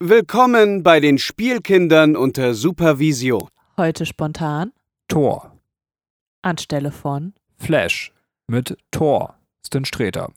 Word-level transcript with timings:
Willkommen 0.00 0.84
bei 0.84 1.00
den 1.00 1.18
Spielkindern 1.18 2.14
unter 2.14 2.54
Supervision. 2.54 3.48
Heute 3.76 4.06
spontan 4.06 4.70
Tor. 5.08 5.58
anstelle 6.40 6.92
von 6.92 7.34
Flash. 7.56 8.12
Mit 8.46 8.76
Tor. 8.92 9.34
Sten 9.66 9.84
Streter. 9.84 10.30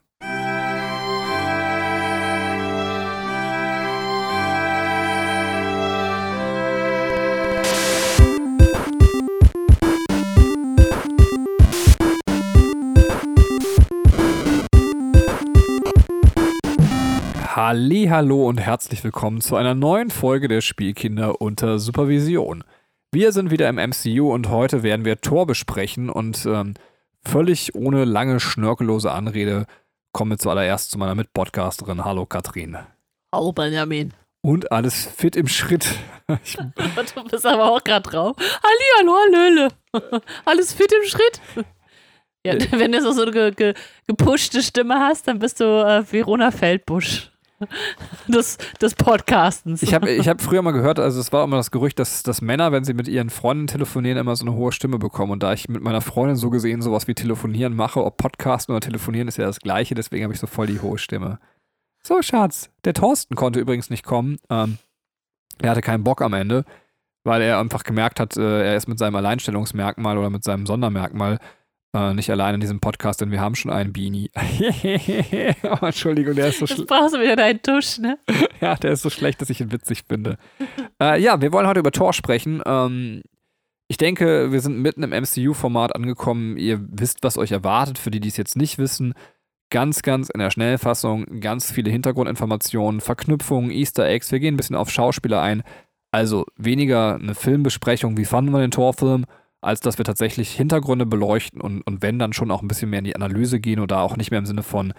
Hallo 17.64 18.48
und 18.48 18.58
herzlich 18.58 19.04
willkommen 19.04 19.40
zu 19.40 19.54
einer 19.54 19.76
neuen 19.76 20.10
Folge 20.10 20.48
der 20.48 20.62
Spielkinder 20.62 21.40
unter 21.40 21.78
Supervision. 21.78 22.64
Wir 23.12 23.30
sind 23.30 23.52
wieder 23.52 23.68
im 23.68 23.76
MCU 23.76 24.32
und 24.32 24.48
heute 24.48 24.82
werden 24.82 25.04
wir 25.04 25.20
Tor 25.20 25.46
besprechen 25.46 26.10
und 26.10 26.44
ähm, 26.44 26.74
völlig 27.24 27.76
ohne 27.76 28.04
lange 28.04 28.40
schnörkellose 28.40 29.12
Anrede 29.12 29.66
kommen 30.10 30.32
wir 30.32 30.38
zuallererst 30.38 30.90
zu 30.90 30.98
meiner 30.98 31.14
Mitpodcasterin. 31.14 32.04
Hallo 32.04 32.26
Katrin. 32.26 32.78
Hallo 33.32 33.52
Benjamin. 33.52 34.12
Und 34.40 34.72
alles 34.72 35.06
fit 35.06 35.36
im 35.36 35.46
Schritt. 35.46 35.86
Ich, 36.44 36.56
Du 36.56 37.24
bist 37.30 37.46
aber 37.46 37.70
auch 37.70 37.84
gerade 37.84 38.08
drauf. 38.08 38.36
Halli, 38.38 38.84
hallo, 38.98 39.14
hallöle. 39.24 39.68
Alles 40.46 40.72
fit 40.72 40.90
im 40.92 41.06
Schritt? 41.06 41.40
Ja, 42.44 42.54
wenn 42.72 42.92
du 42.92 43.12
so 43.12 43.22
eine 43.22 43.30
ge 43.30 43.50
ge 43.50 43.74
gepushte 44.06 44.62
Stimme 44.62 44.98
hast, 44.98 45.28
dann 45.28 45.40
bist 45.40 45.60
du 45.60 45.64
äh, 45.64 46.10
Verona 46.10 46.50
Feldbusch 46.50 47.31
des, 48.28 48.58
des 48.80 48.94
Podcastens. 48.94 49.82
ich 49.82 49.94
habe 49.94 50.10
ich 50.10 50.28
hab 50.28 50.40
früher 50.40 50.62
mal 50.62 50.72
gehört, 50.72 50.98
also 50.98 51.20
es 51.20 51.32
war 51.32 51.44
immer 51.44 51.56
das 51.56 51.70
Gerücht, 51.70 51.98
dass, 51.98 52.22
dass 52.22 52.40
Männer, 52.40 52.72
wenn 52.72 52.84
sie 52.84 52.94
mit 52.94 53.08
ihren 53.08 53.30
Freunden 53.30 53.66
telefonieren, 53.66 54.18
immer 54.18 54.36
so 54.36 54.44
eine 54.44 54.54
hohe 54.54 54.72
Stimme 54.72 54.98
bekommen. 54.98 55.32
Und 55.32 55.42
da 55.42 55.52
ich 55.52 55.68
mit 55.68 55.82
meiner 55.82 56.00
Freundin 56.00 56.36
so 56.36 56.50
gesehen 56.50 56.82
sowas 56.82 57.08
wie 57.08 57.14
Telefonieren 57.14 57.74
mache, 57.74 58.04
ob 58.04 58.16
Podcasten 58.16 58.74
oder 58.74 58.80
Telefonieren 58.80 59.28
ist 59.28 59.38
ja 59.38 59.46
das 59.46 59.60
Gleiche, 59.60 59.94
deswegen 59.94 60.24
habe 60.24 60.34
ich 60.34 60.40
so 60.40 60.46
voll 60.46 60.66
die 60.66 60.80
hohe 60.80 60.98
Stimme. 60.98 61.38
So, 62.02 62.20
Schatz. 62.20 62.70
Der 62.84 62.94
Thorsten 62.94 63.36
konnte 63.36 63.60
übrigens 63.60 63.88
nicht 63.88 64.04
kommen. 64.04 64.38
Ähm, 64.50 64.78
er 65.60 65.70
hatte 65.70 65.82
keinen 65.82 66.02
Bock 66.02 66.20
am 66.20 66.32
Ende, 66.32 66.64
weil 67.24 67.42
er 67.42 67.60
einfach 67.60 67.84
gemerkt 67.84 68.18
hat, 68.18 68.36
äh, 68.36 68.64
er 68.64 68.76
ist 68.76 68.88
mit 68.88 68.98
seinem 68.98 69.14
Alleinstellungsmerkmal 69.14 70.18
oder 70.18 70.30
mit 70.30 70.42
seinem 70.42 70.66
Sondermerkmal 70.66 71.38
äh, 71.94 72.14
nicht 72.14 72.30
allein 72.30 72.54
in 72.54 72.60
diesem 72.60 72.80
Podcast, 72.80 73.20
denn 73.20 73.30
wir 73.30 73.40
haben 73.40 73.54
schon 73.54 73.70
einen 73.70 73.92
Beanie. 73.92 74.30
oh, 75.62 75.84
Entschuldigung, 75.86 76.34
der 76.34 76.48
ist 76.48 76.58
so 76.58 76.66
schlecht. 76.66 76.86
brauchst 76.86 77.14
du 77.14 77.20
wieder 77.20 77.36
deinen 77.36 77.62
Tusch, 77.62 77.98
ne? 77.98 78.18
Ja, 78.60 78.76
der 78.76 78.92
ist 78.92 79.02
so 79.02 79.10
schlecht, 79.10 79.40
dass 79.42 79.50
ich 79.50 79.60
ihn 79.60 79.72
witzig 79.72 80.04
finde. 80.08 80.36
äh, 81.00 81.20
ja, 81.20 81.40
wir 81.40 81.52
wollen 81.52 81.66
heute 81.66 81.80
über 81.80 81.90
Tor 81.90 82.12
sprechen. 82.12 82.62
Ähm, 82.64 83.22
ich 83.88 83.96
denke, 83.96 84.52
wir 84.52 84.60
sind 84.60 84.78
mitten 84.78 85.02
im 85.02 85.10
MCU-Format 85.10 85.94
angekommen. 85.94 86.56
Ihr 86.56 86.80
wisst, 86.88 87.18
was 87.22 87.36
euch 87.36 87.52
erwartet. 87.52 87.98
Für 87.98 88.10
die, 88.10 88.20
die 88.20 88.28
es 88.28 88.36
jetzt 88.36 88.56
nicht 88.56 88.78
wissen, 88.78 89.12
ganz, 89.70 90.02
ganz 90.02 90.30
in 90.30 90.38
der 90.38 90.50
Schnellfassung, 90.50 91.40
ganz 91.40 91.72
viele 91.72 91.90
Hintergrundinformationen, 91.90 93.00
Verknüpfungen, 93.00 93.70
Easter 93.70 94.06
Eggs. 94.06 94.32
Wir 94.32 94.38
gehen 94.38 94.54
ein 94.54 94.56
bisschen 94.56 94.76
auf 94.76 94.90
Schauspieler 94.90 95.42
ein. 95.42 95.62
Also 96.10 96.46
weniger 96.56 97.16
eine 97.16 97.34
Filmbesprechung, 97.34 98.16
wie 98.16 98.24
fanden 98.24 98.52
wir 98.52 98.60
den 98.60 98.70
Torfilm, 98.70 99.24
als 99.62 99.80
dass 99.80 99.96
wir 99.96 100.04
tatsächlich 100.04 100.52
Hintergründe 100.52 101.06
beleuchten 101.06 101.60
und, 101.60 101.82
und 101.82 102.02
wenn 102.02 102.18
dann 102.18 102.32
schon 102.32 102.50
auch 102.50 102.62
ein 102.62 102.68
bisschen 102.68 102.90
mehr 102.90 102.98
in 102.98 103.04
die 103.04 103.16
Analyse 103.16 103.60
gehen 103.60 103.80
oder 103.80 104.00
auch 104.00 104.16
nicht 104.16 104.30
mehr 104.30 104.38
im 104.38 104.46
Sinne 104.46 104.62
von, 104.62 104.92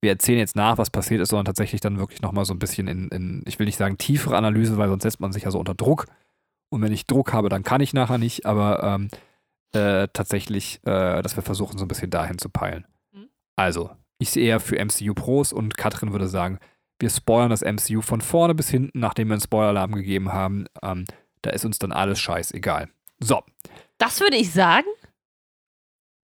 wir 0.00 0.10
erzählen 0.10 0.38
jetzt 0.38 0.56
nach, 0.56 0.78
was 0.78 0.90
passiert 0.90 1.20
ist, 1.20 1.28
sondern 1.28 1.44
tatsächlich 1.44 1.80
dann 1.80 1.98
wirklich 1.98 2.22
nochmal 2.22 2.44
so 2.44 2.54
ein 2.54 2.58
bisschen 2.58 2.88
in, 2.88 3.08
in, 3.08 3.42
ich 3.46 3.58
will 3.58 3.66
nicht 3.66 3.76
sagen 3.76 3.98
tiefere 3.98 4.36
Analyse, 4.36 4.78
weil 4.78 4.88
sonst 4.88 5.02
setzt 5.02 5.20
man 5.20 5.32
sich 5.32 5.44
ja 5.44 5.50
so 5.50 5.58
unter 5.58 5.74
Druck. 5.74 6.06
Und 6.70 6.82
wenn 6.82 6.92
ich 6.92 7.06
Druck 7.06 7.32
habe, 7.32 7.48
dann 7.48 7.62
kann 7.62 7.80
ich 7.80 7.94
nachher 7.94 8.18
nicht, 8.18 8.46
aber 8.46 8.82
ähm, 8.82 9.08
äh, 9.72 10.08
tatsächlich, 10.12 10.80
äh, 10.84 11.22
dass 11.22 11.36
wir 11.36 11.42
versuchen, 11.42 11.78
so 11.78 11.84
ein 11.84 11.88
bisschen 11.88 12.10
dahin 12.10 12.38
zu 12.38 12.48
peilen. 12.48 12.86
Mhm. 13.12 13.28
Also, 13.54 13.90
ich 14.18 14.30
sehe 14.30 14.46
eher 14.46 14.60
für 14.60 14.82
MCU 14.82 15.14
Pros 15.14 15.52
und 15.52 15.76
Katrin 15.76 16.12
würde 16.12 16.28
sagen, 16.28 16.58
wir 16.98 17.10
spoilern 17.10 17.50
das 17.50 17.62
MCU 17.62 18.00
von 18.00 18.20
vorne 18.20 18.54
bis 18.54 18.70
hinten, 18.70 18.98
nachdem 18.98 19.28
wir 19.28 19.34
einen 19.34 19.42
Spoiler-Alarm 19.42 19.94
gegeben 19.94 20.32
haben. 20.32 20.66
Ähm, 20.82 21.04
da 21.42 21.50
ist 21.50 21.64
uns 21.64 21.78
dann 21.78 21.92
alles 21.92 22.18
scheißegal. 22.18 22.88
So, 23.20 23.42
Das 23.98 24.20
würde 24.20 24.36
ich 24.36 24.52
sagen. 24.52 24.86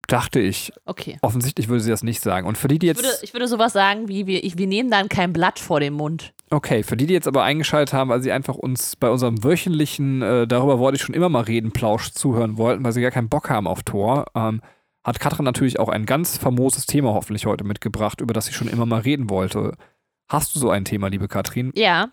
dachte 0.08 0.40
ich. 0.40 0.72
Okay. 0.86 1.18
Offensichtlich 1.22 1.68
würde 1.68 1.82
sie 1.82 1.90
das 1.90 2.04
nicht 2.04 2.22
sagen. 2.22 2.48
Und 2.48 2.58
für 2.58 2.68
die, 2.68 2.78
die 2.78 2.88
Ich 2.88 2.98
jetzt. 2.98 3.04
würde, 3.04 3.18
ich 3.24 3.34
würde 3.34 3.48
sowas 3.48 3.74
sagen 3.74 4.08
wie, 4.08 4.28
wir, 4.28 4.44
ich, 4.44 4.58
wir 4.58 4.68
nehmen 4.68 4.92
dann 4.92 5.10
kein 5.10 5.34
Blatt 5.34 5.58
vor 5.60 5.80
den 5.80 5.94
Mund. 5.94 6.34
Okay, 6.52 6.84
für 6.84 6.96
die, 6.96 7.08
die 7.08 7.14
jetzt 7.14 7.28
aber 7.28 7.44
eingeschaltet 7.44 7.92
haben, 7.94 8.10
weil 8.12 8.22
sie 8.22 8.32
einfach 8.32 8.54
uns 8.56 8.96
bei 8.96 9.10
unserem 9.10 9.44
wöchentlichen, 9.44 10.22
äh, 10.22 10.48
darüber 10.48 10.78
wollte 10.78 10.98
ich 10.98 11.02
schon 11.02 11.16
immer 11.16 11.28
mal 11.30 11.42
reden, 11.42 11.72
Plausch 11.72 12.12
zuhören 12.12 12.58
wollten, 12.58 12.84
weil 12.84 12.92
sie 12.92 13.02
gar 13.02 13.10
keinen 13.10 13.30
Bock 13.30 13.50
haben 13.50 13.66
auf 13.68 13.82
Tor, 13.82 14.26
ähm, 14.36 14.62
hat 15.04 15.20
Katrin 15.20 15.44
natürlich 15.46 15.80
auch 15.80 15.90
ein 15.90 16.06
ganz 16.06 16.38
famoses 16.38 16.86
Thema 16.86 17.14
hoffentlich 17.14 17.48
heute 17.48 17.64
mitgebracht, 17.64 18.22
über 18.22 18.34
das 18.34 18.46
sie 18.46 18.54
schon 18.54 18.68
immer 18.68 18.86
mal 18.86 19.02
reden 19.02 19.30
wollte. 19.32 19.76
Hast 20.30 20.56
du 20.56 20.60
so 20.60 20.70
ein 20.70 20.86
Thema, 20.86 21.08
liebe 21.08 21.28
Katrin? 21.28 21.72
Ja, 21.76 22.10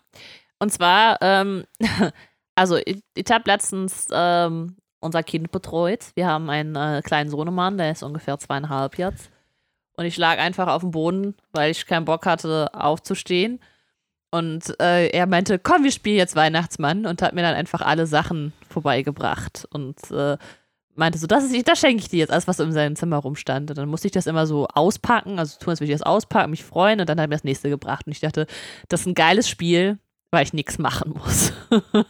und 0.59 0.71
zwar, 0.71 1.17
ähm, 1.21 1.63
also 2.55 2.77
ich, 2.77 3.01
ich 3.15 3.31
habe 3.31 3.43
letztens 3.49 4.07
ähm, 4.11 4.77
unser 5.03 5.23
Kind 5.23 5.51
betreut. 5.51 6.05
Wir 6.15 6.27
haben 6.27 6.49
einen 6.49 6.75
äh, 6.75 7.01
kleinen 7.03 7.29
Sohnemann, 7.29 7.77
der 7.77 7.91
ist 7.91 8.03
ungefähr 8.03 8.39
zweieinhalb 8.39 8.97
jetzt. 8.97 9.29
Und 9.95 10.05
ich 10.05 10.17
lag 10.17 10.39
einfach 10.39 10.67
auf 10.67 10.81
dem 10.81 10.91
Boden, 10.91 11.35
weil 11.51 11.71
ich 11.71 11.85
keinen 11.85 12.05
Bock 12.05 12.25
hatte, 12.25 12.69
aufzustehen. 12.73 13.59
Und 14.31 14.79
äh, 14.81 15.09
er 15.09 15.27
meinte, 15.27 15.59
komm, 15.59 15.83
wir 15.83 15.91
spielen 15.91 16.17
jetzt 16.17 16.35
Weihnachtsmann 16.35 17.05
und 17.05 17.21
hat 17.21 17.33
mir 17.33 17.43
dann 17.43 17.53
einfach 17.53 17.81
alle 17.81 18.07
Sachen 18.07 18.51
vorbeigebracht. 18.67 19.67
Und 19.69 19.97
äh, 20.09 20.37
meinte 20.95 21.19
so, 21.19 21.27
das, 21.27 21.43
ist, 21.43 21.67
das 21.67 21.79
schenke 21.79 22.01
ich 22.01 22.09
dir 22.09 22.19
jetzt, 22.19 22.31
alles, 22.31 22.47
was 22.47 22.59
in 22.59 22.71
seinem 22.71 22.95
Zimmer 22.95 23.17
rumstand. 23.17 23.69
Und 23.69 23.77
dann 23.77 23.89
musste 23.89 24.07
ich 24.07 24.11
das 24.11 24.25
immer 24.25 24.47
so 24.47 24.67
auspacken, 24.67 25.37
also 25.37 25.59
tun, 25.59 25.71
als 25.71 25.79
würde 25.79 25.91
ich 25.91 25.99
das 25.99 26.05
auspacken, 26.05 26.51
mich 26.51 26.63
freuen 26.63 26.99
und 26.99 27.09
dann 27.09 27.19
hat 27.19 27.25
er 27.25 27.27
mir 27.27 27.35
das 27.35 27.43
nächste 27.43 27.69
gebracht. 27.69 28.07
Und 28.07 28.13
ich 28.13 28.21
dachte, 28.21 28.47
das 28.89 29.01
ist 29.01 29.07
ein 29.07 29.13
geiles 29.13 29.47
Spiel, 29.47 29.99
weil 30.33 30.43
ich 30.43 30.53
nichts 30.53 30.77
machen 30.79 31.13
muss. 31.13 31.53
und 31.69 32.05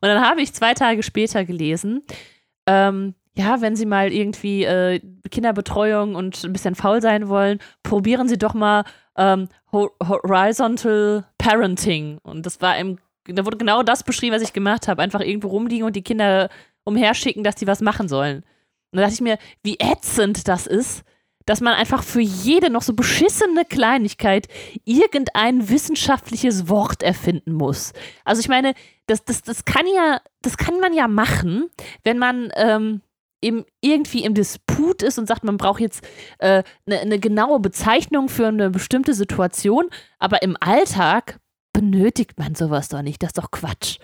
dann 0.00 0.28
habe 0.28 0.40
ich 0.40 0.52
zwei 0.52 0.74
Tage 0.74 1.02
später 1.02 1.44
gelesen, 1.44 2.02
ähm, 2.66 3.14
ja, 3.36 3.60
wenn 3.60 3.76
Sie 3.76 3.86
mal 3.86 4.12
irgendwie 4.12 4.64
äh, 4.64 5.00
Kinderbetreuung 5.30 6.14
und 6.14 6.42
ein 6.44 6.52
bisschen 6.52 6.74
faul 6.74 7.02
sein 7.02 7.28
wollen, 7.28 7.58
probieren 7.82 8.28
Sie 8.28 8.38
doch 8.38 8.54
mal 8.54 8.84
ähm, 9.16 9.48
Ho 9.72 9.90
Horizontal 10.02 11.24
Parenting. 11.36 12.18
Und 12.22 12.46
das 12.46 12.60
war 12.60 12.78
im, 12.78 12.98
da 13.26 13.44
wurde 13.44 13.58
genau 13.58 13.82
das 13.82 14.04
beschrieben, 14.04 14.36
was 14.36 14.42
ich 14.42 14.52
gemacht 14.52 14.86
habe. 14.86 15.02
Einfach 15.02 15.20
irgendwo 15.20 15.48
rumliegen 15.48 15.84
und 15.84 15.96
die 15.96 16.02
Kinder 16.02 16.48
umherschicken, 16.84 17.42
dass 17.42 17.56
die 17.56 17.66
was 17.66 17.80
machen 17.80 18.08
sollen. 18.08 18.44
Und 18.92 18.98
da 18.98 19.02
dachte 19.02 19.14
ich 19.14 19.20
mir, 19.20 19.38
wie 19.64 19.78
ätzend 19.80 20.46
das 20.46 20.68
ist, 20.68 21.04
dass 21.46 21.60
man 21.60 21.74
einfach 21.74 22.02
für 22.02 22.20
jede 22.20 22.70
noch 22.70 22.82
so 22.82 22.94
beschissene 22.94 23.64
Kleinigkeit 23.64 24.48
irgendein 24.84 25.68
wissenschaftliches 25.68 26.68
Wort 26.68 27.02
erfinden 27.02 27.52
muss. 27.52 27.92
Also 28.24 28.40
ich 28.40 28.48
meine, 28.48 28.74
das, 29.06 29.24
das, 29.24 29.42
das 29.42 29.64
kann 29.64 29.86
ja, 29.86 30.20
das 30.42 30.56
kann 30.56 30.80
man 30.80 30.94
ja 30.94 31.08
machen, 31.08 31.70
wenn 32.02 32.18
man 32.18 32.50
ähm, 32.56 33.02
eben 33.42 33.64
irgendwie 33.82 34.24
im 34.24 34.34
Disput 34.34 35.02
ist 35.02 35.18
und 35.18 35.26
sagt, 35.26 35.44
man 35.44 35.58
braucht 35.58 35.80
jetzt 35.80 36.06
eine 36.38 36.64
äh, 36.86 37.04
ne 37.04 37.18
genaue 37.18 37.60
Bezeichnung 37.60 38.28
für 38.28 38.48
eine 38.48 38.70
bestimmte 38.70 39.12
Situation, 39.12 39.90
aber 40.18 40.42
im 40.42 40.56
Alltag 40.60 41.38
benötigt 41.74 42.38
man 42.38 42.54
sowas 42.54 42.88
doch 42.88 43.02
nicht. 43.02 43.22
Das 43.22 43.30
ist 43.30 43.38
doch 43.38 43.50
Quatsch. 43.50 43.98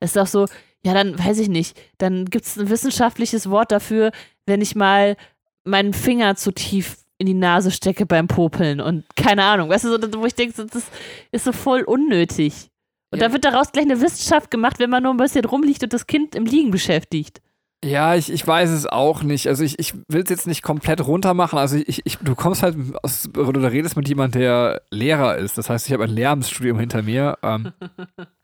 Das 0.00 0.10
ist 0.10 0.16
doch 0.16 0.26
so, 0.26 0.46
ja, 0.82 0.94
dann 0.94 1.18
weiß 1.18 1.38
ich 1.38 1.48
nicht, 1.48 1.78
dann 1.98 2.24
gibt 2.24 2.46
es 2.46 2.58
ein 2.58 2.68
wissenschaftliches 2.68 3.48
Wort 3.50 3.70
dafür, 3.70 4.10
wenn 4.46 4.60
ich 4.60 4.74
mal 4.74 5.16
meinen 5.64 5.92
Finger 5.92 6.36
zu 6.36 6.52
tief 6.52 6.96
in 7.18 7.26
die 7.26 7.34
Nase 7.34 7.70
stecke 7.70 8.06
beim 8.06 8.28
Popeln 8.28 8.80
und 8.80 9.04
keine 9.14 9.44
Ahnung, 9.44 9.68
weißt 9.68 9.84
du, 9.84 9.88
so, 9.90 10.20
wo 10.20 10.24
ich 10.26 10.34
denke, 10.34 10.64
das 10.66 10.84
ist 11.32 11.44
so 11.44 11.52
voll 11.52 11.82
unnötig. 11.82 12.70
Und 13.12 13.20
Ja. 13.20 13.26
da 13.28 13.32
wird 13.34 13.44
daraus 13.44 13.72
gleich 13.72 13.84
eine 13.84 14.00
Wissenschaft 14.00 14.50
gemacht, 14.50 14.78
wenn 14.78 14.88
man 14.88 15.02
nur 15.02 15.12
ein 15.12 15.18
bisschen 15.18 15.44
rumliegt 15.44 15.82
und 15.82 15.92
das 15.92 16.06
Kind 16.06 16.34
im 16.34 16.46
Liegen 16.46 16.70
beschäftigt. 16.70 17.40
Ja, 17.84 18.14
ich, 18.14 18.30
ich 18.30 18.46
weiß 18.46 18.70
es 18.70 18.86
auch 18.86 19.22
nicht. 19.22 19.48
Also 19.48 19.64
ich, 19.64 19.78
ich 19.78 19.94
will 20.08 20.22
es 20.22 20.30
jetzt 20.30 20.46
nicht 20.46 20.62
komplett 20.62 21.06
runter 21.06 21.32
machen. 21.34 21.58
Also 21.58 21.76
ich, 21.76 22.02
ich, 22.04 22.18
du 22.18 22.34
kommst 22.34 22.62
halt 22.62 22.76
aus, 23.02 23.28
oder 23.36 23.52
du 23.60 23.70
redest 23.70 23.96
mit 23.96 24.06
jemandem, 24.08 24.40
der 24.42 24.82
Lehrer 24.90 25.36
ist. 25.38 25.56
Das 25.58 25.70
heißt, 25.70 25.86
ich 25.86 25.92
habe 25.92 26.04
ein 26.04 26.10
Lehramtsstudium 26.10 26.78
hinter 26.78 27.02
mir. 27.02 27.38
Ähm, 27.42 27.72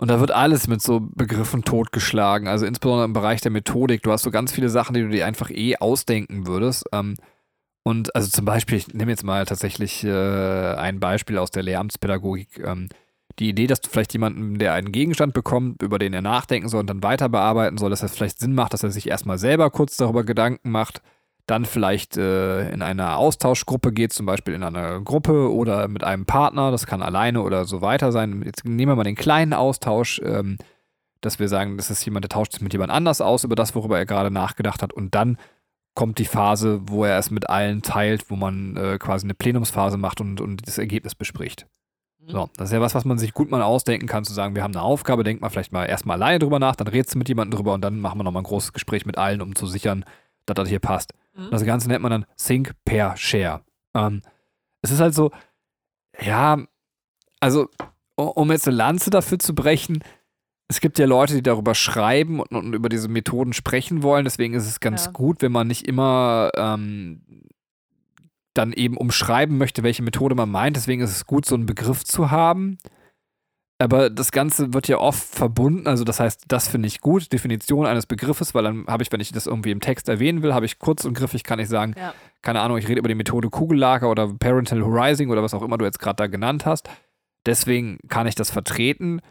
und 0.00 0.08
da 0.08 0.18
wird 0.18 0.30
alles 0.30 0.66
mit 0.66 0.80
so 0.80 1.00
Begriffen 1.00 1.62
totgeschlagen. 1.62 2.48
Also 2.48 2.64
insbesondere 2.64 3.04
im 3.04 3.12
Bereich 3.12 3.42
der 3.42 3.50
Methodik. 3.50 4.02
Du 4.02 4.10
hast 4.10 4.22
so 4.22 4.30
ganz 4.30 4.50
viele 4.50 4.70
Sachen, 4.70 4.94
die 4.94 5.02
du 5.02 5.10
dir 5.10 5.26
einfach 5.26 5.50
eh 5.50 5.76
ausdenken 5.76 6.46
würdest. 6.46 6.86
Ähm, 6.90 7.16
und 7.82 8.14
also 8.16 8.30
zum 8.30 8.46
Beispiel, 8.46 8.78
ich 8.78 8.94
nehme 8.94 9.10
jetzt 9.10 9.24
mal 9.24 9.44
tatsächlich 9.44 10.02
äh, 10.02 10.74
ein 10.74 11.00
Beispiel 11.00 11.36
aus 11.36 11.50
der 11.50 11.64
Lehramtspädagogik. 11.64 12.60
Ähm, 12.64 12.88
die 13.38 13.50
Idee, 13.50 13.66
dass 13.66 13.82
du 13.82 13.90
vielleicht 13.90 14.14
jemanden, 14.14 14.58
der 14.58 14.72
einen 14.72 14.90
Gegenstand 14.90 15.34
bekommt, 15.34 15.82
über 15.82 15.98
den 15.98 16.14
er 16.14 16.22
nachdenken 16.22 16.70
soll 16.70 16.80
und 16.80 16.88
dann 16.88 17.02
weiter 17.02 17.28
bearbeiten 17.28 17.76
soll, 17.76 17.90
dass 17.90 18.02
es 18.02 18.14
vielleicht 18.14 18.40
Sinn 18.40 18.54
macht, 18.54 18.72
dass 18.72 18.82
er 18.82 18.90
sich 18.90 19.06
erstmal 19.06 19.36
selber 19.36 19.68
kurz 19.68 19.98
darüber 19.98 20.24
Gedanken 20.24 20.70
macht, 20.70 21.02
dann 21.50 21.64
vielleicht 21.64 22.16
äh, 22.16 22.70
in 22.70 22.82
einer 22.82 23.16
Austauschgruppe 23.16 23.92
geht, 23.92 24.12
zum 24.12 24.26
Beispiel 24.26 24.54
in 24.54 24.62
einer 24.62 25.00
Gruppe 25.00 25.52
oder 25.52 25.88
mit 25.88 26.04
einem 26.04 26.24
Partner, 26.24 26.70
das 26.70 26.86
kann 26.86 27.02
alleine 27.02 27.42
oder 27.42 27.64
so 27.64 27.82
weiter 27.82 28.12
sein. 28.12 28.42
Jetzt 28.44 28.64
nehmen 28.64 28.92
wir 28.92 28.96
mal 28.96 29.04
den 29.04 29.16
kleinen 29.16 29.52
Austausch, 29.52 30.20
ähm, 30.24 30.58
dass 31.20 31.38
wir 31.38 31.48
sagen, 31.48 31.76
das 31.76 31.90
ist 31.90 32.04
jemand, 32.04 32.24
der 32.24 32.30
tauscht 32.30 32.52
sich 32.52 32.62
mit 32.62 32.72
jemand 32.72 32.92
anders 32.92 33.20
aus 33.20 33.44
über 33.44 33.56
das, 33.56 33.74
worüber 33.74 33.98
er 33.98 34.06
gerade 34.06 34.30
nachgedacht 34.30 34.82
hat 34.82 34.92
und 34.92 35.14
dann 35.14 35.36
kommt 35.94 36.18
die 36.18 36.24
Phase, 36.24 36.80
wo 36.86 37.04
er 37.04 37.18
es 37.18 37.30
mit 37.30 37.50
allen 37.50 37.82
teilt, 37.82 38.30
wo 38.30 38.36
man 38.36 38.76
äh, 38.76 38.98
quasi 38.98 39.26
eine 39.26 39.34
Plenumsphase 39.34 39.96
macht 39.96 40.20
und, 40.20 40.40
und 40.40 40.66
das 40.66 40.78
Ergebnis 40.78 41.14
bespricht. 41.14 41.66
Mhm. 42.20 42.30
So, 42.30 42.50
das 42.56 42.68
ist 42.68 42.72
ja 42.72 42.80
was, 42.80 42.94
was 42.94 43.04
man 43.04 43.18
sich 43.18 43.34
gut 43.34 43.50
mal 43.50 43.60
ausdenken 43.60 44.06
kann, 44.06 44.24
zu 44.24 44.32
sagen, 44.32 44.54
wir 44.54 44.62
haben 44.62 44.74
eine 44.74 44.82
Aufgabe, 44.82 45.24
denkt 45.24 45.42
man 45.42 45.50
vielleicht 45.50 45.72
mal 45.72 45.86
erstmal 45.86 46.16
alleine 46.16 46.38
drüber 46.38 46.60
nach, 46.60 46.76
dann 46.76 46.86
redest 46.86 47.14
du 47.14 47.18
mit 47.18 47.28
jemandem 47.28 47.56
drüber 47.56 47.74
und 47.74 47.82
dann 47.82 47.98
machen 47.98 48.18
wir 48.20 48.24
nochmal 48.24 48.42
ein 48.42 48.46
großes 48.46 48.72
Gespräch 48.72 49.04
mit 49.04 49.18
allen, 49.18 49.42
um 49.42 49.56
zu 49.56 49.66
sichern, 49.66 50.04
dass 50.46 50.54
das 50.54 50.68
hier 50.68 50.78
passt. 50.78 51.12
Mhm. 51.46 51.50
Das 51.50 51.64
Ganze 51.64 51.88
nennt 51.88 52.02
man 52.02 52.10
dann 52.10 52.26
Think 52.36 52.72
per 52.84 53.16
Share. 53.16 53.62
Ähm, 53.94 54.22
es 54.82 54.90
ist 54.90 55.00
halt 55.00 55.14
so, 55.14 55.30
ja, 56.20 56.58
also, 57.40 57.68
um 58.16 58.50
jetzt 58.52 58.68
eine 58.68 58.76
Lanze 58.76 59.10
dafür 59.10 59.38
zu 59.38 59.54
brechen, 59.54 60.02
es 60.68 60.80
gibt 60.80 60.98
ja 60.98 61.06
Leute, 61.06 61.34
die 61.34 61.42
darüber 61.42 61.74
schreiben 61.74 62.38
und, 62.40 62.52
und 62.52 62.74
über 62.74 62.88
diese 62.88 63.08
Methoden 63.08 63.52
sprechen 63.52 64.02
wollen. 64.02 64.24
Deswegen 64.24 64.54
ist 64.54 64.66
es 64.68 64.78
ganz 64.78 65.06
Ja. 65.06 65.10
gut, 65.10 65.42
wenn 65.42 65.50
man 65.52 65.66
nicht 65.66 65.86
immer 65.88 66.50
ähm, 66.56 67.22
dann 68.54 68.72
eben 68.72 68.96
umschreiben 68.96 69.58
möchte, 69.58 69.82
welche 69.82 70.02
Methode 70.02 70.34
man 70.34 70.50
meint. 70.50 70.76
Deswegen 70.76 71.02
ist 71.02 71.10
es 71.10 71.26
gut, 71.26 71.44
so 71.46 71.54
einen 71.56 71.66
Begriff 71.66 72.04
zu 72.04 72.30
haben. 72.30 72.78
Aber 73.80 74.10
das 74.10 74.30
Ganze 74.30 74.74
wird 74.74 74.88
ja 74.88 74.98
oft 74.98 75.34
verbunden, 75.34 75.86
also 75.86 76.04
das 76.04 76.20
heißt, 76.20 76.44
das 76.48 76.68
finde 76.68 76.86
ich 76.86 77.00
gut, 77.00 77.32
Definition 77.32 77.86
eines 77.86 78.04
Begriffes, 78.04 78.54
weil 78.54 78.64
dann 78.64 78.86
habe 78.86 79.02
ich, 79.02 79.10
wenn 79.10 79.20
ich 79.20 79.32
das 79.32 79.46
irgendwie 79.46 79.70
im 79.70 79.80
Text 79.80 80.06
erwähnen 80.10 80.42
will, 80.42 80.52
habe 80.52 80.66
ich 80.66 80.78
kurz 80.78 81.06
und 81.06 81.14
griffig, 81.14 81.44
kann 81.44 81.58
ich 81.58 81.68
sagen, 81.68 81.94
Ja. 81.98 82.12
keine 82.42 82.60
Ahnung, 82.60 82.76
ich 82.76 82.86
rede 82.88 82.98
über 82.98 83.08
die 83.08 83.14
Methode 83.14 83.48
Kugellager 83.48 84.10
oder 84.10 84.28
Parental 84.34 84.82
Horizing 84.84 85.30
oder 85.30 85.42
was 85.42 85.54
auch 85.54 85.62
immer 85.62 85.78
du 85.78 85.86
jetzt 85.86 85.98
gerade 85.98 86.16
da 86.16 86.26
genannt 86.26 86.66
hast. 86.66 86.90
Deswegen 87.46 87.98
kann 88.08 88.26
ich 88.26 88.34
das 88.34 88.50
vertreten. 88.50 89.22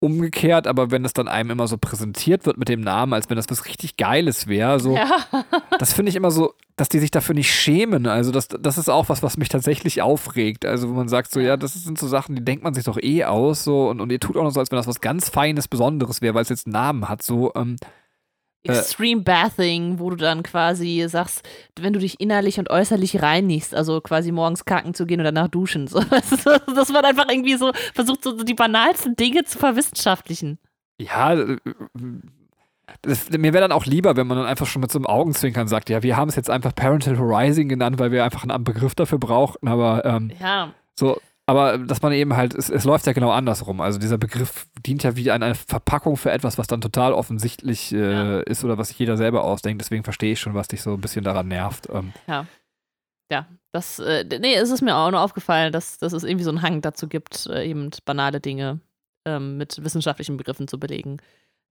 Umgekehrt, 0.00 0.68
aber 0.68 0.92
wenn 0.92 1.04
es 1.04 1.12
dann 1.12 1.26
einem 1.26 1.50
immer 1.50 1.66
so 1.66 1.76
präsentiert 1.76 2.46
wird 2.46 2.56
mit 2.56 2.68
dem 2.68 2.80
Namen, 2.80 3.12
als 3.14 3.28
wenn 3.28 3.36
das 3.36 3.46
was 3.50 3.66
richtig 3.66 3.96
Geiles 3.96 4.46
wäre, 4.46 4.78
so, 4.78 4.94
Ja. 4.94 5.24
das 5.78 5.92
finde 5.92 6.10
ich 6.10 6.16
immer 6.16 6.30
so, 6.30 6.54
dass 6.76 6.88
die 6.88 7.00
sich 7.00 7.10
dafür 7.10 7.34
nicht 7.34 7.52
schämen. 7.52 8.06
Also, 8.06 8.30
das, 8.30 8.46
das 8.46 8.78
ist 8.78 8.88
auch 8.88 9.08
was, 9.08 9.24
was 9.24 9.36
mich 9.36 9.48
tatsächlich 9.48 10.00
aufregt. 10.00 10.64
Also, 10.64 10.88
wo 10.88 10.92
man 10.92 11.08
sagt, 11.08 11.32
so, 11.32 11.40
ja, 11.40 11.56
das 11.56 11.74
sind 11.74 11.98
so 11.98 12.06
Sachen, 12.06 12.36
die 12.36 12.44
denkt 12.44 12.62
man 12.62 12.74
sich 12.74 12.84
doch 12.84 12.98
eh 13.02 13.24
aus, 13.24 13.64
so, 13.64 13.88
und, 13.88 14.00
und 14.00 14.12
ihr 14.12 14.20
tut 14.20 14.36
auch 14.36 14.44
noch 14.44 14.52
so, 14.52 14.60
als 14.60 14.70
wenn 14.70 14.76
das 14.76 14.86
was 14.86 15.00
ganz 15.00 15.28
Feines, 15.30 15.66
Besonderes 15.66 16.22
wäre, 16.22 16.34
weil 16.34 16.42
es 16.42 16.48
jetzt 16.48 16.66
einen 16.66 16.74
Namen 16.74 17.08
hat, 17.08 17.22
so, 17.22 17.52
ähm, 17.56 17.76
Äh. 17.82 17.86
Extreme 18.68 19.22
Bathing, 19.22 19.98
wo 19.98 20.10
du 20.10 20.16
dann 20.16 20.42
quasi 20.42 21.04
sagst, 21.08 21.46
wenn 21.80 21.92
du 21.92 21.98
dich 21.98 22.20
innerlich 22.20 22.58
und 22.58 22.70
äußerlich 22.70 23.22
reinigst, 23.22 23.74
also 23.74 24.00
quasi 24.00 24.30
morgens 24.32 24.64
kacken 24.64 24.94
zu 24.94 25.06
gehen 25.06 25.20
und 25.20 25.24
danach 25.24 25.48
duschen. 25.48 25.86
So, 25.86 26.00
das, 26.10 26.32
ist- 26.32 26.46
das 26.46 26.92
wird 26.92 27.04
einfach 27.04 27.26
irgendwie 27.30 27.56
so 27.56 27.72
versucht, 27.94 28.22
so 28.24 28.42
die 28.42 28.54
banalsten 28.54 29.16
Dinge 29.16 29.44
zu 29.44 29.58
verwissenschaftlichen. 29.58 30.58
Ja, 31.00 31.34
äh, 31.34 31.56
das, 33.02 33.30
mir 33.30 33.52
wäre 33.52 33.60
dann 33.62 33.72
auch 33.72 33.84
lieber, 33.86 34.16
wenn 34.16 34.26
man 34.26 34.38
dann 34.38 34.46
einfach 34.46 34.66
schon 34.66 34.80
mit 34.80 34.90
so 34.90 34.98
einem 34.98 35.06
Augenzwinkern 35.06 35.68
sagt, 35.68 35.90
ja, 35.90 36.02
wir 36.02 36.16
haben 36.16 36.28
es 36.28 36.36
jetzt 36.36 36.48
einfach 36.50 36.74
Parental 36.74 37.18
Horizing 37.18 37.68
genannt, 37.68 37.98
weil 37.98 38.10
wir 38.12 38.24
einfach 38.24 38.44
einen 38.44 38.64
Begriff 38.64 38.94
dafür 38.94 39.18
brauchten, 39.18 39.68
aber 39.68 40.04
ähm, 40.06 40.30
Ja, 40.40 40.72
so, 40.94 41.20
aber 41.48 41.78
dass 41.78 42.02
man 42.02 42.12
eben 42.12 42.36
halt, 42.36 42.54
es, 42.54 42.68
es 42.68 42.84
läuft 42.84 43.06
ja 43.06 43.12
genau 43.14 43.30
andersrum. 43.30 43.80
Also 43.80 43.98
dieser 43.98 44.18
Begriff 44.18 44.66
dient 44.86 45.02
ja 45.02 45.16
wie 45.16 45.30
eine 45.30 45.54
Verpackung 45.54 46.16
für 46.18 46.30
etwas, 46.30 46.58
was 46.58 46.66
dann 46.66 46.80
total 46.82 47.12
offensichtlich 47.14 47.92
äh, 47.92 48.12
Ja. 48.12 48.40
ist 48.40 48.64
oder 48.64 48.76
was 48.76 48.88
sich 48.88 48.98
jeder 48.98 49.16
selber 49.16 49.44
ausdenkt. 49.44 49.80
Deswegen 49.80 50.04
verstehe 50.04 50.32
ich 50.32 50.40
schon, 50.40 50.54
was 50.54 50.68
dich 50.68 50.82
so 50.82 50.92
ein 50.92 51.00
bisschen 51.00 51.24
daran 51.24 51.48
nervt. 51.48 51.88
Ähm, 51.90 52.12
ja. 52.28 52.46
Das, 53.72 53.98
äh, 53.98 54.24
nee, 54.40 54.54
es 54.54 54.70
ist 54.70 54.80
mir 54.80 54.96
auch 54.96 55.10
nur 55.10 55.20
aufgefallen, 55.20 55.72
dass, 55.72 55.98
dass 55.98 56.14
es 56.14 56.24
irgendwie 56.24 56.44
so 56.44 56.50
einen 56.50 56.62
Hang 56.62 56.80
dazu 56.80 57.06
gibt, 57.08 57.46
äh, 57.46 57.68
eben 57.68 57.90
banale 58.06 58.40
Dinge 58.40 58.80
ähm, 59.26 59.58
mit 59.58 59.84
wissenschaftlichen 59.84 60.38
Begriffen 60.38 60.66
zu 60.68 60.78
belegen, 60.80 61.18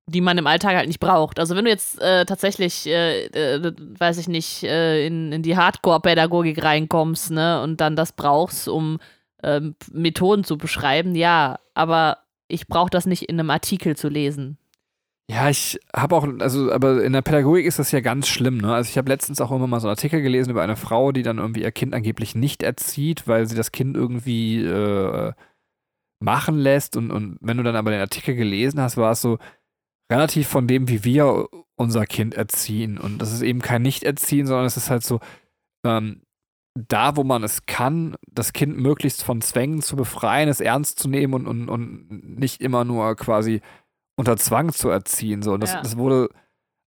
die 0.08 0.22
man 0.22 0.38
im 0.38 0.46
Alltag 0.46 0.76
halt 0.76 0.88
nicht 0.88 1.00
braucht. 1.00 1.40
Also 1.40 1.56
wenn 1.56 1.66
du 1.66 1.72
jetzt 1.72 2.00
äh, 2.00 2.26
tatsächlich, 2.26 2.86
äh, 2.86 3.26
äh, 3.26 3.74
weiß 3.78 4.20
ich 4.20 4.28
nicht, 4.28 4.64
äh, 4.64 5.06
in, 5.08 5.32
in 5.32 5.42
die 5.42 5.58
Hardcore-Pädagogik 5.58 6.64
reinkommst, 6.64 7.32
ne, 7.32 7.62
und 7.64 7.82
dann 7.82 7.96
das 7.96 8.12
brauchst, 8.12 8.68
um 8.68 9.00
ähm, 9.44 9.75
Methoden 9.92 10.44
zu 10.44 10.57
beschreiben, 10.57 11.16
ja, 11.16 11.60
aber 11.74 12.19
ich 12.48 12.68
brauche 12.68 12.89
das 12.89 13.06
nicht 13.06 13.24
in 13.24 13.39
einem 13.39 13.50
Artikel 13.50 13.95
zu 13.95 14.10
lesen. 14.10 14.57
Ja, 15.30 15.50
ich 15.50 15.78
habe 15.94 16.16
auch, 16.16 16.25
also, 16.39 16.72
aber 16.72 17.04
in 17.04 17.12
der 17.12 17.22
Pädagogik 17.22 17.66
ist 17.66 17.80
das 17.80 17.92
ja 17.92 18.00
ganz 18.00 18.30
schlimm, 18.30 18.60
ne? 18.60 18.74
Also 18.74 18.89
ich 18.89 18.98
habe 18.98 19.10
letztens 19.10 19.42
auch 19.42 19.51
immer 19.51 19.68
mal 19.68 19.81
so 19.81 19.88
einen 19.88 19.98
Artikel 19.98 20.22
gelesen 20.22 20.51
über 20.51 20.62
eine 20.63 20.78
Frau, 20.78 21.12
die 21.12 21.22
dann 21.22 21.38
irgendwie 21.38 21.63
ihr 21.63 21.72
Kind 21.74 21.94
angeblich 21.94 22.34
nicht 22.34 22.63
erzieht, 22.63 23.28
weil 23.28 23.45
sie 23.45 23.56
das 23.56 23.74
Kind 23.74 23.98
irgendwie 23.98 24.63
äh, 24.63 25.34
machen 26.22 26.57
lässt. 26.57 26.95
Und, 26.95 27.12
und 27.12 27.38
wenn 27.42 27.57
du 27.57 27.63
dann 27.63 27.75
aber 27.75 27.92
den 27.92 28.00
Artikel 28.00 28.36
gelesen 28.36 28.80
hast, 28.80 28.95
war 28.95 29.12
es 29.12 29.22
so 29.22 29.38
relativ 30.10 30.48
von 30.48 30.66
dem, 30.66 30.88
wie 30.88 31.04
wir 31.04 31.50
unser 31.75 32.06
Kind 32.06 32.36
erziehen. 32.36 32.98
Und 32.98 33.19
das 33.19 33.33
ist 33.33 33.42
eben 33.42 33.62
kein 33.62 33.81
Nicht-Erziehen, 33.81 34.48
sondern 34.48 34.66
es 34.66 34.78
ist 34.78 34.90
halt 34.90 35.04
so, 35.04 35.19
ähm, 35.86 36.22
da, 36.78 37.16
wo 37.16 37.24
man 37.24 37.44
es 37.44 37.66
kann, 37.66 38.16
das 38.32 38.54
Kind 38.54 38.78
möglichst 38.78 39.24
von 39.24 39.42
Zwängen 39.42 39.82
zu 39.82 39.96
befreien, 39.96 40.50
es 40.50 40.60
ernst 40.62 41.00
zu 41.00 41.10
nehmen 41.10 41.34
und, 41.34 41.48
und, 41.48 41.70
und 41.70 42.38
nicht 42.40 42.62
immer 42.62 42.86
nur 42.86 43.16
quasi 43.16 43.62
unter 44.16 44.38
Zwang 44.38 44.72
zu 44.72 44.90
erziehen. 44.90 45.42
So. 45.42 45.54
Und 45.54 45.62
das, 45.62 45.74
Ja. 45.74 45.82
das 45.82 45.98
wurde 45.98 46.30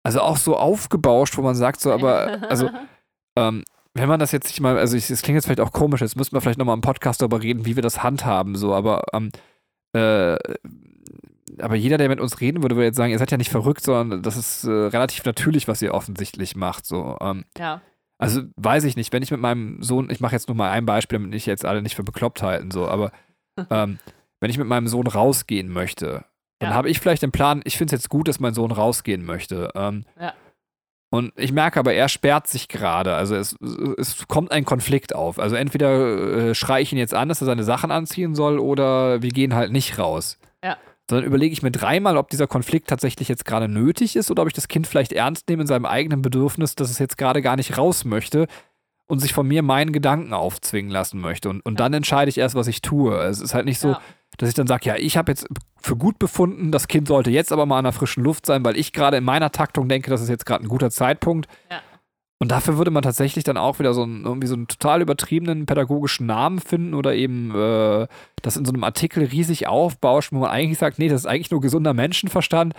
also 0.03 0.21
auch 0.21 0.37
so 0.37 0.57
aufgebauscht, 0.57 1.37
wo 1.37 1.43
man 1.43 1.55
sagt, 1.55 1.81
so, 1.81 1.93
aber 1.93 2.43
also 2.49 2.71
ähm, 3.37 3.65
wenn 3.95 4.09
man 4.09 4.21
das 4.21 4.33
jetzt 4.33 4.47
nicht 4.47 4.61
mal, 4.61 4.79
also 4.79 4.97
es 4.97 5.23
klingt 5.23 5.37
jetzt 5.37 5.47
vielleicht 5.47 5.61
auch 5.61 5.73
komisch, 5.73 6.01
jetzt 6.01 6.17
müssten 6.17 6.35
wir 6.35 6.41
vielleicht 6.41 6.59
nochmal 6.59 6.77
im 6.77 6.81
Podcast 6.81 7.21
darüber 7.21 7.43
reden, 7.43 7.67
wie 7.67 7.77
wir 7.77 7.83
das 7.83 8.03
handhaben, 8.03 8.55
so, 8.57 8.73
aber 8.73 9.03
ähm, 9.13 9.31
äh, 9.93 10.37
aber 11.59 11.75
jeder, 11.75 11.99
der 11.99 12.09
mit 12.09 12.21
uns 12.21 12.41
reden 12.41 12.63
würde, 12.63 12.77
würde 12.77 12.87
jetzt 12.87 12.97
sagen, 12.97 13.11
ihr 13.11 13.19
seid 13.19 13.31
ja 13.31 13.37
nicht 13.37 13.51
verrückt, 13.51 13.83
sondern 13.83 14.23
das 14.23 14.37
ist 14.37 14.65
äh, 14.65 14.71
relativ 14.71 15.25
natürlich, 15.25 15.69
was 15.69 15.83
ihr 15.83 15.93
offensichtlich 15.95 16.57
macht. 16.57 16.87
So. 16.87 17.17
Ähm, 17.21 17.45
ja. 17.59 17.83
Also 18.21 18.43
weiß 18.57 18.85
ich 18.85 18.97
nicht, 18.97 19.13
wenn 19.13 19.23
ich 19.23 19.31
mit 19.31 19.41
meinem 19.41 19.83
Sohn, 19.83 20.09
ich 20.11 20.21
mache 20.21 20.35
jetzt 20.35 20.49
nur 20.49 20.57
mal 20.57 20.71
ein 20.71 20.87
Beispiel, 20.87 21.19
damit 21.19 21.35
ich 21.35 21.47
jetzt 21.47 21.65
alle 21.65 21.83
nicht 21.83 21.97
für 21.97 22.05
bekloppt 22.05 22.43
halten, 22.43 22.71
so, 22.71 22.87
aber 22.89 23.13
ähm, 23.71 23.99
wenn 24.41 24.51
ich 24.51 24.59
mit 24.59 24.69
meinem 24.69 24.87
Sohn 24.89 25.07
rausgehen 25.07 25.71
möchte, 25.73 26.25
dann 26.61 26.71
Ja. 26.71 26.77
habe 26.77 26.89
ich 26.91 27.01
vielleicht 27.01 27.23
den 27.23 27.33
Plan, 27.33 27.63
ich 27.65 27.77
finde 27.79 27.95
es 27.95 28.03
jetzt 28.03 28.09
gut, 28.11 28.29
dass 28.29 28.41
mein 28.41 28.55
Sohn 28.55 28.71
rausgehen 28.71 29.25
möchte. 29.25 29.71
Ähm, 29.75 30.05
Ja. 30.21 30.35
Und 31.13 31.33
ich 31.37 31.51
merke 31.51 31.81
aber, 31.81 31.93
er 31.93 32.09
sperrt 32.09 32.47
sich 32.47 32.69
gerade. 32.69 33.15
Also 33.17 33.35
es, 33.35 33.57
es 33.99 34.29
kommt 34.29 34.53
ein 34.53 34.65
Konflikt 34.65 35.13
auf. 35.13 35.41
Also 35.41 35.57
entweder 35.57 36.51
äh, 36.51 36.55
schreie 36.55 36.83
ich 36.85 36.93
ihn 36.93 36.99
jetzt 36.99 37.15
an, 37.15 37.29
dass 37.29 37.43
er 37.43 37.47
seine 37.47 37.65
Sachen 37.65 37.91
anziehen 37.91 38.37
soll, 38.37 38.61
oder 38.61 39.21
wir 39.21 39.31
gehen 39.31 39.55
halt 39.57 39.73
nicht 39.73 39.99
raus. 39.99 40.39
Ja. 40.65 40.77
Sondern 41.11 41.27
überlege 41.27 41.53
ich 41.53 41.63
mir 41.63 41.71
dreimal, 41.73 42.17
ob 42.17 42.31
dieser 42.31 42.47
Konflikt 42.47 42.89
tatsächlich 42.89 43.29
jetzt 43.29 43.45
gerade 43.45 43.69
nötig 43.69 44.17
ist 44.17 44.31
oder 44.31 44.43
ob 44.43 44.49
ich 44.49 44.55
das 44.55 44.69
Kind 44.69 44.87
vielleicht 44.87 45.13
ernst 45.13 45.49
nehme 45.49 45.63
in 45.63 45.67
seinem 45.67 45.85
eigenen 45.85 46.23
Bedürfnis, 46.23 46.75
dass 46.77 46.89
es 46.91 46.99
jetzt 46.99 47.19
gerade 47.19 47.43
gar 47.43 47.57
nicht 47.57 47.77
raus 47.77 48.05
möchte 48.05 48.47
und 49.07 49.19
sich 49.19 49.33
von 49.35 49.47
mir 49.47 49.63
meinen 49.63 49.93
Gedanken 49.93 50.33
aufzwingen 50.33 50.91
lassen 50.91 51.21
möchte. 51.21 51.49
Und, 51.51 51.61
und 51.67 51.81
dann 51.81 51.93
entscheide 51.93 52.29
ich 52.29 52.39
erst, 52.39 52.55
was 52.55 52.69
ich 52.69 52.81
tue. 52.81 53.15
Es 53.25 53.41
ist 53.41 53.55
halt 53.55 53.65
nicht 53.67 53.81
so, 53.81 53.89
Ja. 53.89 54.01
dass 54.39 54.49
ich 54.49 54.55
dann 54.55 54.69
sage, 54.69 54.87
ja, 54.87 54.95
ich 54.97 55.17
habe 55.17 55.33
jetzt 55.33 55.49
für 55.83 55.97
gut 55.97 56.19
befunden, 56.21 56.71
das 56.71 56.87
Kind 56.87 57.09
sollte 57.09 57.31
jetzt 57.31 57.53
aber 57.53 57.67
mal 57.67 57.79
an 57.79 57.85
der 57.85 57.93
frischen 57.93 58.23
Luft 58.23 58.47
sein, 58.47 58.65
weil 58.65 58.77
ich 58.77 58.93
gerade 58.93 59.17
in 59.17 59.25
meiner 59.25 59.51
Taktung 59.51 59.89
denke, 59.89 60.11
das 60.11 60.23
ist 60.23 60.29
jetzt 60.29 60.47
gerade 60.47 60.65
ein 60.65 60.69
guter 60.69 60.91
Zeitpunkt. 60.91 61.49
Ja. 61.71 61.81
Und 62.43 62.51
dafür 62.51 62.79
würde 62.79 62.91
man 62.91 63.03
tatsächlich 63.03 63.45
dann 63.45 63.59
auch 63.59 63.79
wieder 63.79 63.93
so 63.93 64.03
einen, 64.03 64.25
irgendwie 64.25 64.47
so 64.47 64.55
einen 64.55 64.67
total 64.67 65.03
übertriebenen 65.03 65.67
pädagogischen 65.67 66.25
Namen 66.25 66.59
finden 66.59 66.95
oder 66.95 67.15
eben 67.15 67.55
äh, 67.55 68.07
das 68.41 68.57
in 68.57 68.65
so 68.65 68.73
einem 68.73 68.83
Artikel 68.83 69.25
riesig 69.25 69.69
aufbauschen, 69.69 70.39
wo 70.39 70.43
man 70.43 70.51
eigentlich 70.51 70.79
sagt, 70.79 70.99
nee, 70.99 71.09
das 71.09 71.21
ist 71.21 71.27
eigentlich 71.27 71.51
nur 71.51 71.61
gesunder 71.61 71.93
Menschenverstand. 71.93 72.73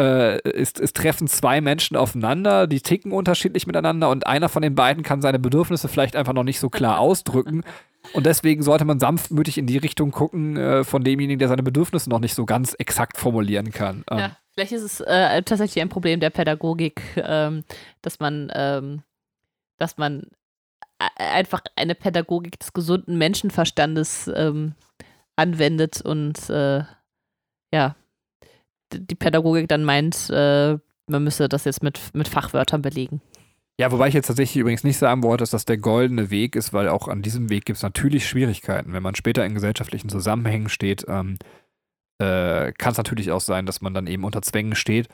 Äh, 0.00 0.38
es, 0.48 0.72
es 0.80 0.94
treffen 0.94 1.28
zwei 1.28 1.60
Menschen 1.60 1.98
aufeinander, 1.98 2.66
die 2.66 2.80
ticken 2.80 3.12
unterschiedlich 3.12 3.66
miteinander 3.66 4.08
und 4.08 4.26
einer 4.26 4.48
von 4.48 4.62
den 4.62 4.74
beiden 4.74 5.02
kann 5.02 5.20
seine 5.20 5.38
Bedürfnisse 5.38 5.88
vielleicht 5.88 6.16
einfach 6.16 6.32
noch 6.32 6.42
nicht 6.42 6.58
so 6.58 6.70
klar 6.70 6.98
ausdrücken. 6.98 7.62
Und 8.14 8.24
deswegen 8.24 8.62
sollte 8.62 8.86
man 8.86 9.00
sanftmütig 9.00 9.58
in 9.58 9.66
die 9.66 9.78
Richtung 9.78 10.12
gucken 10.12 10.56
äh, 10.56 10.82
von 10.82 11.04
demjenigen, 11.04 11.38
der 11.38 11.48
seine 11.48 11.62
Bedürfnisse 11.62 12.08
noch 12.08 12.20
nicht 12.20 12.34
so 12.34 12.46
ganz 12.46 12.74
exakt 12.78 13.18
formulieren 13.18 13.70
kann. 13.70 14.02
Ähm, 14.10 14.18
Ja, 14.18 14.36
vielleicht 14.54 14.72
ist 14.72 14.82
es 14.82 15.00
äh, 15.00 15.42
tatsächlich 15.42 15.82
ein 15.82 15.88
Problem 15.88 16.20
der 16.20 16.30
Pädagogik, 16.30 17.02
ähm, 17.16 17.64
dass 18.02 18.20
man, 18.20 18.50
ähm, 18.54 19.02
dass 19.78 19.98
man 19.98 20.22
einfach 21.16 21.62
eine 21.76 21.94
Pädagogik 21.94 22.58
des 22.58 22.72
gesunden 22.72 23.18
Menschenverstandes 23.18 24.30
ähm, 24.34 24.74
anwendet 25.36 26.00
und 26.00 26.48
äh, 26.48 26.84
ja, 27.72 27.96
die 28.92 29.14
Pädagogik 29.16 29.68
dann 29.68 29.84
meint, 29.84 30.30
äh, 30.30 30.78
man 31.06 31.24
müsse 31.24 31.48
das 31.48 31.64
jetzt 31.64 31.82
mit, 31.82 32.00
mit 32.14 32.28
Fachwörtern 32.28 32.82
belegen. 32.82 33.20
Ja, 33.78 33.90
wobei 33.90 34.06
ich 34.06 34.14
jetzt 34.14 34.28
tatsächlich 34.28 34.60
übrigens 34.60 34.84
nicht 34.84 34.98
sagen 34.98 35.24
wollte, 35.24 35.42
dass 35.42 35.50
das 35.50 35.64
der 35.64 35.78
goldene 35.78 36.30
Weg 36.30 36.54
ist, 36.54 36.72
weil 36.72 36.88
auch 36.88 37.08
an 37.08 37.22
diesem 37.22 37.50
Weg 37.50 37.64
gibt 37.64 37.78
es 37.78 37.82
natürlich 37.82 38.28
Schwierigkeiten. 38.28 38.92
Wenn 38.92 39.02
man 39.02 39.16
später 39.16 39.44
in 39.44 39.54
gesellschaftlichen 39.54 40.08
Zusammenhängen 40.08 40.68
steht, 40.68 41.04
ähm, 41.08 41.38
äh, 42.18 42.72
kann 42.72 42.92
es 42.92 42.98
natürlich 42.98 43.30
auch 43.32 43.40
sein, 43.40 43.66
dass 43.66 43.80
man 43.80 43.94
dann 43.94 44.06
eben 44.06 44.24
unter 44.24 44.42
Zwängen 44.42 44.74
steht. 44.74 45.08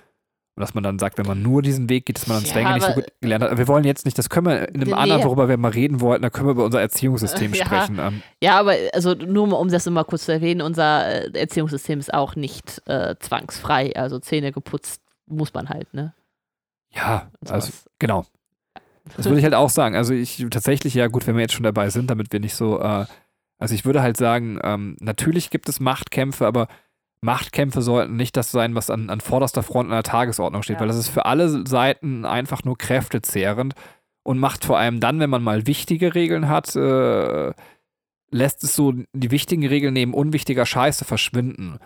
Und 0.57 0.63
dass 0.63 0.75
man 0.75 0.83
dann 0.83 0.99
sagt, 0.99 1.17
wenn 1.17 1.27
man 1.27 1.43
nur 1.43 1.63
diesen 1.63 1.89
Weg 1.89 2.07
geht, 2.07 2.17
dass 2.19 2.27
man 2.27 2.39
dann 2.39 2.45
Ja, 2.45 2.51
Slang 2.53 2.75
nicht 2.75 2.85
so 2.85 2.93
gut 2.93 3.07
gelernt 3.21 3.45
hat. 3.45 3.51
Aber 3.51 3.59
wir 3.59 3.69
wollen 3.69 3.85
jetzt 3.85 4.05
nicht, 4.05 4.19
das 4.19 4.29
können 4.29 4.47
wir 4.47 4.69
in 4.69 4.75
einem 4.77 4.89
Nee. 4.89 4.95
anderen, 4.95 5.23
worüber 5.25 5.49
wir 5.49 5.57
mal 5.57 5.71
reden 5.71 6.01
wollten, 6.01 6.23
da 6.23 6.29
können 6.29 6.49
wir 6.49 6.53
über 6.53 6.65
unser 6.65 6.81
Erziehungssystem 6.81 7.53
Ja. 7.55 7.65
sprechen. 7.65 7.99
Ähm, 8.01 8.23
Ja, 8.43 8.59
aber 8.59 8.75
also 8.93 9.15
nur 9.15 9.47
mal, 9.47 9.57
um 9.57 9.69
das 9.69 9.87
immer 9.87 10.05
kurz 10.05 10.25
zu 10.25 10.33
erwähnen, 10.33 10.61
unser 10.61 11.07
äh, 11.35 11.39
Erziehungssystem 11.39 12.01
ist 12.01 12.13
auch 12.13 12.35
nicht 12.35 12.83
äh, 12.87 13.15
zwangsfrei. 13.21 13.95
Also 13.95 14.19
Zähne 14.19 14.51
geputzt 14.53 15.01
muss 15.27 15.55
man 15.55 15.69
halt, 15.69 15.95
ne? 15.95 16.13
ja, 16.93 17.31
also 17.49 17.73
genau. 18.01 18.27
Das 19.17 19.27
würde 19.27 19.39
ich 19.39 19.45
halt 19.45 19.55
auch 19.55 19.71
sagen. 19.71 19.95
Also 19.95 20.13
ich 20.13 20.45
tatsächlich, 20.51 20.95
ja 20.95 21.07
gut, 21.07 21.27
wenn 21.27 21.37
wir 21.37 21.43
jetzt 21.43 21.55
schon 21.55 21.63
dabei 21.63 21.89
sind, 21.91 22.11
damit 22.11 22.33
wir 22.33 22.41
nicht 22.41 22.55
so, 22.55 22.81
äh, 22.81 23.07
also 23.59 23.75
ich 23.75 23.85
würde 23.85 24.03
halt 24.03 24.17
sagen, 24.17 24.59
ähm, 24.63 24.97
natürlich 25.01 25.51
gibt 25.51 25.69
es 25.69 25.79
Machtkämpfe, 25.81 26.47
aber 26.47 26.67
Machtkämpfe 27.23 27.83
sollten 27.83 28.17
nicht 28.17 28.37
das 28.37 28.51
sein, 28.51 28.75
was 28.75 28.89
an, 28.91 29.11
an 29.11 29.21
vorderster 29.21 29.63
Front 29.63 29.89
an 29.89 29.95
der 29.95 30.03
Tagesordnung 30.03 30.63
steht, 30.63 30.77
Ja. 30.77 30.81
weil 30.81 30.89
das 30.89 30.97
ist 30.97 31.09
für 31.11 31.27
alle 31.27 31.67
Seiten 31.67 32.25
einfach 32.25 32.65
nur 32.65 32.79
kräftezehrend 32.79 33.75
und 34.23 34.39
macht 34.39 34.65
vor 34.65 34.79
allem 34.79 35.01
dann, 35.01 35.21
wenn 35.21 35.31
man 35.31 35.43
mal 35.43 35.67
wichtige 35.67 36.15
Regeln 36.15 36.49
hat, 36.49 36.75
äh, 36.77 37.53
lässt 38.31 38.65
es 38.65 38.75
so 38.75 38.93
die 39.13 39.31
wichtigen 39.31 39.67
Regeln 39.67 39.93
neben 39.95 40.15
unwichtiger 40.15 40.65
Scheiße 40.65 41.05
verschwinden. 41.05 41.79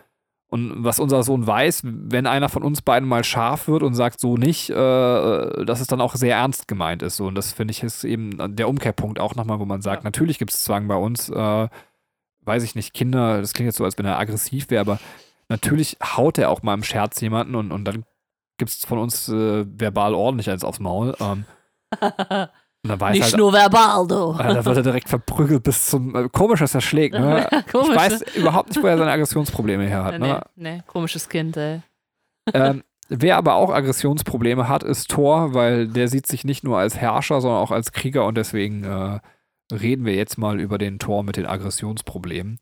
Und 0.48 0.84
was 0.84 1.00
unser 1.00 1.24
Sohn 1.24 1.44
weiß, 1.46 1.80
wenn 1.84 2.26
einer 2.28 2.48
von 2.48 2.62
uns 2.62 2.80
beiden 2.82 3.08
mal 3.08 3.24
scharf 3.24 3.66
wird 3.66 3.82
und 3.82 3.94
sagt 3.94 4.20
so 4.20 4.36
nicht, 4.36 4.70
äh, 4.70 4.74
dass 5.64 5.80
es 5.80 5.88
dann 5.88 6.00
auch 6.00 6.14
sehr 6.14 6.36
ernst 6.36 6.68
gemeint 6.68 7.02
ist. 7.02 7.16
So. 7.16 7.26
Und 7.26 7.34
das 7.34 7.52
finde 7.52 7.72
ich 7.72 7.82
ist 7.82 8.04
eben 8.04 8.54
der 8.54 8.68
Umkehrpunkt 8.68 9.18
auch 9.18 9.34
nochmal, 9.34 9.58
wo 9.58 9.64
man 9.64 9.82
sagt, 9.82 10.04
Ja. 10.04 10.06
natürlich 10.06 10.38
gibt 10.38 10.52
es 10.52 10.62
Zwang 10.62 10.86
bei 10.86 10.94
uns. 10.96 11.28
Äh, 11.28 11.68
weiß 12.44 12.62
ich 12.62 12.74
nicht, 12.74 12.94
Kinder, 12.94 13.40
das 13.40 13.52
klingt 13.52 13.66
jetzt 13.66 13.76
so, 13.76 13.84
als 13.84 13.98
wenn 13.98 14.06
er 14.06 14.18
aggressiv 14.18 14.70
wäre, 14.70 14.80
aber 14.80 14.98
natürlich 15.48 15.96
haut 16.02 16.38
er 16.38 16.50
auch 16.50 16.62
mal 16.62 16.74
im 16.74 16.82
Scherz 16.84 17.20
jemanden 17.20 17.54
und, 17.54 17.72
und 17.72 17.84
dann 17.84 18.04
gibt 18.58 18.70
es 18.70 18.84
von 18.84 18.98
uns 18.98 19.28
äh, 19.28 19.64
verbal 19.66 20.14
ordentlich 20.14 20.50
eins 20.50 20.64
aufs 20.64 20.80
Maul. 20.80 21.14
Ähm, 21.20 21.44
und 22.00 22.90
dann 22.90 23.00
weiß 23.00 23.12
nicht 23.14 23.22
halt, 23.24 23.36
nur 23.36 23.52
verbal, 23.52 24.06
du. 24.06 24.32
äh, 24.38 24.54
da 24.54 24.64
wird 24.64 24.76
er 24.76 24.82
direkt 24.82 25.08
verprügelt 25.08 25.62
bis 25.62 25.86
zum. 25.86 26.14
Äh, 26.14 26.28
komisch, 26.28 26.60
dass 26.60 26.74
er 26.74 26.80
schlägt, 26.80 27.14
ne? 27.14 27.48
Komisch. 27.72 27.88
Ich 27.90 27.96
weiß 27.96 28.22
überhaupt 28.36 28.68
nicht, 28.70 28.82
wo 28.82 28.86
er 28.86 28.98
seine 28.98 29.10
Aggressionsprobleme 29.10 29.84
her 29.86 30.04
hat. 30.04 30.18
nee, 30.18 30.28
Ne? 30.28 30.40
nee, 30.56 30.82
komisches 30.86 31.28
Kind, 31.28 31.56
ey. 31.56 31.80
ähm, 32.52 32.82
wer 33.08 33.36
aber 33.38 33.54
auch 33.54 33.72
Aggressionsprobleme 33.72 34.68
hat, 34.68 34.82
ist 34.82 35.10
Thor, 35.10 35.54
weil 35.54 35.88
der 35.88 36.08
sieht 36.08 36.26
sich 36.26 36.44
nicht 36.44 36.62
nur 36.62 36.78
als 36.78 36.96
Herrscher, 36.96 37.40
sondern 37.40 37.60
auch 37.60 37.70
als 37.70 37.92
Krieger 37.92 38.26
und 38.26 38.36
deswegen 38.36 38.84
äh, 38.84 39.20
reden 39.72 40.04
wir 40.04 40.14
jetzt 40.14 40.38
mal 40.38 40.60
über 40.60 40.78
den 40.78 40.98
Thor 40.98 41.22
mit 41.22 41.36
den 41.36 41.46
Aggressionsproblemen. 41.46 42.58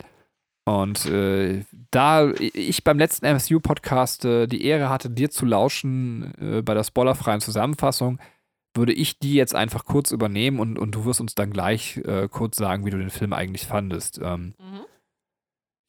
Und 0.64 1.06
äh, 1.06 1.64
da 1.90 2.30
ich 2.30 2.84
beim 2.84 2.98
letzten 2.98 3.26
MSU-Podcast 3.26 4.24
äh, 4.24 4.46
die 4.46 4.64
Ehre 4.64 4.88
hatte, 4.88 5.10
dir 5.10 5.30
zu 5.30 5.44
lauschen 5.44 6.32
äh, 6.40 6.62
bei 6.62 6.74
der 6.74 6.84
spoilerfreien 6.84 7.40
Zusammenfassung, 7.40 8.20
würde 8.76 8.92
ich 8.92 9.18
die 9.18 9.34
jetzt 9.34 9.54
einfach 9.56 9.84
kurz 9.84 10.12
übernehmen 10.12 10.60
und, 10.60 10.78
und 10.78 10.94
du 10.94 11.04
wirst 11.04 11.20
uns 11.20 11.34
dann 11.34 11.50
gleich 11.50 11.96
äh, 11.98 12.28
kurz 12.28 12.56
sagen, 12.56 12.86
wie 12.86 12.90
du 12.90 12.98
den 12.98 13.10
Film 13.10 13.32
eigentlich 13.32 13.66
fandest. 13.66 14.20
Ähm, 14.22 14.54
Mhm. 14.58 14.80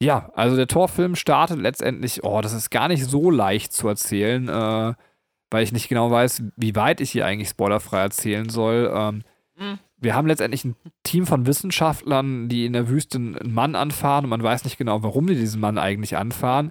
ja, 0.02 0.30
also 0.34 0.56
der 0.56 0.66
Torfilm 0.66 1.14
startet 1.14 1.60
letztendlich, 1.60 2.24
oh, 2.24 2.40
das 2.40 2.52
ist 2.52 2.70
gar 2.70 2.88
nicht 2.88 3.04
so 3.04 3.30
leicht 3.30 3.72
zu 3.72 3.86
erzählen, 3.88 4.48
äh, 4.48 4.94
weil 5.50 5.62
ich 5.62 5.72
nicht 5.72 5.88
genau 5.88 6.10
weiß, 6.10 6.42
wie 6.56 6.74
weit 6.74 7.00
ich 7.00 7.12
hier 7.12 7.24
eigentlich 7.26 7.48
spoilerfrei 7.50 8.00
erzählen 8.00 8.48
soll. 8.48 8.90
Ähm, 8.92 9.22
Mhm. 9.56 9.78
Wir 10.04 10.14
haben 10.14 10.28
letztendlich 10.28 10.64
ein 10.64 10.76
Team 11.02 11.26
von 11.26 11.46
Wissenschaftlern, 11.46 12.48
die 12.48 12.66
in 12.66 12.72
der 12.72 12.88
Wüste 12.88 13.18
einen 13.18 13.52
Mann 13.52 13.74
anfahren 13.74 14.24
und 14.24 14.30
man 14.30 14.42
weiß 14.42 14.64
nicht 14.64 14.78
genau, 14.78 15.02
warum 15.02 15.26
die 15.26 15.34
diesen 15.34 15.60
Mann 15.60 15.78
eigentlich 15.78 16.16
anfahren. 16.16 16.70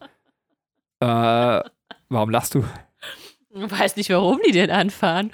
Äh, 0.99 1.61
warum 2.09 2.29
lachst 2.29 2.55
du? 2.55 2.63
Ich 3.53 3.71
weiß 3.71 3.97
nicht, 3.97 4.09
warum 4.09 4.39
die 4.45 4.51
den 4.51 4.71
anfahren. 4.71 5.31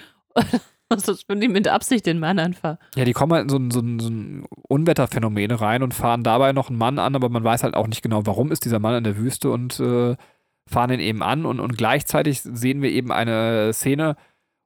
Sonst 0.95 1.29
würden 1.29 1.41
die 1.41 1.47
mit 1.47 1.67
Absicht 1.67 2.07
den 2.07 2.19
Mann 2.19 2.39
anfahren. 2.39 2.79
Ja, 2.95 3.05
die 3.05 3.13
kommen 3.13 3.33
halt 3.33 3.43
in 3.43 3.49
so 3.49 3.57
ein, 3.57 3.71
so 3.71 3.79
ein, 3.79 3.99
so 3.99 4.09
ein 4.09 4.45
Unwetterphänomen 4.67 5.51
rein 5.51 5.83
und 5.83 5.93
fahren 5.93 6.23
dabei 6.23 6.51
noch 6.51 6.69
einen 6.69 6.79
Mann 6.79 6.97
an, 6.97 7.15
aber 7.15 7.29
man 7.29 7.43
weiß 7.43 7.63
halt 7.63 7.75
auch 7.75 7.87
nicht 7.87 8.01
genau, 8.01 8.25
warum 8.25 8.51
ist 8.51 8.65
dieser 8.65 8.79
Mann 8.79 8.95
in 8.95 9.03
der 9.03 9.17
Wüste 9.17 9.51
und 9.51 9.79
äh, 9.79 10.15
fahren 10.67 10.91
ihn 10.91 10.99
eben 10.99 11.21
an 11.21 11.45
und, 11.45 11.59
und 11.59 11.77
gleichzeitig 11.77 12.41
sehen 12.41 12.81
wir 12.81 12.89
eben 12.89 13.11
eine 13.11 13.71
Szene, 13.73 14.15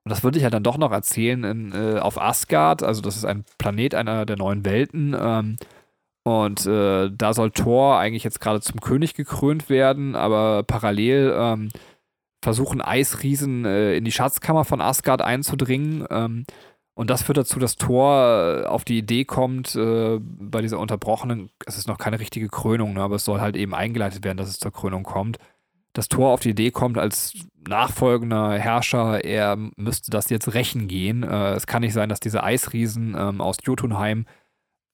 und 0.06 0.10
das 0.10 0.24
würde 0.24 0.38
ich 0.38 0.44
halt 0.44 0.54
dann 0.54 0.64
doch 0.64 0.78
noch 0.78 0.92
erzählen, 0.92 1.44
in, 1.44 1.72
äh, 1.72 2.00
auf 2.00 2.20
Asgard, 2.20 2.84
also 2.84 3.02
das 3.02 3.16
ist 3.16 3.26
ein 3.26 3.46
Planet 3.58 3.96
einer 3.96 4.26
der 4.26 4.38
neuen 4.38 4.66
Welten, 4.66 5.16
ähm, 5.18 5.58
und 6.24 6.66
äh, 6.66 7.12
da 7.12 7.34
soll 7.34 7.52
Thor 7.52 8.00
eigentlich 8.00 8.24
jetzt 8.24 8.40
gerade 8.40 8.62
zum 8.62 8.80
König 8.80 9.14
gekrönt 9.14 9.70
werden, 9.70 10.16
aber 10.16 10.64
parallel 10.64 11.34
ähm, 11.38 11.70
versuchen 12.42 12.82
Eisriesen 12.82 13.66
äh, 13.66 13.96
in 13.96 14.06
die 14.06 14.12
Schatzkammer 14.12 14.64
von 14.64 14.80
Asgard 14.80 15.22
einzudringen. 15.22 16.06
Ähm, 16.10 16.46
und 16.96 17.10
das 17.10 17.24
führt 17.24 17.40
dazu, 17.40 17.60
dass 17.60 17.76
Thor 17.76 18.64
äh, 18.64 18.68
auf 18.68 18.86
die 18.86 19.00
Idee 19.00 19.26
kommt, 19.26 19.76
äh, 19.76 20.20
bei 20.22 20.62
dieser 20.62 20.80
unterbrochenen, 20.80 21.50
es 21.66 21.78
ist 21.78 21.88
noch 21.88 21.98
keine 21.98 22.20
richtige 22.20 22.48
Krönung, 22.48 22.94
ne, 22.94 23.02
aber 23.02 23.16
es 23.16 23.26
soll 23.26 23.42
halt 23.42 23.58
eben 23.58 23.74
eingeleitet 23.74 24.24
werden, 24.24 24.38
dass 24.38 24.50
es 24.50 24.60
zur 24.60 24.72
Krönung 24.72 25.04
kommt, 25.04 25.40
dass 25.94 26.08
Thor 26.08 26.32
auf 26.32 26.40
die 26.40 26.52
Idee 26.52 26.72
kommt, 26.72 26.98
als 26.98 27.34
nachfolgender 27.68 28.54
Herrscher, 28.54 29.24
er 29.24 29.58
müsste 29.76 30.12
das 30.12 30.30
jetzt 30.30 30.54
rächen 30.54 30.88
gehen. 30.88 31.24
Äh, 31.24 31.54
es 31.54 31.68
kann 31.68 31.82
nicht 31.82 31.94
sein, 31.94 32.10
dass 32.10 32.20
diese 32.20 32.44
Eisriesen 32.44 33.16
ähm, 33.18 33.42
aus 33.42 33.58
Jotunheim 33.64 34.26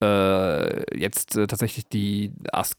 äh, 0.03 0.97
jetzt 0.97 1.35
äh, 1.35 1.47
tatsächlich 1.47 1.87
die 1.87 2.33
As 2.51 2.77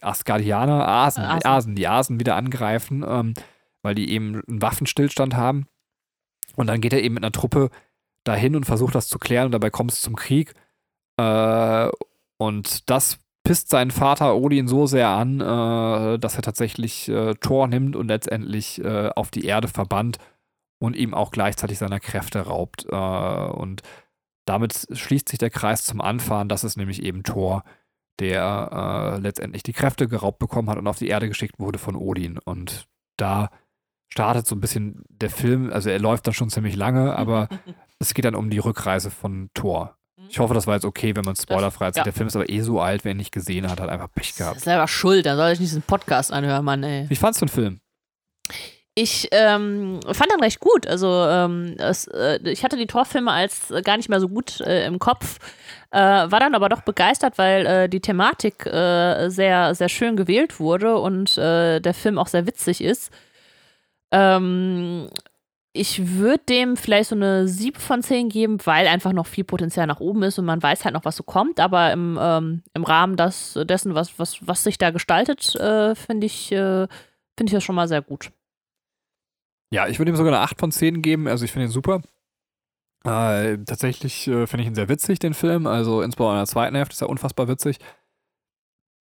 Asgardianer, 0.00 0.88
Asen, 0.88 1.24
Asen. 1.24 1.46
Asen, 1.46 1.74
die 1.74 1.86
Asen 1.86 2.18
wieder 2.18 2.34
angreifen, 2.36 3.04
ähm, 3.06 3.34
weil 3.82 3.94
die 3.94 4.10
eben 4.10 4.42
einen 4.48 4.62
Waffenstillstand 4.62 5.36
haben. 5.36 5.66
Und 6.56 6.66
dann 6.66 6.80
geht 6.80 6.92
er 6.92 7.02
eben 7.02 7.14
mit 7.14 7.24
einer 7.24 7.32
Truppe 7.32 7.70
dahin 8.24 8.56
und 8.56 8.64
versucht 8.64 8.94
das 8.94 9.08
zu 9.08 9.18
klären 9.18 9.46
und 9.46 9.52
dabei 9.52 9.70
kommt 9.70 9.92
es 9.92 10.00
zum 10.00 10.16
Krieg. 10.16 10.54
Äh, 11.18 11.88
und 12.38 12.88
das 12.90 13.18
pisst 13.44 13.70
seinen 13.70 13.90
Vater 13.90 14.36
Odin 14.36 14.68
so 14.68 14.86
sehr 14.86 15.08
an, 15.08 15.40
äh, 15.40 16.18
dass 16.18 16.36
er 16.36 16.42
tatsächlich 16.42 17.08
äh, 17.08 17.34
Thor 17.34 17.66
nimmt 17.66 17.96
und 17.96 18.08
letztendlich 18.08 18.82
äh, 18.84 19.10
auf 19.14 19.30
die 19.30 19.44
Erde 19.44 19.68
verbannt 19.68 20.18
und 20.78 20.96
ihm 20.96 21.14
auch 21.14 21.30
gleichzeitig 21.30 21.78
seiner 21.78 22.00
Kräfte 22.00 22.40
raubt. 22.40 22.86
Äh, 22.90 22.96
und 22.96 23.82
damit 24.44 24.86
schließt 24.92 25.28
sich 25.28 25.38
der 25.38 25.50
Kreis 25.50 25.84
zum 25.84 26.00
Anfahren. 26.00 26.48
Das 26.48 26.64
ist 26.64 26.76
nämlich 26.76 27.02
eben 27.02 27.22
Thor, 27.22 27.64
der 28.18 29.16
äh, 29.16 29.20
letztendlich 29.20 29.62
die 29.62 29.72
Kräfte 29.72 30.08
geraubt 30.08 30.38
bekommen 30.38 30.68
hat 30.68 30.78
und 30.78 30.86
auf 30.86 30.98
die 30.98 31.08
Erde 31.08 31.28
geschickt 31.28 31.58
wurde 31.58 31.78
von 31.78 31.96
Odin. 31.96 32.38
Und 32.38 32.86
da 33.16 33.50
startet 34.12 34.46
so 34.46 34.54
ein 34.54 34.60
bisschen 34.60 35.04
der 35.08 35.30
Film, 35.30 35.72
also 35.72 35.88
er 35.88 35.98
läuft 35.98 36.26
dann 36.26 36.34
schon 36.34 36.50
ziemlich 36.50 36.76
lange, 36.76 37.16
aber 37.16 37.48
es 37.98 38.14
geht 38.14 38.24
dann 38.24 38.34
um 38.34 38.50
die 38.50 38.58
Rückreise 38.58 39.10
von 39.10 39.50
Thor. 39.54 39.96
Ich 40.32 40.38
hoffe, 40.38 40.54
das 40.54 40.66
war 40.66 40.74
jetzt 40.74 40.86
okay, 40.86 41.14
wenn 41.14 41.24
man 41.24 41.36
spoilerfrei 41.36 41.86
erzählt. 41.86 42.06
ja. 42.06 42.10
Der 42.10 42.12
Film 42.14 42.26
ist 42.28 42.36
aber 42.36 42.48
eh 42.48 42.60
so 42.62 42.80
alt, 42.80 43.04
wer 43.04 43.10
ihn 43.12 43.18
nicht 43.18 43.32
gesehen 43.32 43.70
hat, 43.70 43.80
hat 43.80 43.90
einfach 43.90 44.08
Pech 44.14 44.28
Das 44.28 44.36
gehabt. 44.38 44.56
ist 44.56 44.64
selber 44.64 44.88
schuld, 44.88 45.26
dann 45.26 45.36
soll 45.36 45.50
ich 45.52 45.60
nicht 45.60 45.70
diesen 45.70 45.82
Podcast 45.82 46.32
anhören, 46.32 46.64
Mann, 46.64 46.82
ey. 46.82 47.04
Wie 47.10 47.16
fandst 47.16 47.42
du 47.42 47.44
den 47.46 47.50
Film? 47.52 47.80
Ich 48.94 49.28
ähm, 49.32 50.00
fand 50.04 50.32
den 50.32 50.40
recht 50.40 50.58
gut. 50.60 50.86
Also 50.86 51.06
ähm, 51.28 51.74
es, 51.78 52.06
äh, 52.08 52.38
ich 52.50 52.64
hatte 52.64 52.76
die 52.78 52.86
Torfilme 52.86 53.30
als 53.30 53.70
äh, 53.70 53.82
gar 53.82 53.96
nicht 53.98 54.08
mehr 54.08 54.20
so 54.20 54.28
gut 54.28 54.60
äh, 54.62 54.86
im 54.86 54.98
Kopf, 54.98 55.38
äh, 55.90 55.98
war 55.98 56.40
dann 56.40 56.54
aber 56.54 56.68
doch 56.70 56.80
begeistert, 56.80 57.36
weil 57.38 57.66
äh, 57.66 57.88
die 57.90 58.00
Thematik 58.00 58.64
äh, 58.66 59.28
sehr, 59.28 59.74
sehr 59.74 59.88
schön 59.90 60.16
gewählt 60.16 60.60
wurde 60.60 60.96
und 60.96 61.36
der 61.36 61.94
Film 61.94 62.18
auch 62.18 62.26
sehr 62.28 62.46
witzig 62.46 62.82
ist. 62.82 63.10
Ähm, 64.10 65.08
ich 65.74 66.18
würde 66.18 66.44
dem 66.48 66.76
vielleicht 66.76 67.10
so 67.10 67.16
eine 67.16 67.48
7 67.48 67.80
von 67.80 68.02
10 68.02 68.28
geben, 68.28 68.58
weil 68.64 68.86
einfach 68.86 69.12
noch 69.12 69.26
viel 69.26 69.44
Potenzial 69.44 69.86
nach 69.86 70.00
oben 70.00 70.22
ist 70.22 70.38
und 70.38 70.44
man 70.44 70.62
weiß 70.62 70.84
halt 70.84 70.94
noch, 70.94 71.06
was 71.06 71.16
so 71.16 71.22
kommt. 71.22 71.60
Aber 71.60 71.92
im, 71.92 72.18
ähm, 72.20 72.62
im 72.74 72.84
Rahmen 72.84 73.16
das, 73.16 73.58
dessen, 73.64 73.94
was, 73.94 74.18
was, 74.18 74.46
was 74.46 74.64
sich 74.64 74.76
da 74.76 74.90
gestaltet, 74.90 75.54
äh, 75.56 75.94
finde 75.94 76.26
ich, 76.26 76.52
äh, 76.52 76.86
finde 77.36 77.46
ich 77.46 77.52
das 77.52 77.64
schon 77.64 77.74
mal 77.74 77.88
sehr 77.88 78.02
gut. 78.02 78.32
Ja, 79.72 79.88
ich 79.88 79.98
würde 79.98 80.12
ihm 80.12 80.16
sogar 80.16 80.34
eine 80.34 80.42
8 80.42 80.60
von 80.60 80.70
10 80.70 81.00
geben. 81.00 81.26
Also 81.26 81.46
ich 81.46 81.52
finde 81.52 81.68
ihn 81.68 81.72
super. 81.72 82.02
Äh, 83.04 83.56
tatsächlich 83.64 84.28
äh, 84.28 84.46
finde 84.46 84.62
ich 84.62 84.68
ihn 84.68 84.74
sehr 84.74 84.90
witzig, 84.90 85.20
den 85.20 85.32
Film. 85.32 85.66
Also 85.66 86.02
insbesondere 86.02 86.36
in 86.36 86.40
der 86.40 86.46
zweiten 86.46 86.76
Hälfte 86.76 86.92
ist 86.92 87.00
er 87.00 87.08
unfassbar 87.08 87.48
witzig. 87.48 87.78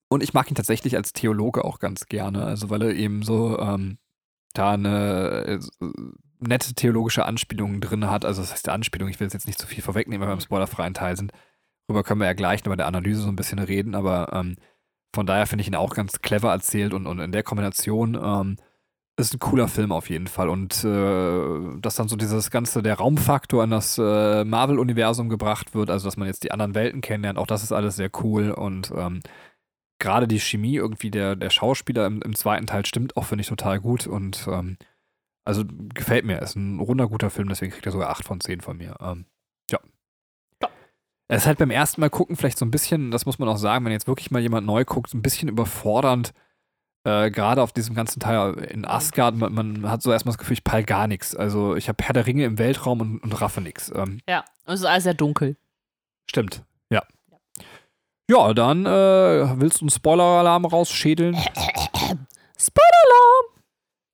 Und 0.07 0.23
ich 0.23 0.33
mag 0.33 0.49
ihn 0.49 0.55
tatsächlich 0.55 0.95
als 0.95 1.11
Theologe 1.11 1.65
auch 1.65 1.79
ganz 1.79 2.05
gerne. 2.05 2.45
Also 2.45 2.69
weil 2.69 2.81
er 2.81 2.93
eben 2.93 3.23
so 3.23 3.59
ähm, 3.59 3.97
da 4.53 4.71
eine 4.71 5.59
äh, 5.81 5.85
nette 6.41 6.73
theologische 6.73 7.25
Anspielung 7.25 7.79
drin 7.81 8.09
hat. 8.09 8.25
Also 8.25 8.41
das 8.41 8.51
heißt 8.51 8.69
Anspielung, 8.69 9.09
ich 9.09 9.19
will 9.19 9.27
jetzt 9.31 9.47
nicht 9.47 9.59
zu 9.59 9.67
viel 9.67 9.83
vorwegnehmen, 9.83 10.21
weil 10.21 10.29
wir 10.29 10.33
im 10.33 10.41
spoilerfreien 10.41 10.93
Teil 10.93 11.15
sind. 11.15 11.31
Darüber 11.87 12.03
können 12.03 12.19
wir 12.19 12.27
ja 12.27 12.33
gleich 12.33 12.63
bei 12.63 12.75
der 12.75 12.87
Analyse 12.87 13.21
so 13.21 13.29
ein 13.29 13.35
bisschen 13.35 13.59
reden, 13.59 13.95
aber 13.95 14.31
ähm, 14.33 14.55
von 15.13 15.25
daher 15.25 15.45
finde 15.45 15.61
ich 15.61 15.67
ihn 15.67 15.75
auch 15.75 15.93
ganz 15.93 16.19
clever 16.21 16.51
erzählt 16.51 16.93
und, 16.93 17.05
und 17.05 17.19
in 17.19 17.31
der 17.31 17.43
Kombination 17.43 18.15
ähm, 18.21 18.57
ist 19.17 19.33
ein 19.33 19.39
cooler 19.39 19.67
Film 19.67 19.91
auf 19.91 20.09
jeden 20.09 20.27
Fall. 20.27 20.49
Und 20.49 20.83
äh, 20.83 21.79
dass 21.79 21.95
dann 21.95 22.07
so 22.07 22.15
dieses 22.15 22.49
ganze, 22.49 22.81
der 22.81 22.95
Raumfaktor 22.95 23.63
in 23.63 23.69
das 23.69 23.97
äh, 23.97 24.43
Marvel-Universum 24.43 25.29
gebracht 25.29 25.73
wird, 25.73 25.89
also 25.89 26.07
dass 26.07 26.17
man 26.17 26.27
jetzt 26.27 26.43
die 26.43 26.51
anderen 26.51 26.75
Welten 26.75 27.01
kennenlernt, 27.01 27.37
auch 27.37 27.47
das 27.47 27.63
ist 27.63 27.71
alles 27.71 27.95
sehr 27.97 28.09
cool 28.23 28.51
und 28.51 28.91
ähm, 28.95 29.19
gerade 29.99 30.27
die 30.27 30.39
Chemie 30.39 30.75
irgendwie 30.75 31.11
der, 31.11 31.35
der 31.35 31.49
Schauspieler 31.49 32.05
im, 32.07 32.21
im 32.21 32.35
zweiten 32.35 32.67
Teil 32.67 32.85
stimmt 32.85 33.15
auch, 33.17 33.25
finde 33.25 33.43
ich, 33.43 33.47
total 33.47 33.79
gut 33.79 34.07
und 34.07 34.47
ähm, 34.49 34.77
Also 35.43 35.63
gefällt 35.93 36.25
mir. 36.25 36.39
Ist 36.41 36.55
ein 36.55 36.79
runder, 36.79 37.07
guter 37.07 37.29
Film, 37.29 37.49
deswegen 37.49 37.71
kriegt 37.71 37.85
er 37.85 37.91
sogar 37.91 38.09
8 38.09 38.25
von 38.25 38.39
10 38.39 38.61
von 38.61 38.77
mir. 38.77 38.95
Ähm, 39.01 39.25
ja. 39.71 39.79
Ja. 40.61 40.69
Es 41.27 41.41
ist 41.43 41.47
halt 41.47 41.57
beim 41.57 41.71
ersten 41.71 42.01
Mal 42.01 42.09
gucken 42.09 42.35
vielleicht 42.35 42.57
so 42.57 42.65
ein 42.65 42.71
bisschen, 42.71 43.09
das 43.11 43.25
muss 43.25 43.39
man 43.39 43.49
auch 43.49 43.57
sagen, 43.57 43.83
wenn 43.85 43.91
jetzt 43.91 44.07
wirklich 44.07 44.31
mal 44.31 44.41
jemand 44.41 44.67
neu 44.67 44.85
guckt, 44.85 45.09
so 45.09 45.17
ein 45.17 45.21
bisschen 45.23 45.49
überfordernd. 45.49 46.33
Äh, 47.03 47.31
Gerade 47.31 47.63
auf 47.63 47.71
diesem 47.73 47.95
ganzen 47.95 48.19
Teil 48.19 48.53
in 48.65 48.85
Asgard, 48.85 49.35
man, 49.35 49.51
man 49.53 49.89
hat 49.89 50.03
so 50.03 50.11
erstmal 50.11 50.33
das 50.33 50.37
Gefühl, 50.37 50.53
ich 50.53 50.63
peil 50.63 50.83
gar 50.83 51.07
nichts. 51.07 51.35
Also 51.35 51.75
ich 51.75 51.89
habe 51.89 52.03
Herr 52.03 52.13
der 52.13 52.27
Ringe 52.27 52.45
im 52.45 52.59
Weltraum 52.59 53.01
und, 53.01 53.17
und 53.23 53.41
raffe 53.41 53.61
nichts. 53.61 53.91
Ähm, 53.95 54.19
Ja, 54.29 54.45
es 54.65 54.81
ist 54.81 54.85
alles 54.85 55.05
sehr 55.05 55.15
dunkel. 55.15 55.57
stimmt, 56.29 56.63
ja. 56.91 57.01
Ja, 58.29 58.53
dann 58.53 58.85
äh, 58.85 59.59
willst 59.59 59.81
du 59.81 59.85
einen 59.85 59.89
Spoiler-Alarm 59.89 60.65
rausschädeln? 60.65 61.35
Spoiler-Alarm! 62.57 63.45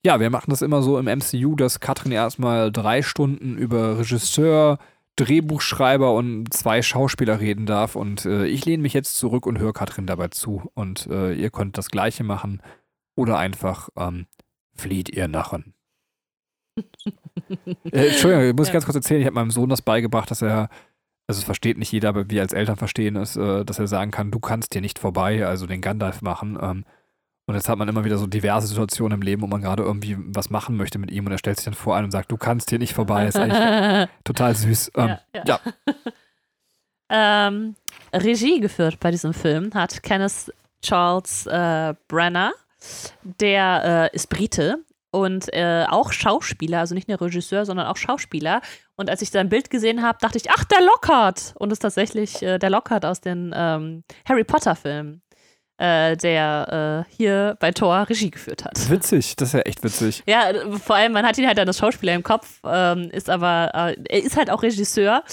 Ja, 0.06 0.20
wir 0.20 0.30
machen 0.30 0.51
das 0.51 0.62
immer 0.62 0.82
so 0.82 0.98
im 1.00 1.06
MCU, 1.08 1.56
dass 1.56 1.80
Katrin 1.80 2.12
erstmal 2.12 2.72
drei 2.72 3.01
Stunden 3.01 3.58
über 3.58 3.98
Regisseur, 4.00 4.80
Drehbuchschreiber 5.18 6.13
und 6.13 6.54
zwei 6.54 6.82
Schauspieler 6.82 7.39
reden 7.39 7.66
darf. 7.66 7.96
Und 7.96 8.25
äh, 8.25 8.46
ich 8.46 8.66
lehne 8.66 8.84
mich 8.84 8.94
jetzt 8.94 9.18
zurück 9.18 9.46
und 9.46 9.60
höre 9.60 9.74
Katrin 9.74 10.06
dabei 10.08 10.27
zu. 10.30 10.70
Und 10.75 11.08
äh, 11.08 11.34
ihr 11.34 11.50
könnt 11.50 11.77
das 11.77 11.89
Gleiche 11.89 12.24
machen 12.24 12.62
oder 13.16 13.38
einfach 13.38 13.89
ähm, 13.98 14.27
flieht 14.75 15.10
ihr 15.10 15.27
Narren. 15.27 15.74
äh, 17.92 18.10
Entschuldigung, 18.10 18.50
ich 18.50 18.56
muss 18.56 18.68
Ja. 18.68 18.74
ganz 18.74 18.86
kurz 18.86 18.96
erzählen, 18.96 19.22
ich 19.22 19.25
habe 19.25 19.36
meinem 19.36 19.51
Sohn 19.51 19.70
das 19.70 19.82
beigebracht, 19.82 20.30
dass 20.30 20.44
er, 20.44 20.70
also 21.27 21.39
es 21.39 21.44
versteht 21.44 21.80
nicht 21.80 21.92
jeder, 21.92 22.10
aber 22.10 22.30
wir 22.30 22.42
als 22.44 22.54
Eltern 22.54 22.75
verstehen 22.77 23.16
es, 23.16 23.36
äh, 23.36 23.66
dass 23.66 23.80
er 23.80 23.88
sagen 23.88 24.12
kann, 24.12 24.30
du 24.30 24.39
kannst 24.39 24.74
hier 24.74 24.82
nicht 24.84 25.00
vorbei, 25.00 25.46
also 25.48 25.66
den 25.66 25.82
Gandalf 25.82 26.22
machen. 26.22 26.58
Ähm, 26.62 26.86
und 27.48 27.56
jetzt 27.56 27.70
hat 27.70 27.77
man 27.77 27.88
immer 27.88 28.04
wieder 28.04 28.18
so 28.18 28.27
diverse 28.27 28.68
Situationen 28.68 29.20
im 29.20 29.22
Leben, 29.22 29.42
wo 29.42 29.48
man 29.48 29.62
gerade 29.62 29.82
irgendwie 29.82 30.18
was 30.20 30.50
machen 30.50 30.75
möchte 30.75 31.00
mit 31.00 31.12
ihm 31.12 31.25
und 31.25 31.32
er 31.32 31.38
stellt 31.38 31.58
sich 31.58 31.66
dann 31.66 31.74
vor 31.74 31.96
einen 31.96 32.06
und 32.06 32.12
sagt, 32.12 32.30
du 32.30 32.38
kannst 32.38 32.70
hier 32.70 32.77
nicht 32.77 32.94
vorbei. 32.94 33.25
Ist 33.25 33.38
eigentlich 33.38 34.10
total 34.25 34.54
süß. 34.54 34.92
Ähm, 34.96 35.08
ja, 35.08 35.22
ja. 35.34 35.44
ja. 35.46 35.60
ähm, 37.48 37.75
Regie 38.13 38.60
geführt 38.60 39.00
bei 39.00 39.12
diesem 39.12 39.34
Film 39.34 39.74
hat 39.74 40.04
Kenneth 40.04 40.54
Charles 40.82 41.46
äh, 41.48 41.94
Brenner. 42.10 42.51
Der 43.24 44.10
äh, 44.12 44.16
ist 44.16 44.27
Brite 44.30 44.84
und 45.12 45.51
äh, 45.54 45.86
auch 45.88 46.12
Schauspieler, 46.12 46.80
also 46.80 46.96
nicht 46.96 47.08
nur 47.08 47.20
Regisseur, 47.22 47.66
sondern 47.66 47.88
auch 47.88 47.98
Schauspieler. 47.98 48.62
Und 48.98 49.10
als 49.10 49.22
ich 49.22 49.32
sein 49.32 49.48
Bild 49.48 49.70
gesehen 49.70 50.04
habe, 50.04 50.18
dachte 50.20 50.38
ich, 50.38 50.51
ach, 50.51 50.66
der 50.66 50.82
Lockhart! 50.82 51.54
Und 51.58 51.72
es 51.72 51.77
ist 51.77 51.82
tatsächlich 51.82 52.42
äh, 52.44 52.60
der 52.60 52.70
Lockhart 52.70 53.06
aus 53.06 53.22
den 53.22 53.54
ähm, 53.56 54.04
Harry 54.27 54.44
Potter-Filmen, 54.44 55.22
äh, 55.77 56.17
der 56.17 57.05
äh, 57.07 57.13
hier 57.15 57.55
bei 57.60 57.72
Thor 57.72 58.07
Regie 58.10 58.31
geführt 58.31 58.65
hat. 58.65 58.89
Witzig, 58.89 59.36
das 59.36 59.50
ist 59.50 59.53
ja 59.53 59.60
echt 59.62 59.84
witzig. 59.84 60.24
Ja, 60.25 60.51
vor 60.84 60.96
allem, 60.96 61.13
man 61.13 61.25
hat 61.25 61.38
ihn 61.38 61.48
halt 61.48 61.57
dann 61.57 61.67
als 61.67 61.77
Schauspieler 61.77 62.13
im 62.13 62.24
Kopf, 62.24 62.60
ähm, 62.65 63.10
ist 63.12 63.29
aber, 63.29 63.72
äh, 63.74 63.96
er 64.10 64.24
ist 64.24 64.38
halt 64.38 64.50
auch 64.50 64.63
Regisseur. 64.63 65.24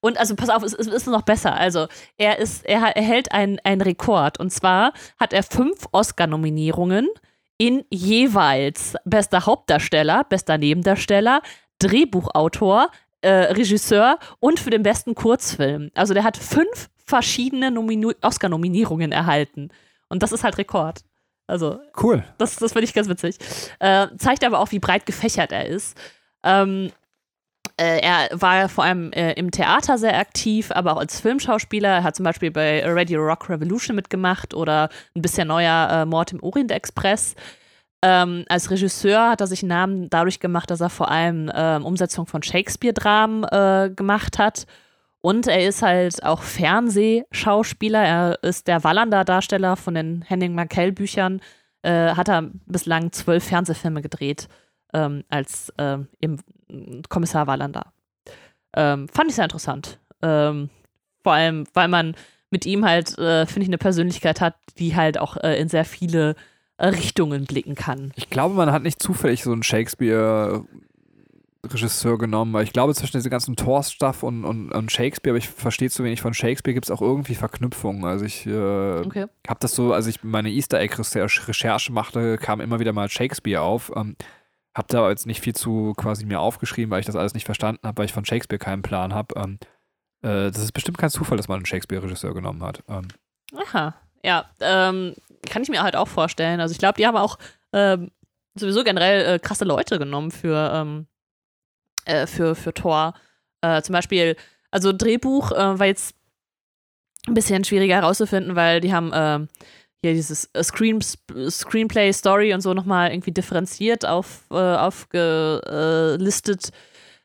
Und 0.00 0.18
also 0.18 0.34
pass 0.34 0.48
auf, 0.48 0.62
es, 0.62 0.74
es 0.74 0.88
ist 0.88 1.06
noch 1.06 1.22
besser. 1.22 1.54
Also 1.54 1.86
er 2.16 2.38
ist, 2.38 2.66
er, 2.66 2.96
er 2.96 3.02
hält 3.02 3.30
einen, 3.32 3.58
einen 3.62 3.80
Rekord. 3.80 4.40
Und 4.40 4.50
zwar 4.50 4.92
hat 5.18 5.32
er 5.32 5.44
fünf 5.44 5.86
Oscar-Nominierungen 5.92 7.08
in 7.56 7.84
jeweils 7.90 8.96
bester 9.04 9.46
Hauptdarsteller, 9.46 10.24
bester 10.24 10.58
Nebendarsteller, 10.58 11.40
Drehbuchautor, 11.78 12.90
äh, 13.20 13.30
Regisseur 13.30 14.18
und 14.40 14.58
für 14.58 14.70
den 14.70 14.82
besten 14.82 15.14
Kurzfilm. 15.14 15.90
Also 15.94 16.14
der 16.14 16.24
hat 16.24 16.36
fünf 16.36 16.90
verschiedene 17.04 17.72
Oscar-Nominierungen 18.22 19.12
erhalten. 19.12 19.70
Und 20.12 20.22
das 20.22 20.30
ist 20.30 20.44
halt 20.44 20.58
Rekord. 20.58 21.00
Also 21.46 21.80
Cool. 22.00 22.22
das, 22.38 22.56
das 22.56 22.72
finde 22.72 22.84
ich 22.84 22.94
ganz 22.94 23.08
witzig. 23.08 23.38
Äh, 23.80 24.08
zeigt 24.18 24.44
aber 24.44 24.60
auch, 24.60 24.70
wie 24.70 24.78
breit 24.78 25.06
gefächert 25.06 25.52
er 25.52 25.66
ist. 25.66 25.96
Ähm, 26.44 26.92
äh, 27.80 28.00
er 28.00 28.28
war 28.32 28.68
vor 28.68 28.84
allem 28.84 29.10
äh, 29.12 29.32
im 29.32 29.50
Theater 29.50 29.96
sehr 29.96 30.18
aktiv, 30.18 30.70
aber 30.70 30.92
auch 30.92 30.98
als 30.98 31.20
Filmschauspieler. 31.20 31.88
Er 31.88 32.02
hat 32.04 32.14
zum 32.14 32.24
Beispiel 32.24 32.50
bei 32.50 32.82
Radio 32.84 33.22
Rock 33.22 33.48
Revolution 33.48 33.96
mitgemacht 33.96 34.52
oder 34.52 34.90
ein 35.16 35.22
bisschen 35.22 35.48
neuer 35.48 35.88
äh, 35.90 36.04
Mord 36.04 36.32
im 36.32 36.42
Orient 36.42 36.70
Express. 36.70 37.34
Ähm, 38.04 38.44
als 38.48 38.70
Regisseur 38.70 39.30
hat 39.30 39.40
er 39.40 39.46
sich 39.46 39.62
einen 39.62 39.70
Namen 39.70 40.10
dadurch 40.10 40.40
gemacht, 40.40 40.70
dass 40.70 40.80
er 40.82 40.90
vor 40.90 41.10
allem 41.10 41.50
ähm, 41.54 41.86
Umsetzung 41.86 42.26
von 42.26 42.42
Shakespeare-Dramen 42.42 43.44
äh, 43.44 43.90
gemacht 43.94 44.38
hat. 44.38 44.66
Und 45.22 45.46
er 45.46 45.66
ist 45.66 45.82
halt 45.82 46.22
auch 46.24 46.42
Fernsehschauspieler. 46.42 48.02
Er 48.02 48.42
ist 48.42 48.66
der 48.66 48.84
Wallander-Darsteller 48.84 49.76
von 49.76 49.94
den 49.94 50.22
Henning 50.22 50.54
Markell-Büchern. 50.54 51.40
Äh, 51.82 52.14
hat 52.14 52.28
er 52.28 52.50
bislang 52.66 53.12
zwölf 53.12 53.44
Fernsehfilme 53.44 54.02
gedreht 54.02 54.48
ähm, 54.92 55.24
als 55.28 55.72
ähm, 55.78 56.08
Kommissar 57.08 57.46
Wallander. 57.46 57.92
Ähm, 58.74 59.08
fand 59.08 59.30
ich 59.30 59.36
sehr 59.36 59.44
interessant. 59.44 59.98
Ähm, 60.22 60.70
vor 61.22 61.34
allem, 61.34 61.64
weil 61.72 61.88
man 61.88 62.16
mit 62.50 62.66
ihm 62.66 62.84
halt, 62.84 63.16
äh, 63.18 63.46
finde 63.46 63.62
ich, 63.62 63.68
eine 63.68 63.78
Persönlichkeit 63.78 64.40
hat, 64.40 64.56
die 64.78 64.96
halt 64.96 65.18
auch 65.18 65.36
äh, 65.36 65.58
in 65.60 65.68
sehr 65.68 65.84
viele 65.84 66.34
äh, 66.78 66.88
Richtungen 66.88 67.44
blicken 67.44 67.76
kann. 67.76 68.12
Ich 68.16 68.28
glaube, 68.28 68.54
man 68.54 68.72
hat 68.72 68.82
nicht 68.82 69.00
zufällig 69.00 69.44
so 69.44 69.52
einen 69.52 69.62
Shakespeare-Regisseur 71.64 72.18
genommen, 72.18 72.52
weil 72.52 72.64
ich 72.64 72.72
glaube, 72.72 72.94
zwischen 72.94 73.16
diesem 73.16 73.30
ganzen 73.30 73.54
Thor-Stuff 73.56 74.22
und, 74.22 74.44
und, 74.44 74.72
und 74.72 74.90
Shakespeare, 74.90 75.32
aber 75.32 75.38
ich 75.38 75.48
verstehe 75.48 75.90
zu 75.90 76.02
wenig 76.02 76.20
von 76.20 76.34
Shakespeare, 76.34 76.74
gibt 76.74 76.86
es 76.86 76.90
auch 76.90 77.00
irgendwie 77.00 77.34
Verknüpfungen. 77.36 78.04
Also 78.04 78.24
ich 78.24 78.46
äh, 78.46 79.00
Okay. 79.06 79.26
habe 79.46 79.60
das 79.60 79.74
so, 79.74 79.92
als 79.92 80.06
ich 80.06 80.24
meine 80.24 80.50
Easter 80.50 80.80
Egg-Recherche 80.80 81.92
machte, 81.92 82.36
kam 82.38 82.60
immer 82.60 82.80
wieder 82.80 82.92
mal 82.92 83.08
Shakespeare 83.08 83.62
auf. 83.62 83.92
Ähm, 83.94 84.16
habe 84.76 84.88
da 84.88 85.08
jetzt 85.10 85.26
nicht 85.26 85.40
viel 85.40 85.54
zu 85.54 85.92
quasi 85.96 86.24
mir 86.24 86.40
aufgeschrieben, 86.40 86.90
weil 86.90 87.00
ich 87.00 87.06
das 87.06 87.16
alles 87.16 87.34
nicht 87.34 87.44
verstanden 87.44 87.86
habe, 87.86 87.98
weil 87.98 88.06
ich 88.06 88.12
von 88.12 88.24
Shakespeare 88.24 88.58
keinen 88.58 88.82
Plan 88.82 89.14
habe. 89.14 89.34
Ähm, 89.36 89.58
äh, 90.22 90.50
das 90.50 90.58
ist 90.58 90.72
bestimmt 90.72 90.98
kein 90.98 91.10
Zufall, 91.10 91.36
dass 91.36 91.48
man 91.48 91.56
einen 91.56 91.66
Shakespeare-Regisseur 91.66 92.34
genommen 92.34 92.62
hat. 92.64 92.82
Ähm, 92.88 93.06
Aha. 93.56 93.94
Ja, 94.24 94.46
ähm, 94.60 95.14
kann 95.48 95.62
ich 95.62 95.68
mir 95.68 95.82
halt 95.82 95.94
auch 95.96 96.08
vorstellen. 96.08 96.60
Also 96.60 96.72
ich 96.72 96.78
glaube, 96.78 96.94
die 96.96 97.06
haben 97.06 97.16
auch 97.16 97.38
ähm, 97.72 98.10
sowieso 98.54 98.82
generell 98.82 99.34
äh, 99.34 99.38
krasse 99.38 99.64
Leute 99.64 99.98
genommen 99.98 100.30
für, 100.30 100.70
ähm, 100.74 101.06
äh, 102.04 102.26
für, 102.26 102.54
für 102.54 102.74
Thor. 102.74 103.14
Äh, 103.60 103.82
zum 103.82 103.92
Beispiel, 103.92 104.36
also 104.70 104.92
Drehbuch 104.92 105.52
äh, 105.52 105.78
war 105.78 105.86
jetzt 105.86 106.14
ein 107.26 107.34
bisschen 107.34 107.64
schwieriger 107.64 107.96
herauszufinden, 107.96 108.56
weil 108.56 108.80
die 108.80 108.92
haben 108.92 109.12
ähm, 109.14 109.48
hier 110.02 110.14
dieses 110.14 110.50
äh, 110.52 110.62
Screen, 110.62 111.00
Screenplay, 111.00 112.12
Story 112.12 112.52
und 112.52 112.60
so 112.60 112.74
nochmal 112.74 113.12
irgendwie 113.12 113.32
differenziert 113.32 114.04
auf, 114.04 114.44
äh, 114.50 114.56
aufgelistet. 114.56 115.20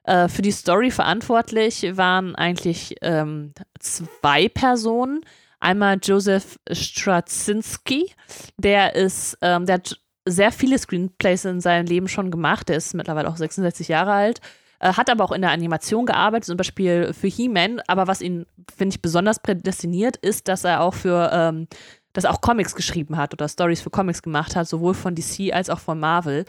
Äh, 0.03 0.27
für 0.29 0.41
die 0.41 0.51
Story 0.51 0.91
verantwortlich 0.91 1.97
waren 1.97 2.35
eigentlich 2.35 2.95
ähm, 3.01 3.53
zwei 3.79 4.47
Personen. 4.47 5.21
Einmal 5.59 5.97
Joseph 6.01 6.59
Straczynski, 6.71 8.11
der 8.57 8.95
ist, 8.95 9.37
ähm, 9.41 9.65
der 9.65 9.75
hat 9.75 9.99
sehr 10.25 10.51
viele 10.51 10.77
Screenplays 10.77 11.45
in 11.45 11.61
seinem 11.61 11.87
Leben 11.87 12.07
schon 12.07 12.29
gemacht. 12.29 12.69
Der 12.69 12.77
ist 12.77 12.93
mittlerweile 12.93 13.27
auch 13.27 13.37
66 13.37 13.87
Jahre 13.87 14.13
alt, 14.13 14.39
äh, 14.79 14.93
hat 14.93 15.09
aber 15.09 15.23
auch 15.23 15.31
in 15.31 15.41
der 15.41 15.51
Animation 15.51 16.05
gearbeitet, 16.05 16.45
zum 16.45 16.57
Beispiel 16.57 17.13
für 17.13 17.27
He-Man. 17.27 17.81
Aber 17.87 18.07
was 18.07 18.21
ihn, 18.21 18.45
finde 18.75 18.95
ich, 18.95 19.01
besonders 19.01 19.39
prädestiniert, 19.39 20.17
ist, 20.17 20.47
dass 20.47 20.63
er 20.63 20.81
auch 20.81 20.93
für, 20.93 21.29
ähm, 21.33 21.67
dass 22.13 22.25
er 22.25 22.31
auch 22.31 22.41
Comics 22.41 22.75
geschrieben 22.75 23.17
hat 23.17 23.33
oder 23.33 23.47
Stories 23.47 23.81
für 23.81 23.89
Comics 23.89 24.21
gemacht 24.21 24.55
hat, 24.55 24.67
sowohl 24.67 24.93
von 24.93 25.15
DC 25.15 25.53
als 25.53 25.69
auch 25.69 25.79
von 25.79 25.99
Marvel. 25.99 26.45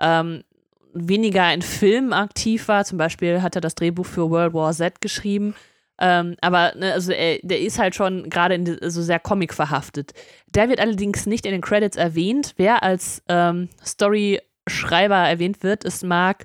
Ähm, 0.00 0.44
weniger 0.92 1.52
in 1.52 1.62
Filmen 1.62 2.12
aktiv 2.12 2.68
war, 2.68 2.84
zum 2.84 2.98
Beispiel 2.98 3.42
hat 3.42 3.54
er 3.54 3.60
das 3.60 3.74
Drehbuch 3.74 4.06
für 4.06 4.30
World 4.30 4.54
War 4.54 4.72
Z 4.72 5.00
geschrieben. 5.00 5.54
Ähm, 5.98 6.36
aber 6.40 6.74
ne, 6.76 6.92
also 6.92 7.12
er, 7.12 7.38
der 7.42 7.60
ist 7.60 7.78
halt 7.78 7.94
schon 7.94 8.28
gerade 8.28 8.78
so 8.90 9.02
sehr 9.02 9.18
Comic 9.18 9.54
verhaftet. 9.54 10.12
Der 10.54 10.68
wird 10.68 10.80
allerdings 10.80 11.26
nicht 11.26 11.46
in 11.46 11.52
den 11.52 11.62
Credits 11.62 11.96
erwähnt. 11.96 12.54
Wer 12.56 12.82
als 12.82 13.22
ähm, 13.28 13.68
Story-Schreiber 13.84 15.16
erwähnt 15.16 15.62
wird, 15.62 15.84
ist 15.84 16.04
Mark 16.04 16.44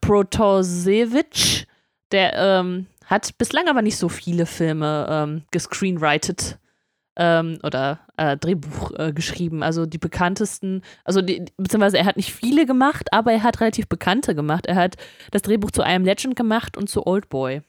Protasevich. 0.00 1.66
Der 2.12 2.34
ähm, 2.36 2.86
hat 3.04 3.36
bislang 3.38 3.68
aber 3.68 3.82
nicht 3.82 3.96
so 3.96 4.08
viele 4.08 4.46
Filme 4.46 5.06
ähm, 5.10 5.42
gescreenwritet 5.50 6.58
ähm, 7.16 7.58
oder 7.62 8.00
äh, 8.16 8.36
Drehbuch 8.36 8.92
äh, 8.98 9.12
geschrieben. 9.12 9.62
Also 9.62 9.86
die 9.86 9.98
bekanntesten, 9.98 10.82
also 11.04 11.20
die, 11.20 11.44
beziehungsweise 11.56 11.98
er 11.98 12.06
hat 12.06 12.16
nicht 12.16 12.32
viele 12.32 12.64
gemacht, 12.64 13.12
aber 13.12 13.32
er 13.32 13.42
hat 13.42 13.60
relativ 13.60 13.88
bekannte 13.88 14.34
gemacht. 14.34 14.66
Er 14.66 14.76
hat 14.76 14.96
das 15.32 15.42
Drehbuch 15.42 15.70
zu 15.70 15.82
Am 15.82 16.04
Legend 16.04 16.36
gemacht 16.36 16.76
und 16.76 16.88
zu 16.88 17.06
Old 17.06 17.28
Boy. 17.28 17.62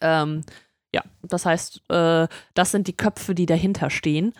Ähm, 0.00 0.42
ja, 0.92 1.02
das 1.22 1.46
heißt, 1.46 1.82
äh, 1.88 2.28
das 2.54 2.70
sind 2.70 2.86
die 2.86 2.96
Köpfe, 2.96 3.34
die 3.34 3.46
dahinter 3.46 3.90
stehen. 3.90 4.32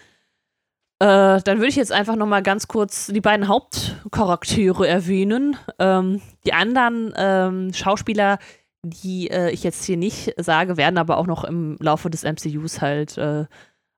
Äh, 1.01 1.41
dann 1.43 1.59
würde 1.59 1.69
ich 1.69 1.77
jetzt 1.77 1.93
einfach 1.93 2.17
noch 2.17 2.27
mal 2.27 2.43
ganz 2.43 2.69
kurz 2.69 3.09
die 3.09 3.21
beiden 3.21 3.49
Hauptcharaktere 3.49 4.87
erwähnen. 4.87 5.57
Ähm, 5.79 6.23
die 6.47 6.53
anderen 6.53 7.13
ähm, 7.17 7.73
Schauspieler, 7.75 8.39
die 8.83 9.29
äh, 9.31 9.51
ich 9.51 9.65
jetzt 9.65 9.85
hier 9.85 9.97
nicht 9.97 10.35
sage, 10.37 10.77
werden 10.77 10.99
aber 10.99 11.19
auch 11.19 11.27
noch 11.27 11.45
im 11.45 11.77
Laufe 11.81 12.11
des 12.11 12.23
MCUs 12.23 12.81
halt 12.81 13.19
äh, 13.19 13.47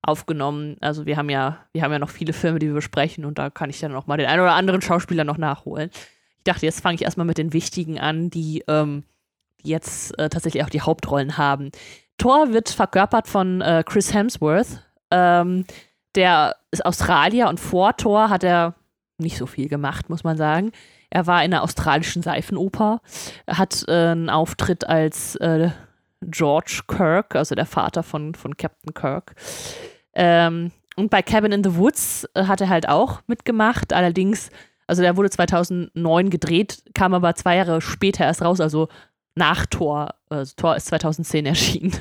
aufgenommen. 0.03 0.77
Also 0.81 1.05
wir 1.05 1.17
haben 1.17 1.29
ja, 1.29 1.59
wir 1.73 1.83
haben 1.83 1.93
ja 1.93 1.99
noch 1.99 2.11
viele 2.11 2.33
Filme, 2.33 2.59
die 2.59 2.69
wir 2.69 2.75
besprechen 2.75 3.25
und 3.25 3.39
da 3.39 3.51
kann 3.51 3.71
ich 3.71 3.81
dann 3.81 3.93
noch 3.93 4.07
mal 4.07 4.17
den 4.17 4.27
einen 4.27 4.41
oder 4.41 4.55
anderen 4.55 4.81
Schauspieler 4.81 5.25
noch 5.25 5.39
nachholen. 5.39 5.91
dachte, 6.45 6.65
jetzt 6.65 6.81
fange 6.81 6.95
ich 6.95 7.03
erstmal 7.03 7.27
mit 7.27 7.39
den 7.39 7.53
wichtigen 7.53 7.99
an, 7.99 8.31
die, 8.31 8.65
ähm, 8.69 9.05
die 9.63 9.71
jetzt 9.71 10.19
äh, 10.19 10.31
tatsächlich 10.31 10.65
auch 10.65 10.71
die 10.71 10.81
Hauptrollen 10.81 11.37
haben. 11.37 11.71
Thor 12.19 12.53
wird 12.53 12.71
verkörpert 12.71 13.29
von 13.29 13.61
äh, 13.61 13.83
Chris 13.85 14.15
Hemsworth. 14.15 14.83
Ähm, 15.11 15.65
der 16.17 16.57
ist 16.71 16.85
Australier 16.85 17.49
und 17.49 17.61
vor 17.61 17.97
Thor 17.97 18.31
hat 18.31 18.45
er 18.45 18.75
nicht 19.19 19.37
so 19.37 19.47
viel 19.47 19.69
gemacht, 19.69 20.11
muss 20.11 20.25
man 20.25 20.37
sagen. 20.37 20.73
Er 21.11 21.27
war 21.27 21.45
in 21.45 21.51
der 21.51 21.63
australischen 21.63 22.23
Seifenoper, 22.23 23.01
hat 23.47 23.85
äh, 23.89 23.93
einen 23.93 24.31
Auftritt 24.31 24.87
als 24.89 25.37
äh, 25.37 25.71
George 26.23 26.83
Kirk, 26.89 27.37
also 27.37 27.55
der 27.55 27.67
Vater 27.67 28.03
von, 28.03 28.35
von 28.35 28.57
Captain 28.57 28.93
Kirk. 28.93 29.35
Ähm, 30.15 30.73
und 30.97 31.11
bei 31.11 31.23
Cabin 31.23 31.53
in 31.53 31.63
the 31.63 31.77
Woods 31.77 32.27
äh, 32.35 32.45
hat 32.45 32.61
er 32.61 32.69
halt 32.69 32.89
auch 32.89 33.21
mitgemacht. 33.27 33.93
Allerdings, 33.93 34.51
also 34.87 35.03
der 35.03 35.17
wurde 35.17 35.31
2009 35.31 36.31
gedreht, 36.31 36.83
kam 36.95 37.15
aber 37.15 37.35
zwei 37.35 37.57
Jahre 37.57 37.81
später 37.81 38.25
erst 38.25 38.43
raus, 38.43 38.61
also 38.61 38.89
nach 39.35 39.67
Thor. 39.67 40.15
Also 40.29 40.55
Thor 40.57 40.77
ist 40.77 40.87
2010 40.87 41.47
erschienen. 41.47 41.93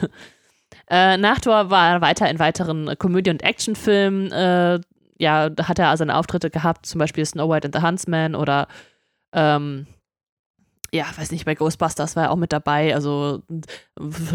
Äh, 0.90 1.18
nach 1.18 1.40
Thor 1.40 1.70
war 1.70 1.90
er 1.90 2.02
weiter 2.02 2.30
in 2.30 2.40
weiteren 2.40 2.98
Komödie- 2.98 3.32
und 3.32 3.44
Actionfilmen. 3.44 4.32
Äh, 4.32 4.80
ja, 5.18 5.50
da 5.50 5.68
hat 5.68 5.80
er 5.80 5.96
seine 5.98 6.16
Auftritte 6.16 6.50
gehabt, 6.50 6.86
zum 6.86 7.00
Beispiel 7.00 7.26
Snow 7.26 7.50
White 7.50 7.68
and 7.68 7.76
the 7.76 7.82
Huntsman 7.82 8.36
oder 8.36 8.68
ähm, 9.34 9.88
ja, 10.92 11.06
weiß 11.16 11.32
nicht, 11.32 11.46
bei 11.46 11.56
Ghostbusters 11.56 12.16
war 12.16 12.26
er 12.26 12.32
auch 12.32 12.38
mit 12.38 12.54
dabei, 12.54 12.94
also 12.94 13.44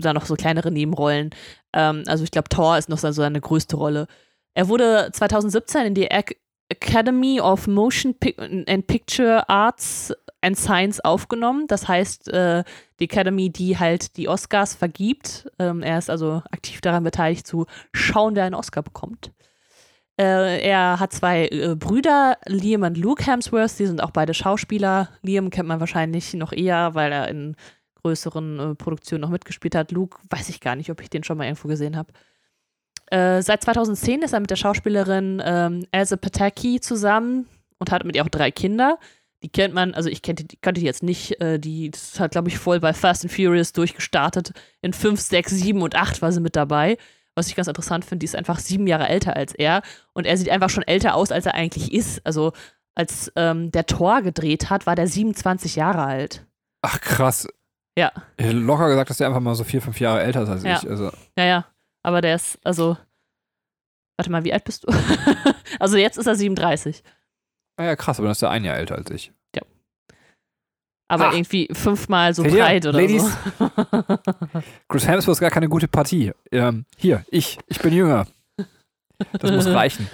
da 0.00 0.12
noch 0.12 0.26
so 0.26 0.34
kleinere 0.34 0.70
Nebenrollen. 0.70 1.30
Ähm, 1.72 2.04
also 2.06 2.24
ich 2.24 2.30
glaube, 2.30 2.48
Thor 2.48 2.76
ist 2.76 2.88
noch 2.88 2.98
so 2.98 3.10
seine 3.12 3.40
größte 3.40 3.76
Rolle. 3.76 4.06
Er 4.54 4.68
wurde 4.68 5.10
2017 5.12 5.86
in 5.86 5.94
die 5.94 6.10
Ac 6.10 6.36
Academy 6.72 7.40
of 7.40 7.66
Motion 7.66 8.14
Pic 8.14 8.38
and 8.38 8.86
Picture 8.86 9.48
Arts 9.48 10.14
and 10.40 10.56
Science 10.56 11.00
aufgenommen. 11.00 11.66
Das 11.66 11.88
heißt, 11.88 12.28
äh, 12.28 12.64
die 12.98 13.04
Academy, 13.04 13.50
die 13.50 13.78
halt 13.78 14.16
die 14.16 14.28
Oscars 14.28 14.74
vergibt. 14.74 15.50
Ähm, 15.58 15.82
er 15.82 15.98
ist 15.98 16.10
also 16.10 16.42
aktiv 16.50 16.80
daran 16.80 17.04
beteiligt 17.04 17.46
zu 17.46 17.66
schauen, 17.92 18.36
wer 18.36 18.44
einen 18.44 18.54
Oscar 18.54 18.82
bekommt. 18.82 19.32
Äh, 20.18 20.60
er 20.60 21.00
hat 21.00 21.12
zwei 21.12 21.46
äh, 21.46 21.74
Brüder, 21.76 22.36
Liam 22.46 22.82
und 22.82 22.98
Luke 22.98 23.24
Hemsworth, 23.24 23.78
die 23.78 23.86
sind 23.86 24.02
auch 24.02 24.10
beide 24.10 24.34
Schauspieler. 24.34 25.08
Liam 25.22 25.50
kennt 25.50 25.68
man 25.68 25.80
wahrscheinlich 25.80 26.34
noch 26.34 26.52
eher, 26.52 26.94
weil 26.94 27.10
er 27.12 27.28
in 27.28 27.56
größeren 28.02 28.58
äh, 28.58 28.74
Produktionen 28.74 29.22
noch 29.22 29.30
mitgespielt 29.30 29.74
hat. 29.74 29.92
Luke 29.92 30.18
weiß 30.28 30.48
ich 30.50 30.60
gar 30.60 30.76
nicht, 30.76 30.90
ob 30.90 31.00
ich 31.00 31.10
den 31.10 31.24
schon 31.24 31.38
mal 31.38 31.44
irgendwo 31.44 31.68
gesehen 31.68 31.96
habe. 31.96 32.12
Äh, 33.06 33.42
seit 33.42 33.62
2010 33.62 34.22
ist 34.22 34.32
er 34.32 34.40
mit 34.40 34.50
der 34.50 34.56
Schauspielerin 34.56 35.42
ähm, 35.44 35.86
Elsa 35.90 36.16
Pataki 36.16 36.80
zusammen 36.80 37.46
und 37.78 37.90
hat 37.90 38.04
mit 38.04 38.14
ihr 38.14 38.24
auch 38.24 38.28
drei 38.28 38.50
Kinder. 38.50 38.98
Die 39.42 39.48
kennt 39.48 39.72
man, 39.74 39.94
also 39.94 40.08
ich 40.08 40.22
kannte 40.22 40.44
die, 40.44 40.56
kannte 40.56 40.80
die 40.80 40.86
jetzt 40.86 41.02
nicht, 41.02 41.40
äh, 41.40 41.58
die 41.58 41.90
hat, 42.18 42.32
glaube 42.32 42.48
ich, 42.48 42.58
voll 42.58 42.80
bei 42.80 42.92
Fast 42.92 43.24
and 43.24 43.32
Furious 43.32 43.72
durchgestartet. 43.72 44.52
In 44.82 44.92
5, 44.92 45.20
6, 45.20 45.52
7 45.52 45.80
und 45.80 45.94
8 45.94 46.20
war 46.20 46.32
sie 46.32 46.40
mit 46.40 46.56
dabei 46.56 46.96
was 47.34 47.48
ich 47.48 47.56
ganz 47.56 47.68
interessant 47.68 48.04
finde, 48.04 48.20
die 48.20 48.26
ist 48.26 48.36
einfach 48.36 48.58
sieben 48.58 48.86
Jahre 48.86 49.08
älter 49.08 49.36
als 49.36 49.54
er 49.54 49.82
und 50.12 50.26
er 50.26 50.36
sieht 50.36 50.50
einfach 50.50 50.70
schon 50.70 50.82
älter 50.82 51.14
aus, 51.14 51.32
als 51.32 51.46
er 51.46 51.54
eigentlich 51.54 51.92
ist. 51.92 52.24
Also 52.26 52.52
als 52.94 53.32
ähm, 53.36 53.70
der 53.70 53.86
Tor 53.86 54.22
gedreht 54.22 54.68
hat, 54.70 54.86
war 54.86 54.96
der 54.96 55.06
27 55.06 55.76
Jahre 55.76 56.02
alt. 56.02 56.44
Ach 56.82 57.00
krass. 57.00 57.48
Ja. 57.96 58.12
Hätte 58.38 58.52
locker 58.52 58.88
gesagt, 58.88 59.10
dass 59.10 59.18
der 59.18 59.28
einfach 59.28 59.40
mal 59.40 59.54
so 59.54 59.64
vier, 59.64 59.80
fünf 59.80 60.00
Jahre 60.00 60.22
älter 60.22 60.42
ist 60.42 60.48
als 60.48 60.62
Ja. 60.64 60.78
ich. 60.82 60.88
Also, 60.88 61.10
Ja, 61.36 61.44
ja. 61.44 61.66
Aber 62.02 62.20
der 62.20 62.34
ist, 62.34 62.58
also, 62.64 62.96
warte 64.16 64.30
mal, 64.30 64.44
wie 64.44 64.52
alt 64.52 64.64
bist 64.64 64.84
du? 64.84 64.88
also 65.78 65.96
jetzt 65.96 66.18
ist 66.18 66.26
er 66.26 66.34
37. 66.34 67.02
ah 67.80 67.84
ja, 67.84 67.96
krass, 67.96 68.18
aber 68.18 68.26
dann 68.26 68.32
ist 68.32 68.42
er 68.42 68.50
ein 68.50 68.64
Jahr 68.64 68.76
älter 68.76 68.96
als 68.96 69.10
ich. 69.10 69.32
Aber 71.12 71.30
Ach. 71.30 71.32
irgendwie 71.32 71.68
fünfmal 71.72 72.32
so 72.34 72.44
Seht 72.44 72.52
ihr, 72.52 72.62
breit 72.62 72.86
oder 72.86 73.00
Ladies? 73.00 73.24
so. 73.58 73.68
Chris 74.88 75.08
Hemsworth 75.08 75.34
ist 75.34 75.40
gar 75.40 75.50
keine 75.50 75.68
gute 75.68 75.88
Partie. 75.88 76.30
Ähm, 76.52 76.84
hier, 76.96 77.24
ich, 77.32 77.58
ich 77.66 77.80
bin 77.80 77.92
jünger. 77.92 78.28
Das 79.32 79.50
muss 79.50 79.66
reichen. 79.74 80.08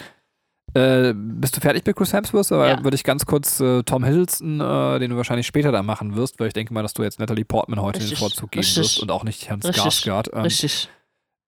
Äh, 0.72 1.12
bist 1.14 1.54
du 1.54 1.60
fertig 1.60 1.84
mit 1.84 1.94
Chris 1.96 2.14
Hemsworth? 2.14 2.50
Oder 2.50 2.68
Ja. 2.78 2.82
würde 2.82 2.94
ich 2.94 3.04
ganz 3.04 3.26
kurz 3.26 3.60
äh, 3.60 3.82
Tom 3.82 4.04
Hiddleston, 4.04 4.58
äh, 4.58 4.98
den 4.98 5.10
du 5.10 5.18
wahrscheinlich 5.18 5.46
später 5.46 5.70
da 5.70 5.82
machen 5.82 6.16
wirst, 6.16 6.40
weil 6.40 6.46
ich 6.48 6.54
denke 6.54 6.72
mal, 6.72 6.82
dass 6.82 6.94
du 6.94 7.02
jetzt 7.02 7.18
Natalie 7.20 7.44
Portman 7.44 7.82
heute 7.82 7.98
Richtig, 8.00 8.16
den 8.18 8.18
Vorzug 8.18 8.50
geben 8.52 8.60
richtig. 8.60 8.82
wirst 8.82 9.00
und 9.02 9.10
auch 9.10 9.24
nicht 9.24 9.50
Herrn 9.50 9.60
Richtig, 9.60 9.82
Skarsgård. 9.82 10.34
Ähm, 10.34 10.42
Richtig. 10.44 10.88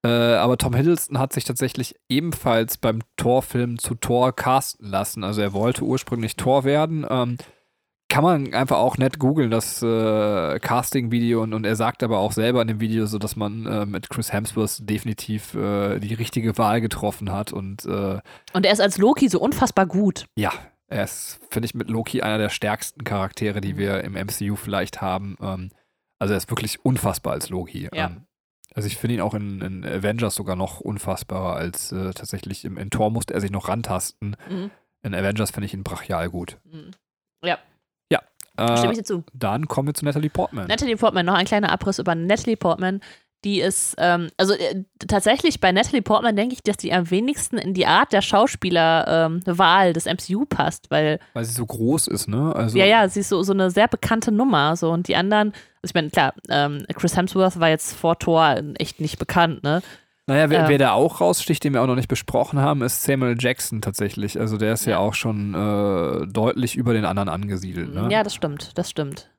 Äh, 0.04 0.08
aber 0.08 0.58
Tom 0.58 0.74
Hiddleston 0.74 1.18
hat 1.18 1.32
sich 1.32 1.44
tatsächlich 1.44 1.96
ebenfalls 2.08 2.78
beim 2.78 3.00
Thor-Film 3.16 3.78
zu 3.78 3.94
Thor 3.94 4.32
casten 4.34 4.88
lassen. 4.88 5.24
Also 5.24 5.40
er 5.40 5.52
wollte 5.52 5.84
ursprünglich 5.84 6.36
Thor 6.36 6.64
werden. 6.64 7.04
Ähm, 7.08 7.36
kann 8.10 8.24
man 8.24 8.54
einfach 8.54 8.78
auch 8.78 8.96
nett 8.96 9.18
googeln, 9.18 9.50
das 9.50 9.82
äh, 9.82 10.58
Casting-Video. 10.60 11.42
Und, 11.42 11.52
und 11.52 11.66
er 11.66 11.76
sagt 11.76 12.02
aber 12.02 12.18
auch 12.20 12.32
selber 12.32 12.62
in 12.62 12.68
dem 12.68 12.80
Video 12.80 13.04
so, 13.06 13.18
dass 13.18 13.36
man 13.36 13.66
äh, 13.66 13.86
mit 13.86 14.08
Chris 14.08 14.32
Hemsworth 14.32 14.88
definitiv 14.88 15.54
äh, 15.54 15.98
die 15.98 16.14
richtige 16.14 16.56
Wahl 16.56 16.80
getroffen 16.80 17.32
hat. 17.32 17.52
Und 17.52 17.84
äh, 17.84 18.20
Und 18.52 18.64
er 18.64 18.72
ist 18.72 18.80
als 18.80 18.98
Loki 18.98 19.28
so 19.28 19.40
unfassbar 19.40 19.86
gut. 19.86 20.26
ja, 20.36 20.52
er 20.90 21.04
ist, 21.04 21.38
finde 21.50 21.66
ich, 21.66 21.74
mit 21.74 21.90
Loki 21.90 22.22
einer 22.22 22.38
der 22.38 22.48
stärksten 22.48 23.04
Charaktere, 23.04 23.60
die 23.60 23.76
wir 23.76 24.02
im 24.04 24.14
MCU 24.14 24.56
vielleicht 24.56 25.02
haben. 25.02 25.36
Ähm, 25.42 25.70
also 26.18 26.32
er 26.32 26.38
ist 26.38 26.48
wirklich 26.48 26.82
unfassbar 26.82 27.34
als 27.34 27.50
Loki. 27.50 27.90
Ja. 27.92 28.06
Ähm, 28.06 28.22
also 28.74 28.86
ich 28.86 28.96
finde 28.96 29.14
ihn 29.16 29.20
auch 29.20 29.34
in, 29.34 29.60
in 29.60 29.84
Avengers 29.84 30.34
sogar 30.34 30.56
noch 30.56 30.80
unfassbarer 30.80 31.56
als 31.56 31.90
äh, 31.92 32.12
tatsächlich 32.12 32.64
im, 32.64 32.76
in 32.78 32.90
Tor 32.90 33.10
musste 33.10 33.34
er 33.34 33.40
sich 33.40 33.50
noch 33.50 33.68
rantasten. 33.68 34.36
Mhm. 34.48 34.70
In 35.02 35.14
Avengers 35.14 35.50
finde 35.50 35.66
ich 35.66 35.74
ihn 35.74 35.84
brachial 35.84 36.28
gut. 36.30 36.58
Mhm. 36.64 36.90
Ja, 37.44 37.58
Äh, 38.56 38.76
stimme 38.76 38.92
ich 38.92 38.98
dir 38.98 39.04
zu. 39.04 39.22
dann 39.32 39.68
kommen 39.68 39.86
wir 39.86 39.94
zu 39.94 40.04
Natalie 40.04 40.30
Portman. 40.30 40.66
Natalie 40.66 40.96
Portman, 40.96 41.24
noch 41.26 41.34
ein 41.34 41.46
kleiner 41.46 41.70
Abriss 41.70 42.00
über 42.00 42.16
Natalie 42.16 42.56
Portman. 42.56 43.00
Die 43.44 43.60
ist, 43.60 43.94
ähm, 43.98 44.30
also 44.36 44.52
äh, 44.54 44.82
tatsächlich 45.06 45.60
bei 45.60 45.70
Natalie 45.70 46.02
Portman 46.02 46.34
denke 46.34 46.54
ich, 46.54 46.62
dass 46.64 46.76
die 46.76 46.92
am 46.92 47.08
wenigsten 47.08 47.56
in 47.56 47.72
die 47.72 47.86
Art 47.86 48.12
der 48.12 48.20
Schauspielerwahl 48.20 49.92
des 49.92 50.06
MCU 50.06 50.44
passt, 50.44 50.90
weil, 50.90 51.20
weil 51.34 51.44
sie 51.44 51.52
so 51.52 51.64
groß 51.66 52.08
ist, 52.08 52.26
ne? 52.28 52.52
Also, 52.54 52.76
ja, 52.78 52.84
ja, 52.84 53.08
sie 53.08 53.20
ist 53.20 53.28
so, 53.28 53.42
so 53.44 53.52
eine 53.52 53.70
sehr 53.70 53.88
bekannte 53.88 54.32
Nummer. 54.32 54.74
So, 54.76 54.90
und 54.90 55.06
die 55.08 55.14
anderen, 55.16 55.52
also 55.82 55.90
ich 55.90 55.94
meine, 55.94 56.10
klar, 56.10 56.34
ähm, 56.48 56.84
Chris 56.94 57.16
Hemsworth 57.16 57.58
war 57.60 57.68
jetzt 57.68 57.94
vor 57.94 58.18
Thor 58.18 58.56
echt 58.78 59.00
nicht 59.00 59.18
bekannt, 59.18 59.62
ne? 59.62 59.82
Naja, 60.26 60.50
wer, 60.50 60.60
Ähm. 60.60 60.68
wer 60.68 60.78
da 60.78 60.92
auch 60.92 61.22
raussticht, 61.22 61.64
den 61.64 61.72
wir 61.72 61.80
auch 61.82 61.86
noch 61.86 61.94
nicht 61.94 62.08
besprochen 62.08 62.58
haben, 62.60 62.82
ist 62.82 63.02
Samuel 63.02 63.36
Jackson 63.38 63.80
tatsächlich. 63.80 64.38
Also 64.38 64.58
der 64.58 64.74
ist 64.74 64.84
ja, 64.84 64.92
Ja. 64.92 64.98
auch 64.98 65.14
schon 65.14 65.54
äh, 65.54 66.26
deutlich 66.26 66.76
über 66.76 66.92
den 66.92 67.06
anderen 67.06 67.30
angesiedelt, 67.30 67.94
ne? 67.94 68.08
Ja, 68.10 68.22
das 68.22 68.34
stimmt, 68.34 68.76
das 68.76 68.90
stimmt. 68.90 69.30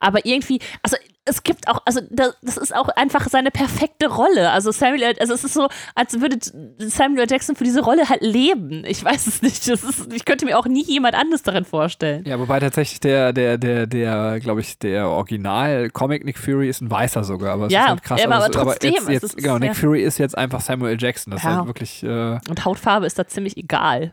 Aber 0.00 0.24
irgendwie, 0.24 0.58
also 0.82 0.96
es 1.24 1.44
gibt 1.44 1.68
auch, 1.68 1.80
also 1.84 2.00
das, 2.10 2.34
das 2.42 2.56
ist 2.56 2.74
auch 2.74 2.88
einfach 2.88 3.28
seine 3.28 3.52
perfekte 3.52 4.08
Rolle. 4.08 4.50
Also 4.50 4.72
Samuel, 4.72 5.14
also 5.20 5.34
es 5.34 5.44
ist 5.44 5.54
so, 5.54 5.68
als 5.94 6.20
würde 6.20 6.36
Samuel. 6.78 7.26
Jackson 7.30 7.54
für 7.54 7.62
diese 7.62 7.80
Rolle 7.82 8.08
halt 8.08 8.22
leben. 8.22 8.84
Ich 8.84 9.04
weiß 9.04 9.28
es 9.28 9.40
nicht. 9.42 9.68
Ist, 9.68 10.12
ich 10.12 10.24
könnte 10.24 10.44
mir 10.44 10.58
auch 10.58 10.66
nie 10.66 10.82
jemand 10.84 11.14
anderes 11.14 11.42
darin 11.44 11.64
vorstellen. 11.64 12.24
Ja, 12.26 12.40
wobei 12.40 12.58
tatsächlich 12.58 12.98
der, 12.98 13.32
der, 13.32 13.56
der, 13.56 13.86
der, 13.86 14.40
glaube 14.40 14.60
ich, 14.62 14.78
der 14.80 15.06
Original-Comic 15.08 16.24
Nick 16.24 16.38
Fury 16.38 16.68
ist 16.68 16.80
ein 16.80 16.90
Weißer 16.90 17.22
sogar, 17.22 17.52
aber 17.54 17.66
es 17.66 17.72
Ja, 17.72 17.82
ist 17.84 17.88
halt 17.90 18.02
krass. 18.02 18.20
ja, 18.20 18.28
aber 18.28 18.44
es- 18.46 18.50
trotzdem, 18.50 18.92
jetzt, 18.94 19.08
jetzt, 19.08 19.22
ist- 19.22 19.36
genau, 19.36 19.58
Nick 19.58 19.68
ja. 19.68 19.74
Fury 19.74 20.02
ist 20.02 20.18
jetzt 20.18 20.36
einfach 20.36 20.60
Samuel 20.60 21.00
Jackson. 21.00 21.30
Das 21.30 21.40
ist 21.42 21.44
Ja. 21.48 21.56
halt 21.58 21.66
wirklich, 21.68 22.02
äh, 22.02 22.38
Und 22.48 22.64
Hautfarbe 22.64 23.06
ist 23.06 23.16
da 23.18 23.26
ziemlich 23.28 23.56
egal. 23.56 24.12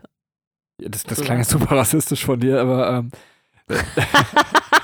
das, 0.78 1.02
das 1.02 1.18
So. 1.18 1.24
klang 1.24 1.38
jetzt 1.38 1.50
super 1.50 1.76
rassistisch 1.76 2.24
von 2.24 2.38
dir, 2.38 2.60
aber 2.60 2.88
ähm, 2.98 3.10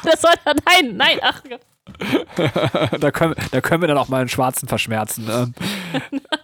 das 0.05 0.21
soll, 0.21 0.33
nein, 0.45 0.97
nein, 0.97 1.19
ach 1.23 1.43
Gott. 1.49 1.61
da, 3.01 3.11
können, 3.11 3.35
da 3.51 3.61
können 3.61 3.83
wir 3.83 3.89
dann 3.89 3.99
auch 3.99 4.09
mal 4.09 4.21
einen 4.21 4.29
Schwarzen 4.29 4.69
verschmerzen. 4.69 5.55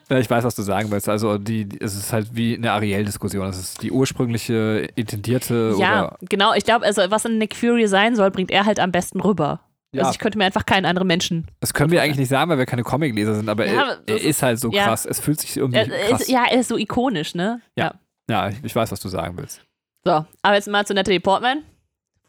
Ja, 0.09 0.19
ich 0.19 0.29
weiß, 0.29 0.45
was 0.45 0.55
du 0.55 0.61
sagen 0.61 0.91
willst. 0.91 1.09
Also 1.09 1.39
die, 1.39 1.67
es 1.81 1.97
ist 1.97 2.13
halt 2.13 2.37
wie 2.37 2.55
eine 2.55 2.73
Ariel-Diskussion. 2.73 3.49
Es 3.49 3.59
ist 3.59 3.83
die 3.83 3.91
ursprüngliche 3.91 4.87
intendierte 4.95 5.75
Ja, 5.79 6.17
genau. 6.29 6.53
Ich 6.53 6.65
glaube, 6.65 6.85
also 6.85 7.01
was 7.09 7.25
in 7.25 7.39
Nick 7.39 7.57
Fury 7.57 7.89
sein 7.89 8.15
soll, 8.15 8.31
bringt 8.31 8.51
er 8.51 8.67
halt 8.67 8.79
am 8.79 8.93
besten 8.93 9.21
rüber. 9.21 9.61
Ja. 9.95 10.03
Also 10.03 10.13
ich 10.13 10.19
könnte 10.19 10.37
mir 10.37 10.45
einfach 10.45 10.67
keinen 10.67 10.85
anderen 10.85 11.09
Menschen. 11.09 11.47
das 11.61 11.73
können 11.73 11.91
wir 11.91 12.03
eigentlich 12.03 12.19
nicht 12.19 12.29
sagen, 12.29 12.51
weil 12.51 12.59
wir 12.59 12.67
keine 12.67 12.83
Comicleser 12.83 13.35
sind, 13.37 13.49
aber 13.49 13.65
Ja, 13.67 13.73
er, 13.73 13.99
er 14.07 14.21
ist 14.21 14.43
halt 14.43 14.59
so 14.61 14.71
ja. 14.71 14.85
krass. 14.85 15.07
Es 15.07 15.19
fühlt 15.19 15.41
sich 15.41 15.57
irgendwie 15.57 15.79
er 15.79 15.89
krass. 15.89 16.21
ist, 16.23 16.29
ja, 16.31 16.45
er 16.51 16.61
ist 16.61 16.69
so 16.69 16.77
ikonisch, 16.77 17.35
ne? 17.35 17.63
Ja. 17.79 17.95
Ja, 18.29 18.51
ich, 18.51 18.57
ich 18.63 18.77
weiß, 18.77 18.93
was 18.93 19.01
du 19.01 19.09
sagen 19.09 19.39
willst. 19.39 19.63
So, 20.05 20.27
aber 20.43 20.55
jetzt 20.57 20.69
mal 20.69 20.85
zu 20.87 20.93
Natalie 20.93 21.21
Portman, 21.21 21.63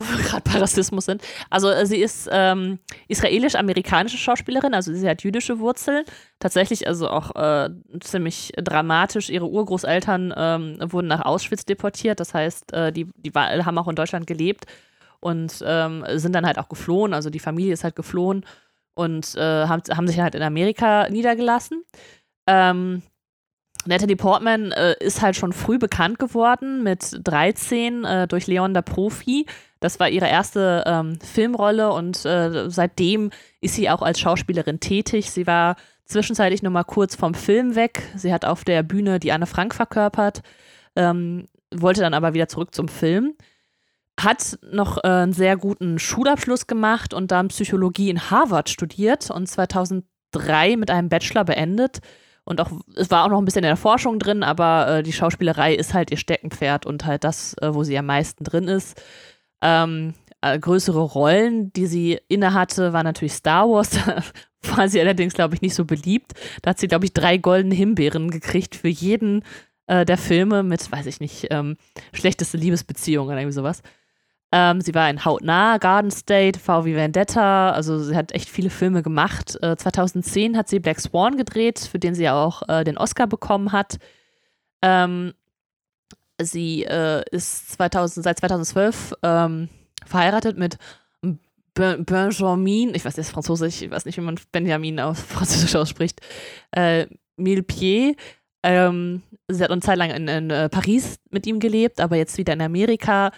wo 0.04 0.18
wir 0.18 0.24
gerade 0.24 0.50
bei 0.50 0.60
Rassismus 0.60 1.06
sind. 1.06 1.22
Also 1.50 1.70
äh, 1.70 1.86
sie 1.86 1.98
ist 1.98 2.30
ähm, 2.32 2.80
israelisch-amerikanische 3.08 4.18
Schauspielerin, 4.18 4.74
also 4.74 4.94
sie 4.94 5.08
hat 5.08 5.24
jüdische 5.24 5.60
Wurzeln. 5.60 6.06
Tatsächlich 6.40 6.88
also 6.88 7.10
auch 7.10 7.36
äh, 7.36 7.70
ziemlich 8.02 8.52
dramatisch. 8.58 9.30
Ihre 9.30 9.48
Urgroßeltern 9.48 10.34
ähm, 10.36 10.78
wurden 10.82 11.08
nach 11.08 11.26
Auschwitz 11.26 11.66
deportiert, 11.66 12.20
das 12.20 12.34
heißt, 12.34 12.74
äh, 12.74 12.92
die, 12.92 13.08
die 13.16 13.34
war, 13.34 13.50
haben 13.66 13.78
auch 13.78 13.88
in 13.88 13.96
Deutschland 13.96 14.28
gelebt 14.28 14.66
und 15.20 15.64
ähm, 15.66 16.04
sind 16.16 16.34
dann 16.34 16.46
halt 16.46 16.60
auch 16.60 16.70
geflohen. 16.70 17.14
Also 17.14 17.30
die 17.30 17.40
Familie 17.40 17.74
ist 17.74 17.84
halt 17.84 17.96
geflohen 17.96 18.46
und 18.94 19.36
äh, 19.36 19.68
haben, 19.68 19.82
haben 19.96 20.08
sich 20.08 20.20
halt 20.20 20.36
in 20.36 20.44
Amerika 20.44 21.10
niedergelassen. 21.10 21.84
Ähm, 22.48 23.02
Natalie 23.86 24.16
Portman 24.16 24.72
äh, 24.72 24.96
ist 25.00 25.22
halt 25.22 25.36
schon 25.36 25.52
früh 25.52 25.78
bekannt 25.78 26.20
geworden 26.20 26.84
mit 26.84 27.20
13 27.24 28.06
äh, 28.06 28.28
durch 28.28 28.48
Leon 28.48 28.74
der 28.74 28.82
Profi. 28.82 29.46
Das 29.84 30.00
war 30.00 30.08
ihre 30.08 30.30
erste 30.30 30.86
ähm, 30.88 31.20
Filmrolle 31.20 31.92
und 31.92 32.24
äh, 32.24 32.70
seitdem 32.70 33.32
ist 33.60 33.76
sie 33.76 33.90
auch 33.90 34.02
als 34.02 34.18
Schauspielerin 34.18 34.80
tätig. 34.80 35.30
Sie 35.30 35.46
war 35.46 35.76
zwischenzeitlich 36.06 36.64
nochmal 36.64 36.86
kurz 36.86 37.18
vom 37.18 37.34
Film 37.34 37.76
weg. 37.76 38.02
Sie 38.16 38.32
hat 38.34 38.46
auf 38.46 38.64
der 38.64 38.82
Bühne 38.82 39.20
die 39.20 39.34
Anne 39.34 39.46
Frank 39.46 39.76
verkörpert, 39.76 40.42
ähm, 40.96 41.50
wollte 41.70 42.00
dann 42.00 42.14
aber 42.14 42.34
wieder 42.34 42.48
zurück 42.48 42.74
zum 42.74 42.88
Film. 42.88 43.34
Hat 44.18 44.58
noch 44.72 45.04
äh, 45.04 45.08
einen 45.08 45.34
sehr 45.34 45.58
guten 45.58 46.00
Schulabschluss 46.00 46.66
gemacht 46.66 47.14
und 47.14 47.32
dann 47.32 47.50
Psychologie 47.50 48.10
in 48.10 48.32
Harvard 48.32 48.70
studiert 48.70 49.32
und 49.32 49.48
2003 49.48 50.78
mit 50.78 50.92
einem 50.92 51.10
Bachelor 51.10 51.44
beendet. 51.44 52.00
Und 52.46 52.62
auch, 52.62 52.72
es 52.96 53.12
war 53.12 53.26
auch 53.26 53.30
noch 53.30 53.40
ein 53.40 53.46
bisschen 53.46 53.64
in 53.64 53.70
der 53.70 53.76
Forschung 53.76 54.18
drin, 54.18 54.44
aber 54.44 54.88
äh, 54.88 55.04
die 55.04 55.12
Schauspielerei 55.12 55.76
ist 55.76 55.94
halt 55.94 56.10
ihr 56.10 56.18
Steckenpferd 56.18 56.86
und 56.86 57.06
halt 57.06 57.26
das, 57.26 57.54
äh, 57.62 57.74
wo 57.74 57.84
sie 57.84 57.98
am 57.98 58.06
meisten 58.06 58.46
drin 58.46 58.70
ist. 58.70 59.02
Ähm, 59.64 60.14
äh, 60.42 60.60
größere 60.60 61.00
Rollen, 61.00 61.72
die 61.74 61.88
sie 61.88 62.20
innehatte, 62.28 62.92
war 62.94 63.04
natürlich 63.04 63.34
Star 63.34 63.68
Wars. 63.70 63.98
War 64.76 64.88
sie 64.88 65.02
allerdings, 65.02 65.34
glaube 65.34 65.56
ich, 65.56 65.62
nicht 65.62 65.76
so 65.76 65.84
beliebt. 65.84 66.32
Da 66.62 66.70
hat 66.70 66.80
sie, 66.80 66.88
glaube 66.88 67.04
ich, 67.04 67.12
drei 67.12 67.36
goldene 67.36 67.76
Himbeeren 67.76 68.32
gekriegt 68.32 68.76
für 68.76 68.88
jeden 68.88 69.44
äh, 69.88 70.06
der 70.06 70.18
Filme 70.18 70.64
mit, 70.64 70.90
weiß 70.90 71.06
ich 71.06 71.20
nicht, 71.20 71.48
ähm, 71.50 71.76
schlechteste 72.14 72.56
Liebesbeziehung 72.56 73.28
oder 73.28 73.38
irgendwie 73.38 73.56
sowas. 73.56 73.82
Ähm, 74.54 74.82
sie 74.82 74.94
war 74.94 75.10
in 75.10 75.26
Hautnah, 75.26 75.80
Garden 75.80 76.12
State, 76.12 76.60
VW 76.60 76.96
Vendetta, 76.96 77.72
also 77.72 78.00
sie 78.00 78.16
hat 78.16 78.32
echt 78.34 78.50
viele 78.50 78.70
Filme 78.70 79.02
gemacht. 79.02 79.58
Äh, 79.62 79.76
2010 79.76 80.56
hat 80.56 80.70
sie 80.70 80.80
Black 80.80 81.00
Swan 81.00 81.38
gedreht, 81.38 81.80
für 81.80 82.00
den 82.00 82.16
sie 82.16 82.30
auch 82.30 82.62
äh, 82.70 82.84
den 82.84 82.98
Oscar 82.98 83.28
bekommen 83.28 83.72
hat. 83.72 83.98
Ähm, 84.82 85.34
sie 86.46 86.84
äh, 86.84 87.24
ist 87.32 87.72
2000, 87.74 88.24
seit 88.24 88.40
2012 88.40 89.14
ähm, 89.24 89.70
verheiratet 90.06 90.58
mit 90.58 90.78
ben 91.74 92.06
Benjamin, 92.06 92.94
ich 92.94 93.04
weiß 93.04 93.16
jetzt 93.18 93.32
Französisch, 93.32 93.82
ich 93.82 93.92
weiß 93.92 94.06
nicht, 94.06 94.18
wie 94.18 94.22
man 94.22 94.40
Benjamin 94.52 95.00
auf 95.00 95.18
Französisch 95.28 95.76
ausspricht, 95.76 96.22
äh, 96.72 97.08
Millepied. 97.36 98.18
Ähm, 98.64 99.24
sie 99.48 99.64
hat 99.64 99.72
eine 99.72 99.82
Zeit 99.82 99.98
lang 99.98 100.12
in, 100.12 100.28
in 100.28 100.52
uh, 100.52 100.70
Paris 100.70 101.20
mit 101.32 101.46
ihm 101.46 101.60
gelebt, 101.60 102.00
aber 102.00 102.16
jetzt 102.16 102.38
wieder 102.38 102.54
in 102.54 102.62
Amerika. 102.62 103.32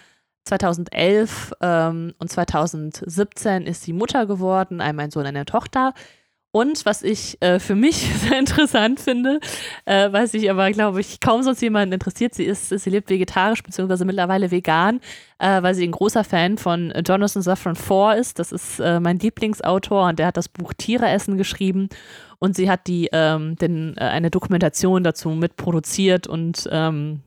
2011 0.44 1.54
ähm, 1.60 2.14
und 2.18 2.30
2017 2.30 3.66
ist 3.66 3.82
sie 3.82 3.92
Mutter 3.92 4.26
geworden, 4.26 4.80
einmal 4.80 5.06
ein 5.06 5.10
Sohn, 5.10 5.26
eine 5.26 5.44
Tochter. 5.44 5.92
Und 6.56 6.86
was 6.86 7.02
ich 7.02 7.36
äh, 7.42 7.58
für 7.58 7.74
mich 7.74 7.96
sehr 8.22 8.38
interessant 8.38 8.98
finde, 8.98 9.40
äh, 9.84 10.10
was 10.10 10.32
ich 10.32 10.50
aber, 10.50 10.70
glaube 10.70 11.02
ich, 11.02 11.20
kaum 11.20 11.42
sonst 11.42 11.60
jemanden 11.60 11.92
interessiert, 11.92 12.32
sie 12.32 12.44
ist, 12.44 12.70
sie 12.70 12.88
lebt 12.88 13.10
vegetarisch 13.10 13.62
beziehungsweise 13.62 14.06
mittlerweile 14.06 14.50
vegan, 14.50 15.00
äh, 15.38 15.62
weil 15.62 15.74
sie 15.74 15.86
ein 15.86 15.92
großer 15.92 16.24
Fan 16.24 16.56
von 16.56 16.94
Jonathan 17.06 17.42
Safran 17.42 17.76
Foer 17.76 18.14
ist. 18.14 18.38
Das 18.38 18.52
ist 18.52 18.80
äh, 18.80 19.00
mein 19.00 19.18
Lieblingsautor 19.18 20.08
und 20.08 20.18
der 20.18 20.28
hat 20.28 20.38
das 20.38 20.48
Buch 20.48 20.72
Tiere 20.72 21.10
essen 21.10 21.36
geschrieben 21.36 21.90
und 22.38 22.56
sie 22.56 22.70
hat 22.70 22.86
die, 22.86 23.10
ähm, 23.12 23.56
den, 23.56 23.94
äh, 23.98 24.04
eine 24.04 24.30
Dokumentation 24.30 25.04
dazu 25.04 25.28
mitproduziert 25.28 26.26
und 26.26 26.66
ähm, 26.72 27.20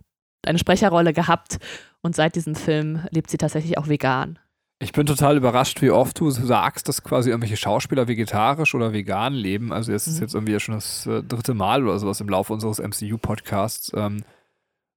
eine 0.43 0.57
Sprecherrolle 0.57 1.13
gehabt. 1.13 1.59
Und 2.01 2.15
seit 2.15 2.35
diesem 2.35 2.55
Film 2.55 3.05
lebt 3.11 3.29
sie 3.29 3.37
tatsächlich 3.37 3.77
auch 3.77 3.89
vegan. 3.89 4.39
Ich 4.81 4.93
bin 4.93 5.05
total 5.05 5.35
überrascht, 5.35 5.81
wie 5.81 5.91
oft 5.91 6.17
du 6.19 6.31
sagst, 6.31 6.87
dass 6.87 7.03
quasi 7.03 7.29
irgendwelche 7.29 7.57
Schauspieler 7.57 8.07
vegetarisch 8.07 8.73
oder 8.73 8.93
vegan 8.93 9.33
leben. 9.33 9.73
Also 9.73 9.91
es 9.91 10.07
ist 10.07 10.15
mhm. 10.15 10.21
jetzt 10.21 10.35
irgendwie 10.35 10.59
schon 10.59 10.75
das 10.75 11.05
äh, 11.05 11.21
dritte 11.21 11.53
Mal 11.53 11.83
oder 11.83 11.99
sowas 11.99 12.21
im 12.21 12.29
Laufe 12.29 12.53
unseres 12.53 12.79
MCU-Podcasts, 12.79 13.91
ähm, 13.93 14.23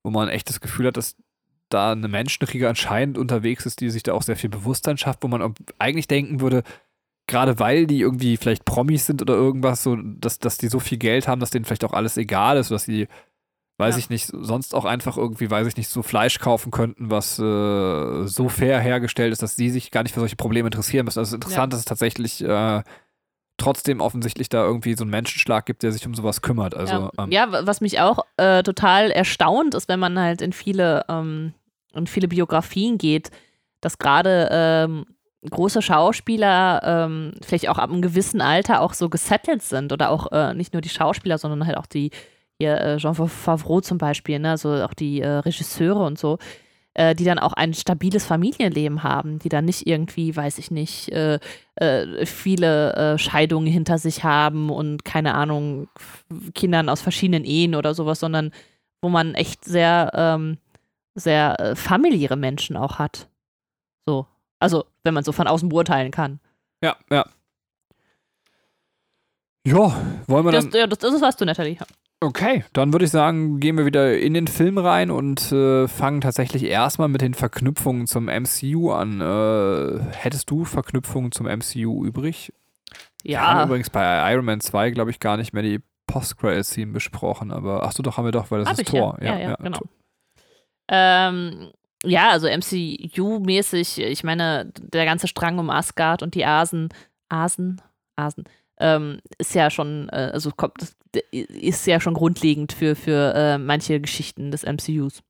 wo 0.05 0.11
man 0.11 0.29
echt 0.29 0.49
das 0.49 0.61
Gefühl 0.61 0.87
hat, 0.87 0.97
dass 0.97 1.17
da 1.69 1.93
eine 1.93 2.07
Menschenriege 2.07 2.69
anscheinend 2.69 3.19
unterwegs 3.19 3.67
ist, 3.67 3.81
die 3.81 3.91
sich 3.91 4.05
da 4.05 4.13
auch 4.13 4.23
sehr 4.23 4.37
viel 4.37 4.51
Bewusstsein 4.51 4.99
schafft, 4.99 5.25
wo 5.25 5.29
man 5.29 5.55
eigentlich 5.79 6.07
denken 6.07 6.41
würde, 6.41 6.63
gerade 7.27 7.59
weil 7.59 7.87
die 7.87 8.01
irgendwie 8.01 8.37
vielleicht 8.37 8.65
Promis 8.65 9.07
sind 9.07 9.21
oder 9.21 9.35
irgendwas, 9.35 9.83
so, 9.83 9.97
dass, 9.97 10.39
dass 10.39 10.59
die 10.59 10.69
so 10.69 10.79
viel 10.79 10.99
Geld 10.99 11.27
haben, 11.27 11.41
dass 11.41 11.51
denen 11.51 11.65
vielleicht 11.65 11.85
auch 11.85 11.93
alles 11.93 12.17
egal 12.17 12.57
ist, 12.57 12.71
dass 12.71 12.85
sie 12.85 13.09
weiß 13.79 13.95
ja. 13.95 13.99
ich 13.99 14.11
nicht, 14.11 14.27
sonst 14.27 14.75
auch 14.75 14.85
einfach 14.85 15.17
irgendwie, 15.17 15.51
weiß 15.51 15.67
ich 15.67 15.77
nicht, 15.77 15.89
so 15.89 16.03
Fleisch 16.03 16.39
kaufen 16.39 16.71
könnten, 16.71 17.11
was 17.11 17.39
äh, 17.39 18.27
so 18.27 18.49
fair 18.49 18.81
hergestellt 18.81 19.33
ist, 19.33 19.43
dass 19.43 19.57
sie 19.57 19.71
sich 19.71 19.91
gar 19.91 20.03
nicht 20.03 20.13
für 20.13 20.21
solche 20.21 20.37
Probleme 20.37 20.69
interessieren 20.69 21.05
müssen. 21.05 21.19
Also 21.19 21.37
interessant, 21.37 21.73
ja. 21.73 21.77
dass 21.77 21.81
es 21.81 21.87
tatsächlich 21.87 22.43
äh, 22.45 22.83
trotzdem 23.57 24.01
offensichtlich 24.01 24.49
da 24.49 24.65
irgendwie 24.65 24.95
so 24.95 25.05
einen 25.05 25.11
Menschenschlag 25.11 25.67
gibt, 25.67 25.83
der 25.83 25.93
sich 25.93 26.07
um 26.07 26.15
sowas 26.15 26.43
kümmert. 26.43 26.75
Also, 26.75 26.95
ja, 26.95 27.11
ähm, 27.19 27.31
ja 27.31 27.67
was 27.67 27.81
mich 27.81 28.01
auch 28.01 28.21
äh, 28.37 28.63
total 28.63 29.11
erstaunt 29.11 29.75
ist, 29.75 29.89
wenn 29.89 30.01
man 30.01 30.19
halt 30.19 30.43
in 30.43 30.53
viele, 30.53 31.05
ähm, 31.09 31.55
in 31.95 32.07
viele 32.07 32.29
Biografien 32.29 32.99
geht, 32.99 33.31
dass 33.81 33.99
gerade 33.99 34.49
ähm, 34.51 35.07
große 35.49 35.83
Schauspieler 35.83 36.83
ähm, 36.85 37.33
vielleicht 37.43 37.69
auch 37.69 37.79
ab 37.79 37.91
einem 37.91 38.03
gewissen 38.03 38.41
Alter 38.41 38.81
auch 38.81 38.95
so 38.95 39.09
gesettelt 39.09 39.63
sind 39.63 39.93
oder 39.93 40.11
auch 40.11 40.31
äh, 40.31 40.55
nicht 40.55 40.73
nur 40.73 40.83
die 40.83 40.89
Schauspieler, 40.89 41.39
sondern 41.39 41.67
halt 41.67 41.77
auch 41.77 41.87
die 41.87 42.11
hier 42.59 42.81
äh, 42.81 42.97
Jean 42.99 43.15
Favreau 43.15 43.81
zum 43.81 43.99
Beispiel, 43.99 44.39
ne, 44.39 44.51
also 44.51 44.75
auch 44.83 44.95
die 44.95 45.21
äh, 45.21 45.29
Regisseure 45.29 46.05
und 46.05 46.19
so, 46.19 46.39
äh, 46.95 47.15
die 47.15 47.25
dann 47.25 47.39
auch 47.39 47.53
ein 47.53 47.75
stabiles 47.75 48.27
Familienleben 48.27 49.03
haben, 49.03 49.39
die 49.39 49.49
dann 49.49 49.65
nicht 49.65 49.87
irgendwie, 49.87 50.35
weiß 50.37 50.59
ich 50.59 50.71
nicht, 50.71 51.11
äh, 51.11 51.39
äh, 51.77 52.27
viele 52.27 52.95
äh, 52.95 53.19
Scheidungen 53.19 53.67
hinter 53.67 53.99
sich 53.99 54.25
haben 54.25 54.71
und 54.71 55.05
keine 55.05 55.35
Ahnung, 55.35 55.89
Kindern 56.55 56.89
aus 56.89 57.01
verschiedenen 57.01 57.45
Ehen 57.45 57.75
oder 57.75 57.95
sowas, 57.95 58.21
sondern 58.21 58.53
wo 59.01 59.09
man 59.09 59.35
echt 59.35 59.65
sehr, 59.65 60.11
ähm, 60.15 60.59
sehr 61.15 61.75
familiäre 61.75 62.37
Menschen 62.37 62.77
auch 62.77 62.99
hat. 62.99 63.29
So. 64.07 64.27
Also, 64.61 64.85
wenn 65.03 65.13
man 65.13 65.25
so 65.25 65.33
von 65.33 65.49
außen 65.49 65.69
beurteilen 65.69 66.11
kann. 66.11 66.41
Ja, 66.83 66.97
ja. 67.11 67.25
Ja, 69.67 69.95
wollen 70.27 70.45
wir 70.45 70.53
das, 70.53 70.69
dann. 70.69 70.81
Ja, 70.81 70.87
das, 70.87 70.99
das 70.99 71.15
ist 71.15 71.21
was 71.21 71.37
du, 71.37 71.45
Natalie. 71.45 71.79
Okay, 72.23 72.65
dann 72.73 72.93
würde 72.93 73.05
ich 73.05 73.11
sagen, 73.11 73.59
gehen 73.59 73.77
wir 73.77 73.85
wieder 73.85 74.17
in 74.17 74.33
den 74.33 74.47
Film 74.47 74.79
rein 74.79 75.11
und 75.11 75.51
äh, 75.51 75.89
fangen 75.89 76.21
tatsächlich 76.21 76.63
erstmal 76.63 77.09
mit 77.09 77.21
den 77.21 77.35
Verknüpfungen 77.35 78.07
zum 78.07 78.27
MCU 78.27 78.93
an. 78.93 79.21
Äh, 79.21 79.99
hättest 80.13 80.49
du 80.49 80.65
Verknüpfungen 80.65 81.33
zum 81.33 81.47
MCU 81.47 82.05
übrig? 82.05 82.53
Ja. 83.25 83.41
Wir 83.41 83.47
haben 83.49 83.69
übrigens 83.69 83.91
bei 83.91 84.33
Iron 84.33 84.45
Man 84.45 84.61
2, 84.61 84.93
glaube 84.93 85.11
ich, 85.11 85.19
gar 85.19 85.37
nicht 85.37 85.53
mehr 85.53 85.65
die 85.65 85.81
Post-Credit-Scene 86.07 86.93
besprochen, 86.93 87.51
aber 87.51 87.83
ach 87.83 87.91
so, 87.91 88.05
doch, 88.05 88.19
haben 88.19 88.27
wir 88.27 88.33
doch, 88.33 88.53
weil 88.53 88.61
das 88.61 88.69
Hab 88.69 88.79
ist 88.79 88.89
Tor. 88.89 89.19
Ja, 89.21 89.39
ja, 89.39 89.51
ja 89.51 89.55
genau. 89.57 89.81
Ähm, 90.89 91.73
ja, 92.05 92.31
also 92.31 92.47
MCU-mäßig, 92.47 93.99
ich 93.99 94.23
meine, 94.23 94.71
der 94.79 95.07
ganze 95.07 95.27
Strang 95.27 95.59
um 95.59 95.71
Asgard 95.71 96.23
und 96.23 96.37
die 96.37 96.45
Asen, 96.45 96.91
Asen, 97.29 97.83
Asen, 98.15 98.45
ähm, 98.79 99.21
ist 99.39 99.55
ja 99.55 99.71
schon, 99.71 100.09
äh, 100.11 100.31
also 100.33 100.51
kommt, 100.51 100.95
ist 101.31 101.87
ja 101.87 102.01
schon 102.01 102.15
grundlegend 102.15 102.73
für, 102.73 102.97
für 102.97 103.35
äh, 103.35 103.59
manche 103.59 104.01
Geschichten 104.01 104.51
des 104.51 104.65
MCUs. 104.65 105.23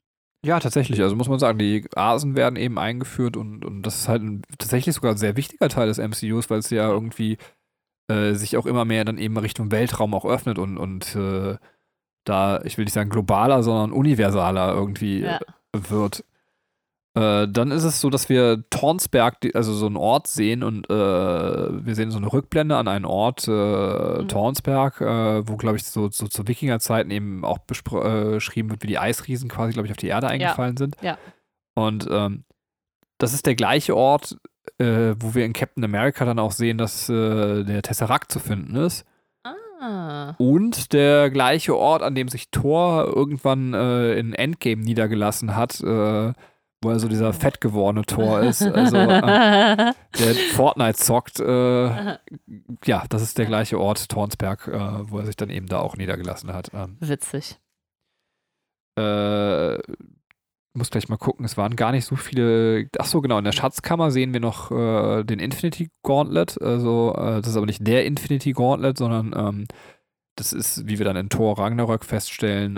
Ja, 0.45 0.59
tatsächlich. 0.59 1.01
Also 1.01 1.15
muss 1.15 1.29
man 1.29 1.39
sagen, 1.39 1.59
die 1.59 1.85
Asen 1.95 2.35
werden 2.35 2.57
eben 2.57 2.79
eingeführt 2.79 3.37
und, 3.37 3.65
und 3.65 3.83
das 3.83 3.97
ist 3.97 4.09
halt 4.09 4.23
ein, 4.23 4.43
tatsächlich 4.59 4.95
sogar 4.95 5.13
ein 5.13 5.19
sehr 5.19 5.37
wichtiger 5.37 5.69
Teil 5.69 5.87
des 5.87 5.99
MCUs, 5.99 6.51
weil 6.51 6.59
es 6.59 6.71
ja 6.71 6.89
irgendwie 6.89 7.39
äh, 8.09 8.35
sich 8.35 8.57
auch 8.57 8.67
immer 8.67 8.85
mehr 8.85 9.05
dann 9.05 9.19
eben 9.19 9.37
Richtung 9.37 9.71
Weltraum 9.71 10.15
auch 10.15 10.25
öffnet 10.25 10.59
und, 10.59 10.79
und 10.79 11.15
äh, 11.15 11.57
da, 12.25 12.61
ich 12.63 12.77
will 12.77 12.85
nicht 12.85 12.95
sagen 12.95 13.11
globaler, 13.11 13.63
sondern 13.63 13.93
universaler 13.93 14.75
irgendwie 14.75 15.21
ja. 15.21 15.41
wird. 15.73 16.25
Äh, 17.15 17.47
dann 17.49 17.71
ist 17.73 17.85
es 17.85 18.01
so, 18.01 18.09
dass 18.09 18.31
wir 18.31 18.65
Tornsberg, 18.71 19.37
also 19.55 19.75
so 19.75 19.85
einen 19.85 19.99
Ort 19.99 20.29
sehen 20.29 20.63
und 20.63 20.89
äh, 20.89 20.95
wir 20.95 21.95
sehen 21.95 22.11
so 22.11 22.17
eine 22.17 22.33
Rückblende 22.33 22.77
an 22.77 22.89
einen 22.89 23.05
Ort, 23.05 23.47
äh, 23.47 23.51
mhm. 23.51 24.29
Tornsberg, 24.29 25.01
äh, 25.03 25.47
wo, 25.47 25.57
glaube 25.57 25.77
ich, 25.77 25.85
so, 25.85 26.11
so 26.11 26.27
zu 26.27 26.49
Wikingerzeiten 26.49 27.11
eben 27.11 27.45
auch 27.45 27.59
beschrieben 27.59 28.69
äh, 28.69 28.71
wird, 28.71 28.83
wie 28.83 28.87
die 28.87 28.99
Eisriesen 28.99 29.51
quasi, 29.51 29.75
glaube 29.75 29.87
ich, 29.87 29.93
auf 29.93 29.99
die 29.99 30.09
Erde 30.09 30.29
eingefallen 30.29 30.77
ja. 30.77 30.79
sind. 30.79 30.97
Ja. 31.03 31.19
Und 31.75 32.09
ähm, 32.11 32.45
das 33.19 33.35
ist 33.35 33.45
der 33.45 33.57
gleiche 33.57 33.95
Ort, 33.95 34.39
äh, 34.79 35.15
wo 35.19 35.35
wir 35.35 35.45
in 35.45 35.53
Captain 35.53 35.85
America 35.85 36.25
dann 36.25 36.39
auch 36.39 36.53
sehen, 36.53 36.79
dass 36.79 37.07
der 37.09 37.83
Tesseract 37.83 38.33
zu 38.33 38.39
finden 38.39 38.77
ist. 38.77 39.05
Ah. 39.81 40.35
Und 40.39 40.93
der 40.93 41.31
gleiche 41.31 41.77
Ort, 41.77 42.03
an 42.03 42.15
dem 42.15 42.29
sich 42.29 42.51
Thor 42.51 43.13
irgendwann 43.15 43.75
in 43.75 44.33
Endgame 44.33 44.83
niedergelassen 44.83 45.57
hat, 45.57 45.83
wo 46.83 46.91
er 46.91 46.99
so 46.99 47.09
dieser 47.09 47.33
fett 47.33 47.61
gewordene 47.61 48.05
Tor 48.05 48.41
ist, 48.41 48.63
also 48.63 48.97
äh, 48.97 49.93
der 50.19 50.35
Fortnite 50.53 50.99
zockt. 50.99 51.39
Äh, 51.39 52.17
ja, 52.85 53.05
das 53.09 53.23
ist 53.23 53.39
der 53.39 53.47
gleiche 53.47 53.79
Ort, 53.79 54.09
Tornsberg, 54.09 54.67
äh, 54.67 55.11
wo 55.11 55.19
er 55.19 55.27
sich 55.27 55.37
dann 55.37 55.49
eben 55.49 55.67
da 55.67 55.79
auch 55.79 55.97
niedergelassen 55.97 56.53
hat. 56.53 56.71
Ähm, 56.75 56.97
Witzig. 57.01 57.61
Äh, 58.99 59.79
muss 60.75 60.91
gleich 60.91 61.09
mal 61.09 61.19
gucken, 61.19 61.45
es 61.45 61.57
waren 61.57 61.77
gar 61.77 61.93
nicht 61.93 62.05
so 62.05 62.17
viele. 62.17 62.89
Ach 62.99 63.07
so, 63.07 63.21
genau, 63.21 63.39
in 63.39 63.45
der 63.45 63.53
Schatzkammer 63.53 64.11
sehen 64.11 64.33
wir 64.33 64.41
noch 64.41 64.71
äh, 64.73 65.23
den 65.23 65.39
Infinity 65.39 65.91
Gauntlet. 66.03 66.61
Also, 66.61 67.15
äh, 67.17 67.41
das 67.41 67.49
ist 67.49 67.57
aber 67.57 67.67
nicht 67.67 67.87
der 67.87 68.07
Infinity 68.07 68.53
Gauntlet, 68.53 68.99
sondern 68.99 69.35
ähm, 69.37 69.67
das 70.35 70.53
ist, 70.53 70.89
wie 70.89 70.99
wir 70.99 71.05
dann 71.05 71.17
in 71.17 71.29
Thor 71.29 71.59
Ragnarök 71.59 72.07
feststellen, 72.07 72.75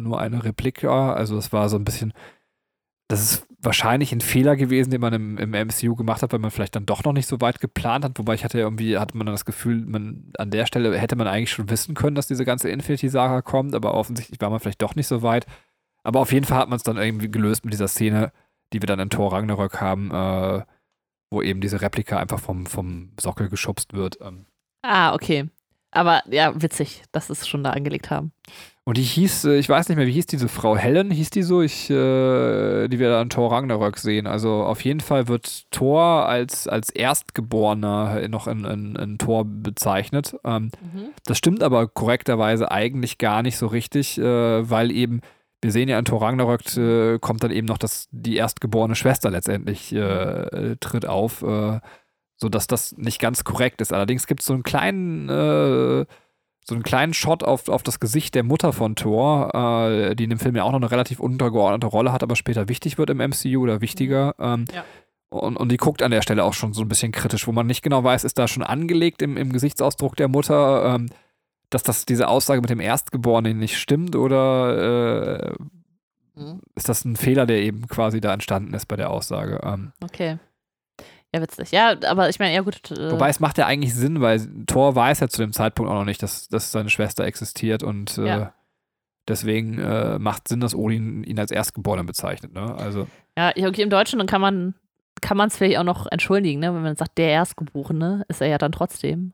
nur 0.00 0.20
eine 0.20 0.44
Replika. 0.44 1.12
Also, 1.12 1.36
es 1.36 1.52
war 1.52 1.68
so 1.68 1.76
ein 1.76 1.84
bisschen 1.84 2.12
das 3.08 3.22
ist 3.22 3.46
wahrscheinlich 3.60 4.12
ein 4.12 4.20
Fehler 4.20 4.54
gewesen, 4.54 4.90
den 4.90 5.00
man 5.00 5.12
im, 5.12 5.38
im 5.38 5.50
MCU 5.50 5.96
gemacht 5.96 6.22
hat, 6.22 6.32
weil 6.32 6.38
man 6.38 6.50
vielleicht 6.50 6.76
dann 6.76 6.86
doch 6.86 7.02
noch 7.04 7.12
nicht 7.12 7.26
so 7.26 7.40
weit 7.40 7.58
geplant 7.58 8.04
hat. 8.04 8.18
Wobei 8.18 8.34
ich 8.34 8.44
hatte 8.44 8.58
ja 8.58 8.64
irgendwie, 8.64 8.98
hatte 8.98 9.16
man 9.16 9.26
dann 9.26 9.34
das 9.34 9.44
Gefühl, 9.44 9.84
man 9.84 10.30
an 10.38 10.50
der 10.50 10.66
Stelle 10.66 10.96
hätte 10.96 11.16
man 11.16 11.26
eigentlich 11.26 11.50
schon 11.50 11.70
wissen 11.70 11.94
können, 11.94 12.14
dass 12.14 12.28
diese 12.28 12.44
ganze 12.44 12.68
Infinity-Saga 12.68 13.42
kommt, 13.42 13.74
aber 13.74 13.94
offensichtlich 13.94 14.40
war 14.40 14.50
man 14.50 14.60
vielleicht 14.60 14.82
doch 14.82 14.94
nicht 14.94 15.08
so 15.08 15.22
weit. 15.22 15.46
Aber 16.04 16.20
auf 16.20 16.32
jeden 16.32 16.46
Fall 16.46 16.58
hat 16.58 16.68
man 16.68 16.76
es 16.76 16.84
dann 16.84 16.98
irgendwie 16.98 17.30
gelöst 17.30 17.64
mit 17.64 17.72
dieser 17.72 17.88
Szene, 17.88 18.32
die 18.72 18.80
wir 18.80 18.86
dann 18.86 19.00
in 19.00 19.10
Thor 19.10 19.32
Ragnarök 19.32 19.80
haben, 19.80 20.10
äh, 20.12 20.62
wo 21.30 21.42
eben 21.42 21.60
diese 21.60 21.80
Replika 21.80 22.18
einfach 22.18 22.38
vom, 22.38 22.66
vom 22.66 23.12
Sockel 23.18 23.48
geschubst 23.48 23.94
wird. 23.94 24.18
Ähm. 24.20 24.46
Ah, 24.82 25.14
okay. 25.14 25.48
Aber 25.90 26.22
ja, 26.30 26.60
witzig, 26.60 27.02
dass 27.12 27.26
sie 27.26 27.32
es 27.32 27.48
schon 27.48 27.64
da 27.64 27.70
angelegt 27.70 28.10
haben. 28.10 28.32
Und 28.88 28.96
die 28.96 29.02
hieß, 29.02 29.44
äh, 29.44 29.58
ich 29.58 29.68
weiß 29.68 29.90
nicht 29.90 29.98
mehr, 29.98 30.06
wie 30.06 30.12
hieß 30.12 30.24
diese 30.24 30.48
Frau? 30.48 30.74
Helen 30.74 31.10
hieß 31.10 31.28
die 31.28 31.42
so, 31.42 31.60
ich, 31.60 31.90
äh, 31.90 32.88
die 32.88 32.98
wir 32.98 33.10
dann 33.10 33.28
Thor 33.28 33.52
Ragnarök 33.52 33.98
sehen. 33.98 34.26
Also 34.26 34.62
auf 34.62 34.82
jeden 34.82 35.00
Fall 35.00 35.28
wird 35.28 35.70
Thor 35.70 36.26
als, 36.26 36.66
als 36.66 36.88
Erstgeborener 36.88 38.26
noch 38.28 38.46
in, 38.46 38.64
in, 38.64 38.96
in 38.96 39.18
Thor 39.18 39.44
bezeichnet. 39.44 40.36
Ähm, 40.42 40.70
mhm. 40.80 41.08
Das 41.26 41.36
stimmt 41.36 41.62
aber 41.62 41.86
korrekterweise 41.86 42.70
eigentlich 42.70 43.18
gar 43.18 43.42
nicht 43.42 43.58
so 43.58 43.66
richtig, 43.66 44.16
äh, 44.16 44.70
weil 44.70 44.90
eben, 44.90 45.20
wir 45.60 45.70
sehen 45.70 45.90
ja 45.90 45.98
in 45.98 46.06
Thor 46.06 46.22
Ragnarök 46.22 46.74
äh, 46.78 47.18
kommt 47.18 47.44
dann 47.44 47.50
eben 47.50 47.66
noch 47.66 47.76
das, 47.76 48.08
die 48.10 48.36
erstgeborene 48.36 48.94
Schwester 48.94 49.28
letztendlich 49.28 49.94
äh, 49.94 50.76
tritt 50.80 51.04
auf, 51.04 51.42
äh, 51.42 51.80
sodass 52.38 52.66
das 52.68 52.96
nicht 52.96 53.20
ganz 53.20 53.44
korrekt 53.44 53.82
ist. 53.82 53.92
Allerdings 53.92 54.26
gibt 54.26 54.40
es 54.40 54.46
so 54.46 54.54
einen 54.54 54.62
kleinen 54.62 56.06
so 56.68 56.74
einen 56.74 56.84
kleinen 56.84 57.14
Shot 57.14 57.42
auf, 57.42 57.68
auf 57.68 57.82
das 57.82 57.98
Gesicht 57.98 58.34
der 58.34 58.42
Mutter 58.42 58.74
von 58.74 58.94
Thor, 58.94 59.54
äh, 59.54 60.14
die 60.14 60.24
in 60.24 60.30
dem 60.30 60.38
Film 60.38 60.54
ja 60.54 60.64
auch 60.64 60.72
noch 60.72 60.80
eine 60.80 60.90
relativ 60.90 61.18
untergeordnete 61.18 61.86
Rolle 61.86 62.12
hat, 62.12 62.22
aber 62.22 62.36
später 62.36 62.68
wichtig 62.68 62.98
wird 62.98 63.08
im 63.08 63.18
MCU 63.18 63.62
oder 63.62 63.80
wichtiger. 63.80 64.34
Ähm, 64.38 64.66
ja. 64.74 64.84
und, 65.30 65.56
und 65.56 65.72
die 65.72 65.78
guckt 65.78 66.02
an 66.02 66.10
der 66.10 66.20
Stelle 66.20 66.44
auch 66.44 66.52
schon 66.52 66.74
so 66.74 66.82
ein 66.82 66.88
bisschen 66.88 67.10
kritisch, 67.10 67.46
wo 67.46 67.52
man 67.52 67.66
nicht 67.66 67.82
genau 67.82 68.04
weiß, 68.04 68.24
ist 68.24 68.38
da 68.38 68.46
schon 68.48 68.62
angelegt 68.62 69.22
im, 69.22 69.38
im 69.38 69.50
Gesichtsausdruck 69.50 70.14
der 70.16 70.28
Mutter, 70.28 70.94
ähm, 70.94 71.08
dass 71.70 71.82
das 71.82 72.04
diese 72.04 72.28
Aussage 72.28 72.60
mit 72.60 72.70
dem 72.70 72.80
Erstgeborenen 72.80 73.58
nicht 73.58 73.78
stimmt 73.78 74.14
oder 74.14 75.54
äh, 75.54 75.54
mhm. 76.34 76.60
ist 76.74 76.90
das 76.90 77.02
ein 77.06 77.16
Fehler, 77.16 77.46
der 77.46 77.62
eben 77.62 77.88
quasi 77.88 78.20
da 78.20 78.34
entstanden 78.34 78.74
ist 78.74 78.86
bei 78.86 78.96
der 78.96 79.08
Aussage? 79.08 79.60
Ähm, 79.64 79.92
okay. 80.04 80.38
Ja, 81.38 81.42
witzig. 81.42 81.70
Ja, 81.72 81.96
aber 82.08 82.28
ich 82.28 82.38
meine, 82.38 82.54
ja 82.54 82.62
gut. 82.62 82.90
Äh 82.90 83.12
Wobei 83.12 83.28
es 83.28 83.40
macht 83.40 83.58
ja 83.58 83.66
eigentlich 83.66 83.94
Sinn, 83.94 84.20
weil 84.20 84.46
Thor 84.66 84.94
weiß 84.94 85.20
ja 85.20 85.28
zu 85.28 85.42
dem 85.42 85.52
Zeitpunkt 85.52 85.90
auch 85.90 85.96
noch 85.96 86.04
nicht, 86.04 86.22
dass, 86.22 86.48
dass 86.48 86.72
seine 86.72 86.90
Schwester 86.90 87.24
existiert 87.24 87.82
und 87.82 88.18
äh, 88.18 88.26
ja. 88.26 88.54
deswegen 89.26 89.78
äh, 89.78 90.18
macht 90.18 90.48
Sinn, 90.48 90.60
dass 90.60 90.74
Odin 90.74 91.24
ihn 91.24 91.38
als 91.38 91.50
Erstgeborenen 91.50 92.06
bezeichnet. 92.06 92.52
Ne? 92.52 92.74
Also. 92.76 93.06
Ja, 93.36 93.50
okay, 93.50 93.82
im 93.82 93.90
Deutschen 93.90 94.24
kann 94.26 94.40
man 94.40 94.74
kann 95.20 95.36
man 95.36 95.48
es 95.48 95.56
vielleicht 95.56 95.78
auch 95.78 95.84
noch 95.84 96.06
entschuldigen, 96.10 96.60
ne? 96.60 96.72
wenn 96.72 96.82
man 96.82 96.94
sagt, 96.94 97.18
der 97.18 97.30
Erstgeborene, 97.30 98.24
ist 98.28 98.40
er 98.40 98.46
ja 98.46 98.58
dann 98.58 98.70
trotzdem. 98.70 99.32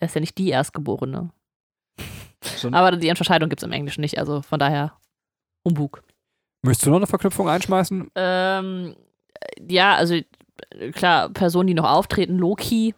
Er 0.00 0.06
ist 0.06 0.14
ja 0.14 0.20
nicht 0.20 0.38
die 0.38 0.48
Erstgeborene. 0.48 1.30
So 2.42 2.72
aber 2.72 2.96
die 2.96 3.08
Unterscheidung 3.08 3.48
gibt 3.48 3.62
es 3.62 3.66
im 3.66 3.72
Englischen 3.72 4.00
nicht, 4.00 4.18
also 4.18 4.42
von 4.42 4.58
daher 4.58 4.94
Umbug. 5.62 6.02
Möchtest 6.62 6.86
du 6.86 6.90
noch 6.90 6.96
eine 6.96 7.06
Verknüpfung 7.06 7.48
einschmeißen? 7.48 8.10
Ähm, 8.16 8.96
ja, 9.68 9.94
also 9.94 10.18
klar, 10.92 11.28
Personen, 11.30 11.68
die 11.68 11.74
noch 11.74 11.90
auftreten, 11.90 12.38
Loki, 12.38 12.94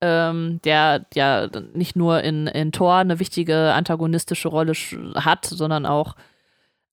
ähm, 0.00 0.60
der 0.64 1.06
ja 1.14 1.48
nicht 1.72 1.96
nur 1.96 2.22
in, 2.22 2.46
in 2.46 2.72
Thor 2.72 2.96
eine 2.96 3.18
wichtige 3.20 3.72
antagonistische 3.72 4.48
Rolle 4.48 4.74
hat, 5.14 5.46
sondern 5.46 5.86
auch 5.86 6.14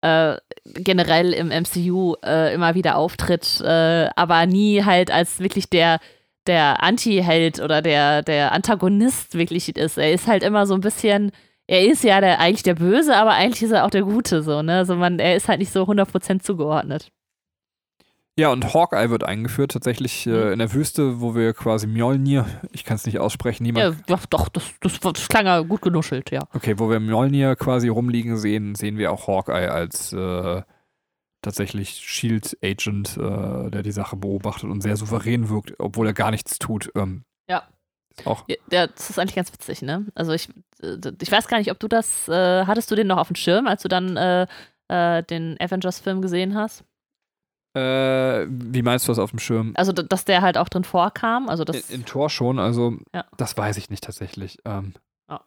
äh, 0.01 0.37
generell 0.65 1.33
im 1.33 1.49
MCU 1.49 2.15
äh, 2.23 2.53
immer 2.53 2.75
wieder 2.75 2.95
auftritt, 2.97 3.61
äh, 3.61 4.09
aber 4.15 4.45
nie 4.45 4.83
halt 4.83 5.11
als 5.11 5.39
wirklich 5.39 5.69
der, 5.69 5.99
der 6.47 6.83
Anti-Held 6.83 7.59
oder 7.59 7.81
der, 7.81 8.23
der 8.23 8.51
Antagonist 8.51 9.35
wirklich 9.35 9.75
ist. 9.75 9.97
Er 9.97 10.11
ist 10.13 10.27
halt 10.27 10.43
immer 10.43 10.65
so 10.65 10.73
ein 10.73 10.81
bisschen, 10.81 11.31
er 11.67 11.85
ist 11.85 12.03
ja 12.03 12.19
der, 12.21 12.39
eigentlich 12.39 12.63
der 12.63 12.75
Böse, 12.75 13.15
aber 13.15 13.31
eigentlich 13.31 13.63
ist 13.63 13.71
er 13.71 13.85
auch 13.85 13.91
der 13.91 14.03
Gute, 14.03 14.41
so, 14.41 14.61
ne? 14.61 14.77
Also 14.77 14.95
man, 14.95 15.19
er 15.19 15.35
ist 15.35 15.47
halt 15.47 15.59
nicht 15.59 15.71
so 15.71 15.83
100% 15.83 16.41
zugeordnet. 16.41 17.11
Ja, 18.39 18.49
und 18.49 18.73
Hawkeye 18.73 19.09
wird 19.09 19.23
eingeführt, 19.23 19.71
tatsächlich 19.71 20.25
äh, 20.25 20.29
mhm. 20.29 20.53
in 20.53 20.59
der 20.59 20.73
Wüste, 20.73 21.19
wo 21.19 21.35
wir 21.35 21.53
quasi 21.53 21.85
Mjolnir, 21.85 22.45
ich 22.71 22.85
kann 22.85 22.95
es 22.95 23.05
nicht 23.05 23.19
aussprechen, 23.19 23.63
niemand. 23.63 23.97
Ja, 24.07 24.17
doch, 24.29 24.47
das, 24.49 24.63
das, 24.79 24.99
das 24.99 25.27
klang 25.27 25.45
ja 25.45 25.59
gut 25.61 25.81
genuschelt, 25.81 26.31
ja. 26.31 26.41
Okay, 26.53 26.79
wo 26.79 26.89
wir 26.89 26.99
Mjolnir 27.01 27.55
quasi 27.57 27.89
rumliegen 27.89 28.37
sehen, 28.37 28.75
sehen 28.75 28.97
wir 28.97 29.11
auch 29.11 29.27
Hawkeye 29.27 29.69
als 29.69 30.13
äh, 30.13 30.61
tatsächlich 31.41 31.89
Shield 31.89 32.57
Agent, 32.63 33.17
äh, 33.17 33.69
der 33.69 33.83
die 33.83 33.91
Sache 33.91 34.15
beobachtet 34.15 34.69
und 34.69 34.81
sehr 34.81 34.95
souverän 34.95 35.49
wirkt, 35.49 35.73
obwohl 35.77 36.07
er 36.07 36.13
gar 36.13 36.31
nichts 36.31 36.57
tut. 36.57 36.89
Ähm, 36.95 37.25
ja. 37.49 37.63
Auch. 38.23 38.45
Ja, 38.71 38.87
das 38.87 39.09
ist 39.09 39.19
eigentlich 39.19 39.35
ganz 39.35 39.51
witzig, 39.51 39.81
ne? 39.81 40.05
Also 40.15 40.31
ich, 40.31 40.47
äh, 40.81 40.97
ich 41.21 41.31
weiß 41.31 41.47
gar 41.47 41.57
nicht, 41.57 41.71
ob 41.71 41.79
du 41.79 41.89
das, 41.89 42.29
äh, 42.29 42.65
hattest 42.65 42.91
du 42.91 42.95
den 42.95 43.07
noch 43.07 43.17
auf 43.17 43.27
dem 43.27 43.35
Schirm, 43.35 43.67
als 43.67 43.81
du 43.81 43.89
dann 43.89 44.15
äh, 44.15 44.47
den 44.89 45.55
Avengers-Film 45.59 46.21
gesehen 46.21 46.53
hast? 46.53 46.83
Äh, 47.73 48.47
wie 48.49 48.81
meinst 48.81 49.07
du 49.07 49.11
das 49.11 49.19
auf 49.19 49.29
dem 49.29 49.39
Schirm? 49.39 49.71
Also, 49.75 49.93
dass 49.93 50.25
der 50.25 50.41
halt 50.41 50.57
auch 50.57 50.67
drin 50.67 50.83
vorkam? 50.83 51.47
Also 51.47 51.63
das 51.63 51.89
in, 51.89 52.01
in 52.01 52.05
Tor 52.05 52.29
schon, 52.29 52.59
also 52.59 52.97
ja. 53.13 53.25
das 53.37 53.55
weiß 53.55 53.77
ich 53.77 53.89
nicht 53.89 54.03
tatsächlich. 54.03 54.57
Ähm, 54.65 54.93
ja. 55.29 55.41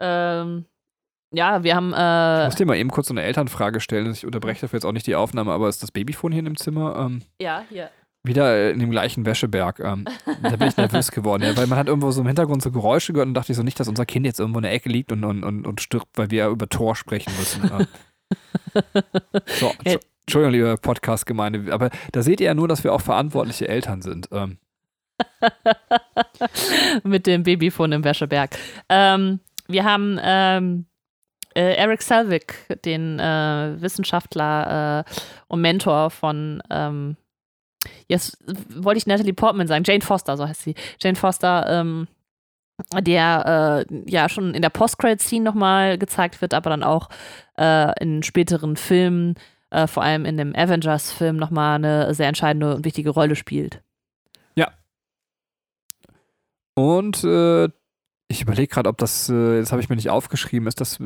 Ähm, 0.00 0.66
ja, 1.32 1.62
wir 1.62 1.76
haben. 1.76 1.94
Äh, 1.94 2.42
ich 2.42 2.46
muss 2.48 2.54
dir 2.56 2.66
mal 2.66 2.76
eben 2.76 2.90
kurz 2.90 3.08
so 3.08 3.14
eine 3.14 3.22
Elternfrage 3.22 3.80
stellen. 3.80 4.10
Ich 4.12 4.26
unterbreche 4.26 4.62
dafür 4.62 4.78
jetzt 4.78 4.84
auch 4.84 4.92
nicht 4.92 5.06
die 5.06 5.14
Aufnahme, 5.14 5.52
aber 5.52 5.68
ist 5.68 5.82
das 5.82 5.92
Babyfon 5.92 6.32
hier 6.32 6.40
in 6.40 6.44
dem 6.44 6.56
Zimmer? 6.56 6.96
Ähm, 6.98 7.22
ja, 7.40 7.64
hier. 7.68 7.90
Wieder 8.22 8.72
in 8.72 8.80
dem 8.80 8.90
gleichen 8.90 9.24
Wäscheberg. 9.24 9.80
Ähm, 9.80 10.04
da 10.42 10.56
bin 10.56 10.68
ich 10.68 10.76
nervös 10.76 11.10
geworden, 11.10 11.42
ja, 11.42 11.56
weil 11.56 11.66
man 11.68 11.78
hat 11.78 11.86
irgendwo 11.86 12.10
so 12.10 12.20
im 12.20 12.26
Hintergrund 12.26 12.60
so 12.60 12.70
Geräusche 12.70 13.14
gehört 13.14 13.28
und 13.28 13.34
dachte 13.34 13.52
ich 13.52 13.56
so 13.56 13.62
nicht, 13.62 13.80
dass 13.80 13.88
unser 13.88 14.04
Kind 14.04 14.26
jetzt 14.26 14.40
irgendwo 14.40 14.58
in 14.58 14.64
der 14.64 14.72
Ecke 14.72 14.90
liegt 14.90 15.10
und, 15.10 15.24
und, 15.24 15.42
und, 15.42 15.66
und 15.66 15.80
stirbt, 15.80 16.08
weil 16.16 16.30
wir 16.30 16.48
über 16.48 16.68
Tor 16.68 16.96
sprechen 16.96 17.32
müssen. 17.38 17.70
Ähm. 17.72 17.86
so, 19.46 19.72
so, 19.86 19.98
Entschuldigung, 20.30 20.52
liebe 20.52 20.76
Podcast-Gemeinde, 20.80 21.72
aber 21.72 21.90
da 22.12 22.22
seht 22.22 22.40
ihr 22.40 22.46
ja 22.46 22.54
nur, 22.54 22.68
dass 22.68 22.84
wir 22.84 22.92
auch 22.92 23.00
verantwortliche 23.00 23.66
Eltern 23.66 24.00
sind. 24.00 24.28
Ähm. 24.30 24.58
Mit 27.02 27.26
dem 27.26 27.42
Babyfon 27.42 27.90
im 27.90 28.04
Wäscheberg. 28.04 28.56
Ähm, 28.88 29.40
wir 29.66 29.82
haben 29.82 30.20
ähm, 30.22 30.86
äh, 31.56 31.74
Eric 31.74 32.02
Selvig, 32.02 32.54
den 32.84 33.18
äh, 33.18 33.74
Wissenschaftler 33.80 35.04
äh, 35.04 35.12
und 35.48 35.62
Mentor 35.62 36.10
von, 36.10 36.62
ähm, 36.70 37.16
jetzt 38.06 38.38
wollte 38.80 38.98
ich 38.98 39.08
Natalie 39.08 39.34
Portman 39.34 39.66
sagen, 39.66 39.82
Jane 39.84 40.00
Foster, 40.00 40.36
so 40.36 40.46
heißt 40.46 40.62
sie. 40.62 40.76
Jane 41.00 41.16
Foster, 41.16 41.66
ähm, 41.68 42.06
der 43.00 43.84
äh, 43.90 44.08
ja 44.08 44.28
schon 44.28 44.54
in 44.54 44.62
der 44.62 44.70
Post-Credit-Scene 44.70 45.44
nochmal 45.44 45.98
gezeigt 45.98 46.40
wird, 46.40 46.54
aber 46.54 46.70
dann 46.70 46.84
auch 46.84 47.08
äh, 47.58 48.00
in 48.00 48.22
späteren 48.22 48.76
Filmen 48.76 49.34
äh, 49.70 49.86
vor 49.86 50.02
allem 50.02 50.24
in 50.24 50.36
dem 50.36 50.54
Avengers-Film 50.54 51.36
nochmal 51.36 51.76
eine 51.76 52.14
sehr 52.14 52.28
entscheidende 52.28 52.74
und 52.74 52.84
wichtige 52.84 53.10
Rolle 53.10 53.36
spielt. 53.36 53.82
Ja. 54.54 54.72
Und 56.74 57.24
äh, 57.24 57.68
ich 58.28 58.42
überlege 58.42 58.68
gerade, 58.68 58.88
ob 58.88 58.98
das, 58.98 59.28
äh, 59.28 59.60
das 59.60 59.72
habe 59.72 59.82
ich 59.82 59.88
mir 59.88 59.96
nicht 59.96 60.10
aufgeschrieben, 60.10 60.68
ist 60.68 60.80
das 60.80 60.98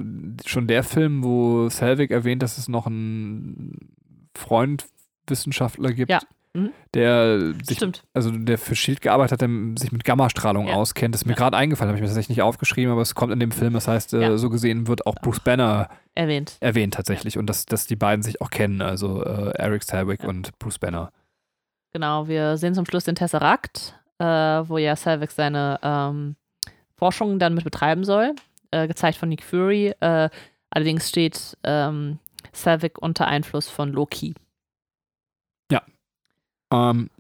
schon 0.44 0.66
der 0.66 0.82
Film, 0.82 1.24
wo 1.24 1.68
Selvig 1.68 2.10
erwähnt, 2.10 2.42
dass 2.42 2.58
es 2.58 2.68
noch 2.68 2.86
einen 2.86 3.94
Freund 4.36 4.86
Wissenschaftler 5.26 5.92
gibt? 5.92 6.10
Ja. 6.10 6.20
Mhm. 6.56 6.72
der 6.94 7.52
sich, 7.64 7.78
Stimmt. 7.78 8.04
also 8.14 8.30
der 8.30 8.58
für 8.58 8.76
Shield 8.76 9.00
gearbeitet 9.00 9.32
hat, 9.32 9.40
der 9.40 9.48
sich 9.76 9.90
mit 9.90 10.04
Gammastrahlung 10.04 10.68
ja. 10.68 10.74
auskennt. 10.74 11.12
Das 11.12 11.22
ist 11.22 11.26
mir 11.26 11.32
ja. 11.32 11.38
gerade 11.38 11.56
eingefallen, 11.56 11.88
habe 11.88 11.98
ich 11.98 12.02
mir 12.02 12.06
tatsächlich 12.06 12.36
nicht 12.36 12.42
aufgeschrieben, 12.42 12.92
aber 12.92 13.02
es 13.02 13.16
kommt 13.16 13.32
in 13.32 13.40
dem 13.40 13.50
Film. 13.50 13.72
Das 13.72 13.88
heißt, 13.88 14.14
äh, 14.14 14.20
ja. 14.20 14.36
so 14.36 14.50
gesehen 14.50 14.86
wird 14.86 15.04
auch 15.04 15.16
Bruce 15.16 15.40
Banner 15.40 15.88
erwähnt. 16.14 16.56
Erwähnt 16.60 16.94
tatsächlich 16.94 17.38
und 17.38 17.46
dass, 17.46 17.66
dass 17.66 17.88
die 17.88 17.96
beiden 17.96 18.22
sich 18.22 18.40
auch 18.40 18.50
kennen, 18.50 18.82
also 18.82 19.24
äh, 19.24 19.50
Eric 19.56 19.82
Selwick 19.82 20.22
und 20.22 20.56
Bruce 20.60 20.78
Banner. 20.78 21.10
Genau, 21.92 22.28
wir 22.28 22.56
sehen 22.56 22.74
zum 22.74 22.86
Schluss 22.86 23.04
den 23.04 23.16
Tesseract, 23.16 23.98
äh, 24.18 24.24
wo 24.24 24.78
ja 24.78 24.94
Selwick 24.94 25.32
seine 25.32 25.80
ähm, 25.82 26.36
Forschungen 26.96 27.40
dann 27.40 27.54
mit 27.54 27.64
betreiben 27.64 28.04
soll, 28.04 28.34
äh, 28.70 28.86
gezeigt 28.86 29.18
von 29.18 29.28
Nick 29.28 29.42
Fury. 29.42 29.92
Äh, 29.98 30.30
allerdings 30.70 31.08
steht 31.08 31.56
ähm, 31.64 32.20
Selwick 32.52 32.98
unter 32.98 33.26
Einfluss 33.26 33.68
von 33.68 33.92
Loki. 33.92 34.34
Ähm, 36.74 37.10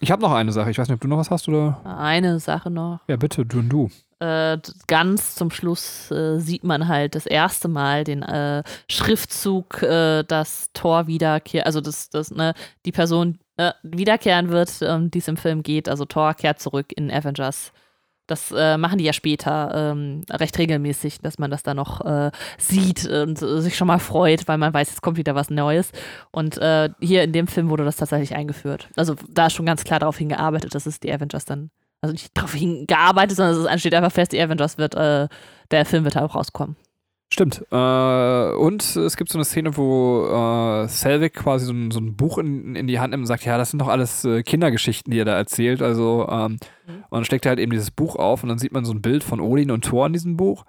ich 0.00 0.10
habe 0.10 0.22
noch 0.22 0.32
eine 0.32 0.52
Sache. 0.52 0.70
Ich 0.70 0.78
weiß 0.78 0.88
nicht, 0.88 0.94
ob 0.94 1.00
du 1.00 1.08
noch 1.08 1.18
was 1.18 1.30
hast 1.30 1.48
oder. 1.48 1.80
Eine 1.84 2.40
Sache 2.40 2.70
noch. 2.70 3.00
Ja, 3.08 3.16
bitte, 3.16 3.44
du 3.44 3.58
und 3.58 3.68
du. 3.68 3.90
Äh, 4.18 4.58
ganz 4.86 5.34
zum 5.34 5.50
Schluss 5.50 6.10
äh, 6.10 6.38
sieht 6.38 6.62
man 6.62 6.88
halt 6.88 7.14
das 7.14 7.26
erste 7.26 7.68
Mal 7.68 8.04
den 8.04 8.22
äh, 8.22 8.62
Schriftzug, 8.88 9.82
äh, 9.82 10.24
dass 10.24 10.70
Thor 10.74 11.06
wiederkehrt, 11.06 11.64
also 11.64 11.80
dass 11.80 12.10
das, 12.10 12.30
ne, 12.30 12.52
die 12.84 12.92
Person 12.92 13.38
äh, 13.56 13.72
wiederkehren 13.82 14.50
wird, 14.50 14.82
um 14.82 15.10
die 15.10 15.18
es 15.20 15.28
im 15.28 15.38
Film 15.38 15.62
geht. 15.62 15.88
Also 15.88 16.04
Thor 16.04 16.34
kehrt 16.34 16.60
zurück 16.60 16.92
in 16.94 17.10
Avengers 17.10 17.72
Das 18.30 18.52
äh, 18.56 18.76
machen 18.76 18.98
die 18.98 19.04
ja 19.04 19.12
später 19.12 19.92
ähm, 19.92 20.22
recht 20.30 20.56
regelmäßig, 20.56 21.20
dass 21.20 21.38
man 21.38 21.50
das 21.50 21.62
da 21.64 21.74
noch 21.74 22.04
äh, 22.04 22.30
sieht 22.58 23.06
und 23.06 23.42
äh, 23.42 23.60
sich 23.60 23.76
schon 23.76 23.88
mal 23.88 23.98
freut, 23.98 24.46
weil 24.46 24.56
man 24.56 24.72
weiß, 24.72 24.92
es 24.92 25.02
kommt 25.02 25.16
wieder 25.16 25.34
was 25.34 25.50
Neues. 25.50 25.90
Und 26.30 26.56
äh, 26.58 26.90
hier 27.00 27.24
in 27.24 27.32
dem 27.32 27.48
Film 27.48 27.70
wurde 27.70 27.84
das 27.84 27.96
tatsächlich 27.96 28.36
eingeführt. 28.36 28.88
Also 28.94 29.16
da 29.28 29.46
ist 29.46 29.54
schon 29.54 29.66
ganz 29.66 29.82
klar 29.82 29.98
darauf 29.98 30.18
hingearbeitet, 30.18 30.74
dass 30.74 30.86
es 30.86 31.00
die 31.00 31.12
Avengers 31.12 31.44
dann, 31.44 31.70
also 32.02 32.12
nicht 32.12 32.30
darauf 32.36 32.54
hingearbeitet, 32.54 33.36
sondern 33.36 33.66
es 33.74 33.80
steht 33.80 33.94
einfach 33.94 34.12
fest, 34.12 34.30
die 34.30 34.40
Avengers 34.40 34.78
wird, 34.78 34.94
äh, 34.94 35.26
der 35.72 35.84
Film 35.84 36.04
wird 36.04 36.16
auch 36.16 36.36
rauskommen. 36.36 36.76
Stimmt. 37.32 37.64
Äh, 37.70 38.52
und 38.54 38.96
es 38.96 39.16
gibt 39.16 39.30
so 39.30 39.38
eine 39.38 39.44
Szene, 39.44 39.76
wo 39.76 40.26
äh, 40.26 40.88
Selvig 40.88 41.32
quasi 41.32 41.64
so 41.64 41.72
ein, 41.72 41.92
so 41.92 42.00
ein 42.00 42.16
Buch 42.16 42.38
in, 42.38 42.74
in, 42.74 42.88
die 42.88 42.98
Hand 42.98 43.12
nimmt 43.12 43.22
und 43.22 43.26
sagt, 43.26 43.44
ja, 43.44 43.56
das 43.56 43.70
sind 43.70 43.78
doch 43.78 43.88
alles 43.88 44.24
äh, 44.24 44.42
Kindergeschichten, 44.42 45.12
die 45.12 45.20
er 45.20 45.24
da 45.24 45.36
erzählt. 45.36 45.80
Also, 45.80 46.28
ähm, 46.28 46.58
mhm. 46.86 47.04
und 47.08 47.12
dann 47.12 47.24
steckt 47.24 47.46
er 47.46 47.50
halt 47.50 47.60
eben 47.60 47.70
dieses 47.70 47.92
Buch 47.92 48.16
auf 48.16 48.42
und 48.42 48.48
dann 48.48 48.58
sieht 48.58 48.72
man 48.72 48.84
so 48.84 48.92
ein 48.92 49.00
Bild 49.00 49.22
von 49.22 49.40
Odin 49.40 49.70
und 49.70 49.84
Thor 49.84 50.06
in 50.06 50.12
diesem 50.12 50.36
Buch. 50.36 50.64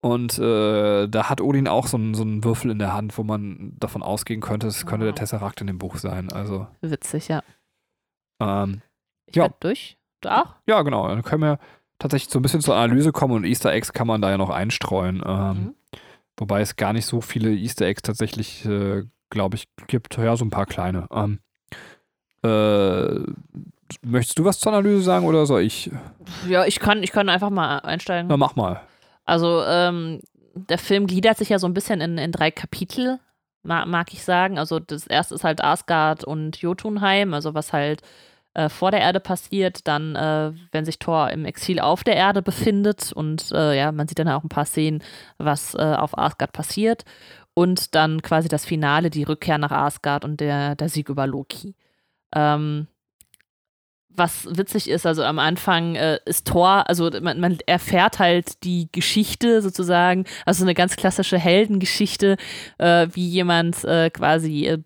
Und 0.00 0.38
äh, 0.38 1.08
da 1.08 1.28
hat 1.28 1.42
Odin 1.42 1.68
auch 1.68 1.86
so 1.88 1.98
einen, 1.98 2.14
so 2.14 2.22
einen 2.22 2.42
Würfel 2.42 2.70
in 2.70 2.78
der 2.78 2.94
Hand, 2.94 3.18
wo 3.18 3.22
man 3.22 3.74
davon 3.78 4.02
ausgehen 4.02 4.40
könnte, 4.40 4.68
es 4.68 4.86
könnte 4.86 5.04
der 5.04 5.14
Tesseract 5.14 5.60
in 5.60 5.66
dem 5.66 5.78
Buch 5.78 5.96
sein. 5.96 6.32
Also, 6.32 6.68
Witzig, 6.80 7.28
ja. 7.28 7.42
Ähm, 8.40 8.80
ich 9.26 9.36
ja. 9.36 9.48
durch. 9.60 9.98
Du 10.22 10.30
auch? 10.30 10.54
Ja, 10.66 10.82
genau. 10.82 11.06
Dann 11.08 11.22
können 11.22 11.42
wir 11.42 11.58
tatsächlich 11.98 12.30
so 12.30 12.38
ein 12.38 12.42
bisschen 12.42 12.60
zur 12.60 12.76
Analyse 12.76 13.12
kommen 13.12 13.34
und 13.34 13.44
Easter 13.44 13.72
Eggs 13.72 13.92
kann 13.92 14.06
man 14.06 14.22
da 14.22 14.30
ja 14.30 14.38
noch 14.38 14.50
einstreuen. 14.50 15.22
Ähm, 15.26 15.48
mhm. 15.48 15.74
Wobei 16.36 16.60
es 16.60 16.76
gar 16.76 16.92
nicht 16.92 17.06
so 17.06 17.20
viele 17.20 17.52
Easter 17.52 17.86
Eggs 17.86 18.02
tatsächlich, 18.02 18.64
äh, 18.64 19.04
glaube 19.30 19.56
ich, 19.56 19.64
gibt. 19.88 20.16
Ja, 20.16 20.36
so 20.36 20.44
ein 20.44 20.50
paar 20.50 20.66
kleine. 20.66 21.08
Ähm, 21.10 21.40
äh, 22.44 23.20
möchtest 24.02 24.38
du 24.38 24.44
was 24.44 24.60
zur 24.60 24.72
Analyse 24.72 25.02
sagen 25.02 25.26
oder 25.26 25.46
soll 25.46 25.62
ich? 25.62 25.90
Ja, 26.48 26.64
ich 26.64 26.78
kann, 26.78 27.02
ich 27.02 27.10
kann 27.10 27.28
einfach 27.28 27.50
mal 27.50 27.78
einsteigen. 27.80 28.28
Na, 28.28 28.36
mach 28.36 28.54
mal. 28.54 28.80
Also, 29.24 29.62
ähm, 29.64 30.20
der 30.54 30.78
Film 30.78 31.06
gliedert 31.06 31.38
sich 31.38 31.48
ja 31.48 31.58
so 31.58 31.66
ein 31.66 31.74
bisschen 31.74 32.00
in, 32.00 32.18
in 32.18 32.32
drei 32.32 32.50
Kapitel, 32.50 33.18
mag, 33.62 33.86
mag 33.86 34.12
ich 34.12 34.22
sagen. 34.22 34.58
Also, 34.58 34.78
das 34.78 35.06
erste 35.06 35.34
ist 35.34 35.44
halt 35.44 35.62
Asgard 35.62 36.22
und 36.22 36.56
Jotunheim, 36.58 37.34
also 37.34 37.54
was 37.54 37.72
halt 37.72 38.02
äh, 38.54 38.68
vor 38.68 38.90
der 38.90 39.00
Erde 39.00 39.20
passiert, 39.20 39.86
dann, 39.86 40.16
äh, 40.16 40.52
wenn 40.72 40.84
sich 40.84 40.98
Thor 40.98 41.30
im 41.30 41.44
Exil 41.44 41.80
auf 41.80 42.04
der 42.04 42.16
Erde 42.16 42.42
befindet 42.42 43.12
und 43.12 43.50
äh, 43.52 43.76
ja, 43.76 43.92
man 43.92 44.08
sieht 44.08 44.18
dann 44.18 44.28
auch 44.28 44.44
ein 44.44 44.48
paar 44.48 44.64
Szenen, 44.64 45.02
was 45.38 45.74
äh, 45.74 45.78
auf 45.78 46.16
Asgard 46.16 46.52
passiert 46.52 47.04
und 47.54 47.94
dann 47.94 48.22
quasi 48.22 48.48
das 48.48 48.64
Finale, 48.64 49.10
die 49.10 49.24
Rückkehr 49.24 49.58
nach 49.58 49.72
Asgard 49.72 50.24
und 50.24 50.40
der, 50.40 50.76
der 50.76 50.88
Sieg 50.88 51.08
über 51.08 51.26
Loki. 51.26 51.74
Ähm, 52.34 52.86
was 54.18 54.46
witzig 54.50 54.88
ist, 54.88 55.06
also 55.06 55.22
am 55.22 55.38
Anfang 55.38 55.94
äh, 55.94 56.18
ist 56.24 56.46
Thor, 56.46 56.84
also 56.88 57.10
man, 57.20 57.40
man, 57.40 57.58
erfährt 57.66 58.18
halt 58.18 58.64
die 58.64 58.88
Geschichte 58.92 59.62
sozusagen, 59.62 60.24
also 60.44 60.64
eine 60.64 60.74
ganz 60.74 60.96
klassische 60.96 61.38
Heldengeschichte, 61.38 62.36
äh, 62.78 63.08
wie 63.12 63.26
jemand 63.26 63.84
äh, 63.84 64.10
quasi 64.10 64.66
äh, 64.66 64.78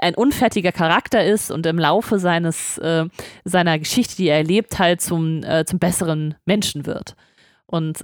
ein 0.00 0.14
unfertiger 0.14 0.72
Charakter 0.72 1.24
ist 1.24 1.50
und 1.50 1.66
im 1.66 1.78
Laufe 1.78 2.18
seines 2.18 2.78
äh, 2.78 3.06
seiner 3.44 3.78
Geschichte, 3.78 4.16
die 4.16 4.28
er 4.28 4.38
erlebt, 4.38 4.78
halt 4.78 5.00
zum, 5.00 5.42
äh, 5.42 5.64
zum 5.64 5.78
besseren 5.78 6.34
Menschen 6.44 6.86
wird. 6.86 7.14
Und 7.68 8.02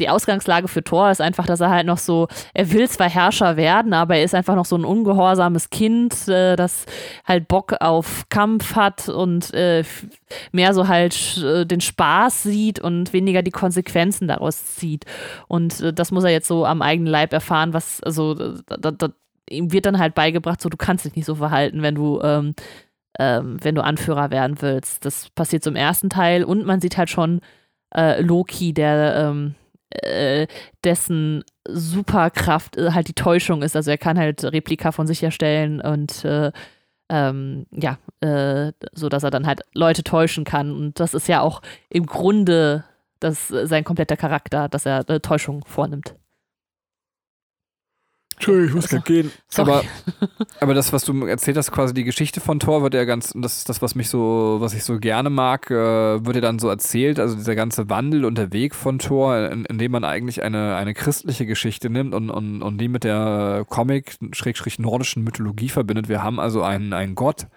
die 0.00 0.08
Ausgangslage 0.08 0.68
für 0.68 0.84
Thor 0.84 1.10
ist 1.10 1.20
einfach, 1.20 1.46
dass 1.46 1.60
er 1.60 1.70
halt 1.70 1.86
noch 1.86 1.98
so, 1.98 2.28
er 2.54 2.70
will 2.72 2.88
zwar 2.88 3.08
Herrscher 3.08 3.56
werden, 3.56 3.92
aber 3.92 4.16
er 4.16 4.24
ist 4.24 4.34
einfach 4.34 4.54
noch 4.54 4.64
so 4.64 4.76
ein 4.76 4.84
ungehorsames 4.84 5.70
Kind, 5.70 6.28
äh, 6.28 6.56
das 6.56 6.86
halt 7.24 7.48
Bock 7.48 7.74
auf 7.80 8.26
Kampf 8.28 8.76
hat 8.76 9.08
und 9.08 9.52
äh, 9.54 9.82
mehr 10.52 10.72
so 10.72 10.86
halt 10.86 11.38
äh, 11.38 11.66
den 11.66 11.80
Spaß 11.80 12.44
sieht 12.44 12.78
und 12.78 13.12
weniger 13.12 13.42
die 13.42 13.50
Konsequenzen 13.50 14.28
daraus 14.28 14.76
zieht. 14.76 15.04
Und 15.48 15.80
äh, 15.80 15.92
das 15.92 16.12
muss 16.12 16.24
er 16.24 16.30
jetzt 16.30 16.48
so 16.48 16.64
am 16.64 16.80
eigenen 16.80 17.10
Leib 17.10 17.32
erfahren, 17.32 17.72
was, 17.72 18.00
also, 18.02 18.34
da, 18.34 18.90
da, 18.92 19.08
ihm 19.50 19.72
wird 19.72 19.86
dann 19.86 19.98
halt 19.98 20.14
beigebracht, 20.14 20.60
so, 20.60 20.68
du 20.68 20.76
kannst 20.76 21.04
dich 21.06 21.16
nicht 21.16 21.26
so 21.26 21.34
verhalten, 21.34 21.82
wenn 21.82 21.96
du, 21.96 22.20
ähm, 22.22 22.54
ähm, 23.18 23.56
wenn 23.62 23.74
du 23.74 23.82
Anführer 23.82 24.30
werden 24.30 24.58
willst. 24.60 25.04
Das 25.04 25.30
passiert 25.30 25.64
zum 25.64 25.74
ersten 25.74 26.08
Teil 26.08 26.44
und 26.44 26.64
man 26.66 26.80
sieht 26.80 26.96
halt 26.96 27.10
schon, 27.10 27.40
äh, 27.94 28.20
Loki, 28.20 28.72
der 28.72 29.16
ähm, 29.16 29.54
äh, 29.90 30.46
dessen 30.84 31.44
Superkraft 31.66 32.76
äh, 32.76 32.90
halt 32.92 33.08
die 33.08 33.14
Täuschung 33.14 33.62
ist. 33.62 33.76
Also 33.76 33.90
er 33.90 33.98
kann 33.98 34.18
halt 34.18 34.44
Replika 34.44 34.92
von 34.92 35.06
sich 35.06 35.22
erstellen 35.22 35.80
und 35.80 36.24
äh, 36.24 36.52
ähm, 37.10 37.66
ja, 37.70 37.98
äh, 38.20 38.72
so 38.92 39.08
dass 39.08 39.22
er 39.22 39.30
dann 39.30 39.46
halt 39.46 39.62
Leute 39.74 40.04
täuschen 40.04 40.44
kann. 40.44 40.72
Und 40.72 41.00
das 41.00 41.14
ist 41.14 41.28
ja 41.28 41.40
auch 41.40 41.62
im 41.88 42.06
Grunde 42.06 42.84
das, 43.20 43.48
sein 43.48 43.84
kompletter 43.84 44.16
Charakter, 44.16 44.68
dass 44.68 44.86
er 44.86 45.08
äh, 45.08 45.20
Täuschung 45.20 45.64
vornimmt. 45.64 46.14
Entschuldigung, 48.38 48.68
ich 48.68 48.74
muss 48.74 48.88
gerade 48.88 49.02
gehen. 49.02 49.32
Aber, 49.56 49.82
aber 50.60 50.74
das, 50.74 50.92
was 50.92 51.04
du 51.04 51.26
erzählt 51.26 51.56
hast, 51.56 51.72
quasi 51.72 51.92
die 51.92 52.04
Geschichte 52.04 52.40
von 52.40 52.60
Thor, 52.60 52.82
wird 52.82 52.94
ja 52.94 53.04
ganz, 53.04 53.32
und 53.32 53.42
das 53.42 53.58
ist 53.58 53.68
das, 53.68 53.82
was 53.82 53.96
mich 53.96 54.08
so, 54.08 54.58
was 54.60 54.74
ich 54.74 54.84
so 54.84 55.00
gerne 55.00 55.28
mag, 55.28 55.68
äh, 55.70 56.24
wird 56.24 56.36
ja 56.36 56.40
dann 56.40 56.60
so 56.60 56.68
erzählt, 56.68 57.18
also 57.18 57.34
dieser 57.34 57.56
ganze 57.56 57.90
Wandel 57.90 58.24
und 58.24 58.38
der 58.38 58.52
Weg 58.52 58.76
von 58.76 59.00
Thor, 59.00 59.50
in, 59.50 59.64
in 59.64 59.78
dem 59.78 59.90
man 59.90 60.04
eigentlich 60.04 60.44
eine, 60.44 60.76
eine 60.76 60.94
christliche 60.94 61.46
Geschichte 61.46 61.90
nimmt 61.90 62.14
und, 62.14 62.30
und, 62.30 62.62
und 62.62 62.78
die 62.78 62.88
mit 62.88 63.02
der 63.02 63.66
Comic-nordischen 63.68 65.24
Mythologie 65.24 65.68
verbindet. 65.68 66.08
Wir 66.08 66.22
haben 66.22 66.38
also 66.38 66.62
einen, 66.62 66.92
einen 66.92 67.16
Gott, 67.16 67.48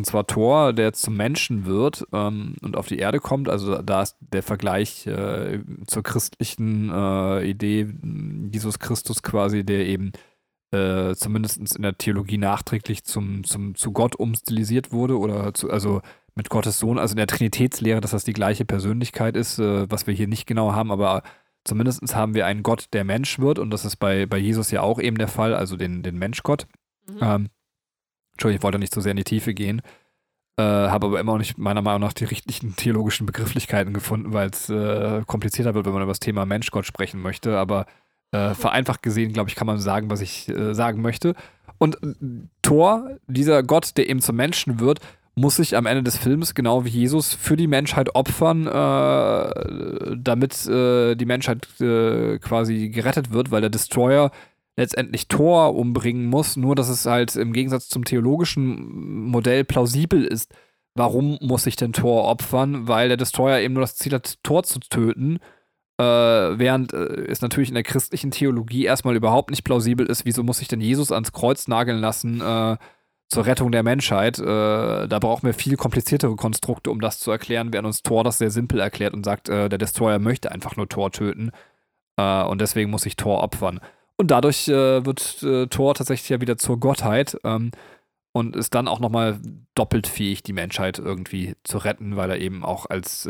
und 0.00 0.06
zwar 0.06 0.26
Thor, 0.26 0.72
der 0.72 0.92
zum 0.92 1.16
Menschen 1.16 1.66
wird 1.66 2.06
ähm, 2.12 2.54
und 2.62 2.76
auf 2.76 2.86
die 2.86 2.98
Erde 2.98 3.18
kommt. 3.18 3.48
Also 3.48 3.82
da 3.82 4.02
ist 4.02 4.16
der 4.20 4.42
Vergleich 4.42 5.06
äh, 5.06 5.60
zur 5.86 6.02
christlichen 6.02 6.90
äh, 6.90 7.44
Idee 7.44 7.86
Jesus 8.52 8.78
Christus 8.78 9.22
quasi, 9.22 9.64
der 9.64 9.86
eben 9.86 10.12
äh, 10.72 11.14
zumindest 11.14 11.76
in 11.76 11.82
der 11.82 11.98
Theologie 11.98 12.38
nachträglich 12.38 13.04
zum, 13.04 13.44
zum, 13.44 13.74
zu 13.74 13.92
Gott 13.92 14.16
umstilisiert 14.16 14.92
wurde 14.92 15.18
oder 15.18 15.52
zu, 15.54 15.70
also 15.70 16.00
mit 16.34 16.48
Gottes 16.48 16.78
Sohn, 16.78 16.98
also 16.98 17.12
in 17.12 17.18
der 17.18 17.26
Trinitätslehre, 17.26 18.00
dass 18.00 18.12
das 18.12 18.24
die 18.24 18.32
gleiche 18.32 18.64
Persönlichkeit 18.64 19.36
ist, 19.36 19.58
äh, 19.58 19.90
was 19.90 20.06
wir 20.06 20.14
hier 20.14 20.28
nicht 20.28 20.46
genau 20.46 20.72
haben, 20.72 20.92
aber 20.92 21.22
zumindest 21.64 22.14
haben 22.14 22.34
wir 22.34 22.46
einen 22.46 22.62
Gott, 22.62 22.86
der 22.92 23.04
Mensch 23.04 23.38
wird 23.38 23.58
und 23.58 23.70
das 23.70 23.84
ist 23.84 23.96
bei, 23.96 24.26
bei 24.26 24.38
Jesus 24.38 24.70
ja 24.70 24.82
auch 24.82 25.00
eben 25.00 25.18
der 25.18 25.28
Fall, 25.28 25.54
also 25.54 25.76
den, 25.76 26.02
den 26.02 26.18
Menschgott. 26.18 26.66
Mhm. 27.08 27.18
Ähm, 27.20 27.48
Entschuldigung, 28.32 28.58
ich 28.58 28.62
wollte 28.62 28.78
nicht 28.78 28.94
so 28.94 29.00
sehr 29.00 29.10
in 29.10 29.16
die 29.16 29.24
Tiefe 29.24 29.54
gehen. 29.54 29.82
Äh, 30.56 30.62
habe 30.62 31.06
aber 31.06 31.20
immer 31.20 31.32
noch 31.32 31.38
nicht 31.38 31.58
meiner 31.58 31.82
Meinung 31.82 32.00
nach 32.00 32.12
die 32.12 32.24
richtigen 32.24 32.76
theologischen 32.76 33.26
Begrifflichkeiten 33.26 33.92
gefunden, 33.92 34.32
weil 34.32 34.50
es 34.50 34.68
äh, 34.68 35.22
komplizierter 35.26 35.74
wird, 35.74 35.86
wenn 35.86 35.92
man 35.92 36.02
über 36.02 36.10
das 36.12 36.20
Thema 36.20 36.46
Menschgott 36.46 36.86
sprechen 36.86 37.20
möchte. 37.20 37.58
Aber 37.58 37.86
äh, 38.32 38.54
vereinfacht 38.54 39.02
gesehen, 39.02 39.32
glaube 39.32 39.50
ich, 39.50 39.56
kann 39.56 39.66
man 39.66 39.78
sagen, 39.78 40.10
was 40.10 40.20
ich 40.20 40.48
äh, 40.48 40.74
sagen 40.74 41.02
möchte. 41.02 41.34
Und 41.78 41.96
äh, 42.02 42.14
Thor, 42.62 43.18
dieser 43.26 43.62
Gott, 43.62 43.96
der 43.96 44.08
eben 44.08 44.20
zum 44.20 44.36
Menschen 44.36 44.80
wird, 44.80 45.00
muss 45.34 45.56
sich 45.56 45.76
am 45.76 45.86
Ende 45.86 46.02
des 46.02 46.16
Films, 46.16 46.54
genau 46.54 46.84
wie 46.84 46.90
Jesus, 46.90 47.34
für 47.34 47.56
die 47.56 47.66
Menschheit 47.66 48.14
opfern, 48.14 48.66
äh, 48.66 50.16
damit 50.16 50.66
die 50.66 51.24
Menschheit 51.24 51.68
quasi 51.78 52.90
gerettet 52.90 53.32
wird, 53.32 53.50
weil 53.50 53.60
der 53.60 53.70
Destroyer 53.70 54.32
letztendlich 54.76 55.28
Thor 55.28 55.74
umbringen 55.76 56.26
muss, 56.26 56.56
nur 56.56 56.74
dass 56.74 56.88
es 56.88 57.06
halt 57.06 57.36
im 57.36 57.52
Gegensatz 57.52 57.88
zum 57.88 58.04
theologischen 58.04 59.24
Modell 59.30 59.64
plausibel 59.64 60.24
ist. 60.24 60.52
Warum 60.94 61.38
muss 61.40 61.62
sich 61.62 61.76
denn 61.76 61.92
Thor 61.92 62.24
opfern? 62.24 62.88
Weil 62.88 63.08
der 63.08 63.16
Destroyer 63.16 63.60
eben 63.60 63.74
nur 63.74 63.82
das 63.82 63.96
Ziel 63.96 64.12
hat, 64.12 64.38
Thor 64.42 64.64
zu 64.64 64.80
töten. 64.80 65.38
Äh, 66.00 66.58
während 66.58 66.94
äh, 66.94 67.26
es 67.26 67.42
natürlich 67.42 67.68
in 67.68 67.74
der 67.74 67.82
christlichen 67.82 68.30
Theologie 68.30 68.86
erstmal 68.86 69.16
überhaupt 69.16 69.50
nicht 69.50 69.64
plausibel 69.64 70.06
ist, 70.06 70.24
wieso 70.24 70.42
muss 70.42 70.56
sich 70.56 70.68
denn 70.68 70.80
Jesus 70.80 71.12
ans 71.12 71.32
Kreuz 71.32 71.68
nageln 71.68 71.98
lassen 71.98 72.40
äh, 72.40 72.78
zur 73.28 73.44
Rettung 73.44 73.70
der 73.70 73.82
Menschheit? 73.82 74.38
Äh, 74.38 74.44
da 75.08 75.18
brauchen 75.18 75.44
wir 75.44 75.52
viel 75.52 75.76
kompliziertere 75.76 76.36
Konstrukte, 76.36 76.90
um 76.90 77.02
das 77.02 77.20
zu 77.20 77.30
erklären, 77.30 77.74
während 77.74 77.84
uns 77.86 78.02
Thor 78.02 78.24
das 78.24 78.38
sehr 78.38 78.50
simpel 78.50 78.80
erklärt 78.80 79.12
und 79.12 79.24
sagt, 79.24 79.50
äh, 79.50 79.68
der 79.68 79.76
Destroyer 79.78 80.18
möchte 80.18 80.50
einfach 80.50 80.74
nur 80.74 80.88
Thor 80.88 81.10
töten. 81.10 81.50
Äh, 82.16 82.44
und 82.44 82.62
deswegen 82.62 82.90
muss 82.90 83.02
sich 83.02 83.16
Thor 83.16 83.42
opfern. 83.42 83.80
Und 84.16 84.30
dadurch 84.30 84.68
wird 84.68 85.40
Thor 85.70 85.94
tatsächlich 85.94 86.28
ja 86.28 86.42
wieder 86.42 86.58
zur 86.58 86.78
Gottheit 86.78 87.38
ähm, 87.42 87.70
und 88.32 88.54
ist 88.54 88.74
dann 88.74 88.86
auch 88.86 89.00
nochmal 89.00 89.40
doppelt 89.74 90.06
fähig, 90.06 90.42
die 90.42 90.52
Menschheit 90.52 90.98
irgendwie 90.98 91.54
zu 91.64 91.78
retten, 91.78 92.16
weil 92.16 92.28
er 92.28 92.38
eben 92.38 92.62
auch 92.62 92.84
als 92.84 93.26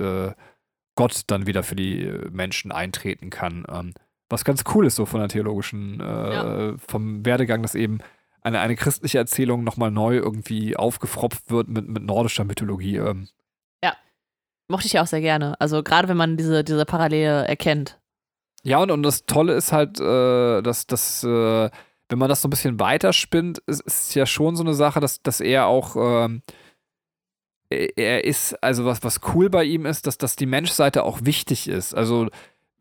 Gott 0.96 1.22
dann 1.26 1.46
wieder 1.46 1.62
für 1.62 1.76
die 1.76 2.04
äh, 2.04 2.30
Menschen 2.30 2.72
eintreten 2.72 3.30
kann. 3.30 3.64
Ähm, 3.68 3.94
was 4.28 4.44
ganz 4.44 4.64
cool 4.74 4.86
ist, 4.86 4.96
so 4.96 5.06
von 5.06 5.20
der 5.20 5.28
theologischen, 5.28 6.00
äh, 6.00 6.04
ja. 6.04 6.74
vom 6.78 7.24
Werdegang, 7.26 7.62
dass 7.62 7.74
eben 7.74 7.98
eine, 8.42 8.60
eine 8.60 8.76
christliche 8.76 9.18
Erzählung 9.18 9.64
nochmal 9.64 9.90
neu 9.90 10.16
irgendwie 10.16 10.76
aufgefropft 10.76 11.50
wird 11.50 11.68
mit, 11.68 11.88
mit 11.88 12.02
nordischer 12.04 12.44
Mythologie. 12.44 12.96
Ähm. 12.96 13.28
Ja, 13.82 13.94
mochte 14.68 14.86
ich 14.86 14.94
ja 14.94 15.02
auch 15.02 15.06
sehr 15.06 15.20
gerne. 15.20 15.60
Also 15.60 15.82
gerade 15.82 16.08
wenn 16.08 16.16
man 16.16 16.36
diese, 16.36 16.64
diese 16.64 16.84
Parallele 16.84 17.46
erkennt. 17.46 17.98
Ja, 18.62 18.78
und, 18.78 18.90
und 18.90 19.02
das 19.02 19.26
Tolle 19.26 19.54
ist 19.54 19.72
halt, 19.72 20.00
äh, 20.00 20.62
dass, 20.62 20.86
dass 20.86 21.24
äh, 21.24 21.70
wenn 22.08 22.18
man 22.18 22.28
das 22.28 22.42
so 22.42 22.48
ein 22.48 22.50
bisschen 22.50 22.78
weiterspinnt, 22.78 23.58
ist, 23.66 23.80
ist 23.82 24.14
ja 24.14 24.26
schon 24.26 24.56
so 24.56 24.62
eine 24.62 24.74
Sache, 24.74 25.00
dass, 25.00 25.22
dass 25.22 25.40
er 25.40 25.66
auch, 25.66 25.96
äh, 25.96 26.40
er 27.70 27.96
er 27.96 28.24
ist, 28.24 28.62
also 28.62 28.84
was, 28.84 29.02
was 29.02 29.20
cool 29.34 29.48
bei 29.48 29.64
ihm 29.64 29.86
ist, 29.86 30.06
dass, 30.06 30.18
dass 30.18 30.36
die 30.36 30.46
Menschseite 30.46 31.04
auch 31.04 31.20
wichtig 31.22 31.68
ist. 31.68 31.94
Also, 31.94 32.28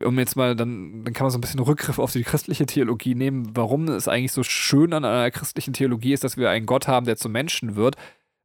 um 0.02 0.18
jetzt 0.18 0.36
mal, 0.36 0.56
dann, 0.56 1.04
dann 1.04 1.14
kann 1.14 1.24
man 1.24 1.30
so 1.30 1.38
ein 1.38 1.42
bisschen 1.42 1.60
Rückgriff 1.60 1.98
auf 1.98 2.12
die 2.12 2.24
christliche 2.24 2.66
Theologie 2.66 3.14
nehmen, 3.14 3.50
warum 3.54 3.88
es 3.88 4.08
eigentlich 4.08 4.32
so 4.32 4.42
schön 4.42 4.92
an 4.92 5.04
einer 5.04 5.30
christlichen 5.30 5.72
Theologie 5.72 6.12
ist, 6.12 6.24
dass 6.24 6.36
wir 6.36 6.50
einen 6.50 6.66
Gott 6.66 6.88
haben, 6.88 7.06
der 7.06 7.16
zum 7.16 7.32
Menschen 7.32 7.76
wird, 7.76 7.96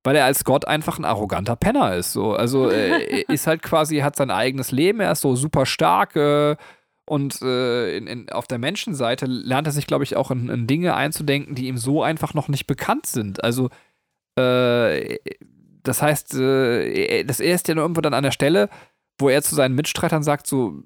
weil 0.04 0.16
er 0.16 0.26
als 0.26 0.44
Gott 0.44 0.68
einfach 0.68 1.00
ein 1.00 1.06
arroganter 1.06 1.56
Penner 1.56 1.96
ist. 1.96 2.14
So. 2.14 2.34
Also 2.34 2.70
er 2.70 3.30
ist 3.30 3.48
halt 3.48 3.64
quasi, 3.64 3.98
hat 4.00 4.16
sein 4.16 4.32
eigenes 4.32 4.72
Leben, 4.72 5.00
er 5.00 5.14
ist 5.14 5.22
so 5.22 5.36
super 5.36 5.66
stark 5.66 6.16
äh, 6.16 6.56
und 7.06 7.42
äh, 7.42 7.98
in, 7.98 8.08
in, 8.08 8.30
auf 8.30 8.48
der 8.48 8.58
Menschenseite 8.58 9.26
lernt 9.26 9.68
er 9.68 9.74
sich, 9.74 9.88
glaube 9.88 10.04
ich, 10.04 10.16
auch 10.16 10.32
in, 10.32 10.50
in, 10.50 10.68
Dinge 10.68 10.96
einzudenken, 10.96 11.56
die 11.56 11.68
ihm 11.68 11.78
so 11.78 12.04
einfach 12.04 12.34
noch 12.34 12.48
nicht 12.50 12.68
bekannt 12.68 13.06
sind. 13.06 13.44
Also 13.44 13.70
äh, 14.38 15.18
das 15.88 16.02
heißt, 16.02 16.36
äh, 16.36 17.24
das 17.24 17.40
er 17.40 17.56
ist 17.56 17.68
ja 17.68 17.76
nur 17.76 17.84
irgendwo 17.84 18.02
dann 18.02 18.14
an 18.14 18.24
der 18.24 18.32
Stelle, 18.32 18.70
wo 19.18 19.30
er 19.30 19.42
zu 19.42 19.56
seinen 19.56 19.76
Mitstreitern 19.76 20.24
sagt, 20.24 20.48
so 20.48 20.84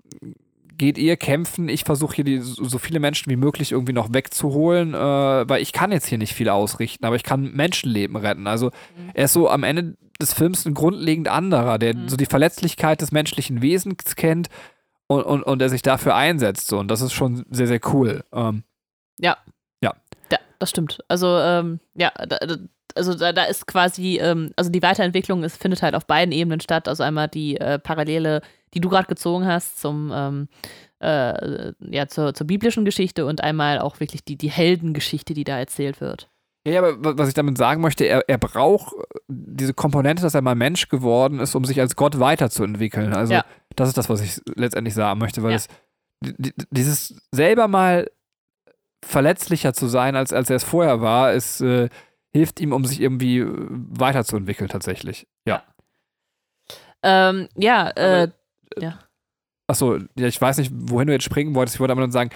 geht 0.77 0.97
ihr 0.97 1.17
kämpfen, 1.17 1.67
ich 1.67 1.83
versuche 1.83 2.15
hier 2.15 2.23
die, 2.23 2.39
so 2.39 2.77
viele 2.77 2.99
Menschen 2.99 3.29
wie 3.29 3.35
möglich 3.35 3.73
irgendwie 3.73 3.93
noch 3.93 4.13
wegzuholen, 4.13 4.93
äh, 4.93 4.97
weil 5.49 5.61
ich 5.61 5.73
kann 5.73 5.91
jetzt 5.91 6.07
hier 6.07 6.17
nicht 6.17 6.33
viel 6.33 6.49
ausrichten, 6.49 7.05
aber 7.05 7.17
ich 7.17 7.23
kann 7.23 7.51
Menschenleben 7.51 8.15
retten. 8.15 8.47
Also 8.47 8.67
mhm. 8.67 9.11
er 9.13 9.25
ist 9.25 9.33
so 9.33 9.49
am 9.49 9.63
Ende 9.63 9.97
des 10.21 10.33
Films 10.33 10.65
ein 10.65 10.73
grundlegend 10.73 11.27
anderer, 11.27 11.77
der 11.77 11.95
mhm. 11.95 12.09
so 12.09 12.17
die 12.17 12.25
Verletzlichkeit 12.25 13.01
des 13.01 13.11
menschlichen 13.11 13.61
Wesens 13.61 14.15
kennt 14.15 14.47
und, 15.07 15.23
und, 15.23 15.43
und 15.43 15.59
der 15.59 15.69
sich 15.69 15.81
dafür 15.81 16.15
einsetzt. 16.15 16.67
So. 16.67 16.79
Und 16.79 16.89
das 16.89 17.01
ist 17.01 17.13
schon 17.13 17.45
sehr, 17.49 17.67
sehr 17.67 17.81
cool. 17.93 18.23
Ähm, 18.31 18.63
ja. 19.19 19.37
Ja. 19.81 19.95
Ja, 20.31 20.39
das 20.59 20.69
stimmt. 20.69 20.99
Also, 21.07 21.37
ähm, 21.39 21.79
ja, 21.95 22.11
da, 22.11 22.37
also 22.95 23.13
da, 23.13 23.33
da 23.33 23.43
ist 23.43 23.67
quasi, 23.67 24.19
ähm, 24.21 24.51
also 24.55 24.69
die 24.69 24.81
Weiterentwicklung 24.81 25.43
ist, 25.43 25.61
findet 25.61 25.81
halt 25.81 25.95
auf 25.95 26.05
beiden 26.05 26.31
Ebenen 26.31 26.59
statt. 26.59 26.87
Also 26.87 27.03
einmal 27.03 27.27
die 27.27 27.57
äh, 27.57 27.79
Parallele, 27.79 28.41
die 28.73 28.81
du 28.81 28.89
gerade 28.89 29.07
gezogen 29.07 29.45
hast 29.45 29.79
zum, 29.79 30.11
ähm, 30.13 30.47
äh, 30.99 31.71
ja, 31.79 32.07
zur, 32.07 32.33
zur 32.33 32.47
biblischen 32.47 32.85
Geschichte 32.85 33.25
und 33.25 33.41
einmal 33.41 33.79
auch 33.79 33.99
wirklich 33.99 34.23
die, 34.23 34.37
die 34.37 34.49
Heldengeschichte, 34.49 35.33
die 35.33 35.43
da 35.43 35.57
erzählt 35.57 36.01
wird. 36.01 36.29
Ja, 36.67 36.83
aber 36.83 37.17
was 37.17 37.29
ich 37.29 37.33
damit 37.33 37.57
sagen 37.57 37.81
möchte, 37.81 38.03
er, 38.03 38.27
er 38.27 38.37
braucht 38.37 38.93
diese 39.27 39.73
Komponente, 39.73 40.21
dass 40.21 40.35
er 40.35 40.41
mal 40.41 40.55
Mensch 40.55 40.89
geworden 40.89 41.39
ist, 41.39 41.55
um 41.55 41.63
sich 41.63 41.79
als 41.79 41.95
Gott 41.95 42.19
weiterzuentwickeln. 42.19 43.13
Also 43.13 43.33
ja. 43.33 43.45
das 43.75 43.87
ist 43.87 43.97
das, 43.97 44.09
was 44.09 44.21
ich 44.21 44.41
letztendlich 44.55 44.93
sagen 44.93 45.19
möchte, 45.19 45.41
weil 45.41 45.51
ja. 45.51 45.57
es 45.57 45.67
dieses 46.69 47.15
selber 47.31 47.69
mal 47.69 48.11
verletzlicher 49.03 49.73
zu 49.73 49.87
sein, 49.87 50.17
als, 50.17 50.33
als 50.33 50.49
er 50.49 50.57
es 50.57 50.65
vorher 50.65 50.99
war, 50.99 51.31
ist 51.31 51.61
äh, 51.61 51.87
hilft 52.39 52.59
ihm, 52.59 52.73
um 52.73 52.85
sich 52.85 53.01
irgendwie 53.01 53.39
äh, 53.39 53.67
weiterzuentwickeln, 53.69 54.69
tatsächlich. 54.69 55.27
Ja. 55.45 55.63
Ja, 57.03 57.29
ähm, 57.29 57.49
ja, 57.55 57.89
äh, 57.89 58.23
äh, 58.23 58.29
ja. 58.79 58.99
Achso, 59.67 59.97
ja, 60.17 60.27
ich 60.27 60.41
weiß 60.41 60.57
nicht, 60.57 60.71
wohin 60.73 61.07
du 61.07 61.13
jetzt 61.13 61.25
springen 61.25 61.53
wolltest. 61.55 61.75
Ich 61.75 61.79
wollte 61.79 61.91
aber 61.91 62.01
nur 62.01 62.11
sagen, 62.11 62.31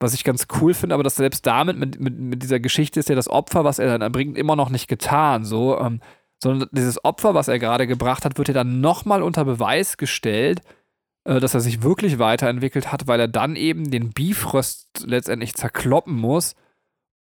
was 0.00 0.14
ich 0.14 0.24
ganz 0.24 0.46
cool 0.60 0.74
finde, 0.74 0.94
aber 0.94 1.02
dass 1.02 1.16
selbst 1.16 1.46
damit, 1.46 1.78
mit, 1.78 2.00
mit, 2.00 2.18
mit 2.18 2.42
dieser 2.42 2.60
Geschichte 2.60 3.00
ist 3.00 3.08
ja 3.08 3.14
das 3.14 3.28
Opfer, 3.28 3.64
was 3.64 3.78
er 3.78 3.86
dann 3.86 4.02
erbringt, 4.02 4.36
immer 4.36 4.56
noch 4.56 4.68
nicht 4.68 4.88
getan, 4.88 5.44
so, 5.44 5.78
ähm, 5.78 6.00
sondern 6.42 6.68
dieses 6.72 7.02
Opfer, 7.04 7.34
was 7.34 7.48
er 7.48 7.58
gerade 7.58 7.86
gebracht 7.86 8.24
hat, 8.24 8.36
wird 8.36 8.48
ja 8.48 8.54
dann 8.54 8.80
nochmal 8.80 9.22
unter 9.22 9.44
Beweis 9.44 9.96
gestellt, 9.96 10.60
äh, 11.24 11.40
dass 11.40 11.54
er 11.54 11.60
sich 11.60 11.82
wirklich 11.82 12.18
weiterentwickelt 12.18 12.92
hat, 12.92 13.06
weil 13.06 13.20
er 13.20 13.28
dann 13.28 13.56
eben 13.56 13.90
den 13.90 14.10
Bifrost 14.12 15.04
letztendlich 15.06 15.54
zerkloppen 15.54 16.14
muss 16.14 16.54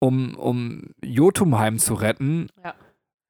um, 0.03 0.35
um 0.35 0.81
Jotunheim 1.01 1.79
zu 1.79 1.93
retten. 1.93 2.49
Ja. 2.63 2.75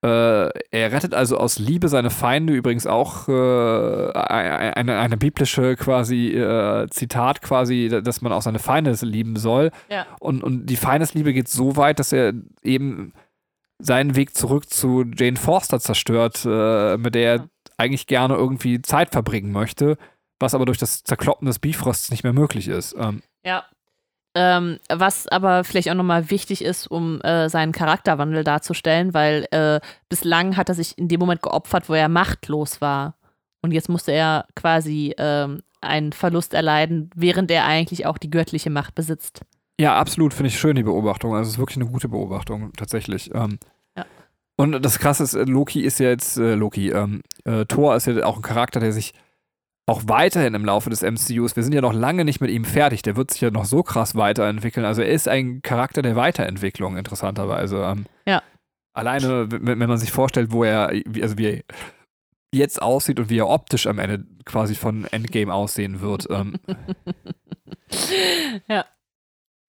Äh, 0.04 0.52
er 0.72 0.92
rettet 0.92 1.14
also 1.14 1.38
aus 1.38 1.60
Liebe 1.60 1.88
seine 1.88 2.10
Feinde, 2.10 2.54
übrigens 2.54 2.88
auch 2.88 3.30
äh, 3.30 4.12
eine, 4.12 5.00
eine 5.00 5.18
biblische 5.18 5.76
quasi 5.76 6.30
äh, 6.30 6.88
Zitat 6.90 7.42
quasi, 7.42 8.02
dass 8.04 8.22
man 8.22 8.34
auch 8.34 8.42
seine 8.42 8.60
Feinde 8.60 8.92
lieben 9.04 9.38
soll. 9.38 9.72
Ja. 9.90 10.08
Und, 10.20 10.44
und 10.44 10.66
die 10.66 10.76
Feindesliebe 10.76 11.32
geht 11.32 11.48
so 11.48 11.78
weit, 11.78 12.00
dass 12.00 12.12
er 12.12 12.34
eben 12.64 13.14
seinen 13.80 14.16
Weg 14.16 14.36
zurück 14.36 14.70
zu 14.70 15.06
Jane 15.16 15.38
Forster 15.38 15.80
zerstört, 15.80 16.44
äh, 16.46 16.98
mit 16.98 17.16
der 17.16 17.34
er 17.34 17.48
eigentlich 17.78 18.08
gerne 18.08 18.36
irgendwie 18.36 18.82
Zeit 18.82 19.12
verbringen 19.12 19.52
möchte, 19.52 19.98
was 20.40 20.56
aber 20.56 20.66
durch 20.66 20.80
das 20.80 21.04
Zerkloppen 21.04 21.46
des 21.46 21.60
Bifrosts 21.60 22.10
nicht 22.10 22.24
mehr 22.24 22.34
möglich 22.34 22.68
ist. 22.68 22.96
Ähm, 22.98 23.22
ja, 23.46 23.64
ähm, 24.36 24.80
was 24.90 25.28
aber 25.28 25.64
vielleicht 25.64 25.90
auch 25.90 25.96
nochmal 25.96 26.30
wichtig 26.30 26.64
ist, 26.64 26.88
um 26.88 27.22
äh, 27.22 27.50
seinen 27.50 27.72
Charakterwandel 27.72 28.44
darzustellen, 28.44 29.14
weil 29.14 29.46
äh, 29.52 29.80
bislang 30.10 30.58
hat 30.58 30.70
er 30.70 30.76
sich 30.76 30.98
in 30.98 31.08
dem 31.08 31.20
Moment 31.20 31.42
geopfert, 31.42 31.90
wo 31.90 31.94
er 31.94 32.10
machtlos 32.10 32.82
war. 32.82 33.16
Und 33.62 33.72
jetzt 33.72 33.90
musste 33.90 34.12
er 34.12 34.46
quasi 34.56 35.14
ähm, 35.18 35.62
einen 35.82 36.14
Verlust 36.14 36.54
erleiden, 36.54 37.10
während 37.16 37.52
er 37.52 37.66
eigentlich 37.66 38.06
auch 38.06 38.18
die 38.18 38.30
göttliche 38.30 38.70
Macht 38.70 38.96
besitzt. 38.96 39.42
Ja, 39.80 39.96
absolut, 39.96 40.34
finde 40.34 40.50
ich 40.50 40.60
schön, 40.60 40.76
die 40.76 40.84
Beobachtung. 40.84 41.36
Also 41.36 41.48
es 41.48 41.54
ist 41.54 41.60
wirklich 41.60 41.78
eine 41.78 41.90
gute 41.90 42.10
Beobachtung, 42.10 42.74
tatsächlich. 42.74 43.34
Ähm, 43.34 43.58
ja. 43.98 44.06
Und 44.56 44.84
das 44.84 45.00
Krasse 45.00 45.24
ist, 45.24 45.34
Loki 45.34 45.82
ist 45.82 46.00
ja 46.00 46.10
jetzt, 46.10 46.38
äh, 46.38 46.56
Loki, 46.56 46.90
ähm, 46.90 47.22
äh, 47.46 47.66
Thor 47.66 47.96
ist 47.96 48.08
ja 48.08 48.24
auch 48.26 48.38
ein 48.38 48.42
Charakter, 48.42 48.80
der 48.80 48.94
sich 48.94 49.14
auch 49.86 50.04
weiterhin 50.06 50.54
im 50.54 50.66
Laufe 50.66 50.90
des 50.90 51.02
MCUs, 51.02 51.56
wir 51.56 51.64
sind 51.64 51.74
ja 51.74 51.82
noch 51.82 51.94
lange 51.94 52.24
nicht 52.24 52.40
mit 52.40 52.52
ihm 52.52 52.64
fertig, 52.64 53.02
der 53.02 53.16
wird 53.16 53.32
sich 53.32 53.42
ja 53.42 53.52
noch 53.52 53.66
so 53.66 53.84
krass 53.84 54.16
weiterentwickeln. 54.16 54.86
Also 54.86 55.02
er 55.02 55.10
ist 55.10 55.28
ein 55.28 55.62
Charakter 55.62 56.02
der 56.02 56.16
Weiterentwicklung, 56.16 56.98
interessanterweise. 56.98 57.84
Ähm, 57.84 58.06
ja. 58.26 58.42
Alleine, 58.94 59.48
wenn 59.50 59.80
man 59.80 59.98
sich 59.98 60.12
vorstellt, 60.12 60.52
wo 60.52 60.64
er, 60.64 60.94
also 61.22 61.38
wie 61.38 61.48
er 61.48 61.64
jetzt 62.54 62.82
aussieht 62.82 63.20
und 63.20 63.30
wie 63.30 63.40
er 63.40 63.50
optisch 63.50 63.88
am 63.88 64.00
Ende 64.00 64.26
quasi 64.46 64.76
von 64.76 65.06
Endgame 65.06 65.54
aussehen 65.54 66.00
wird. 66.00 66.28
Ähm. 66.30 66.56
ja. 68.68 68.86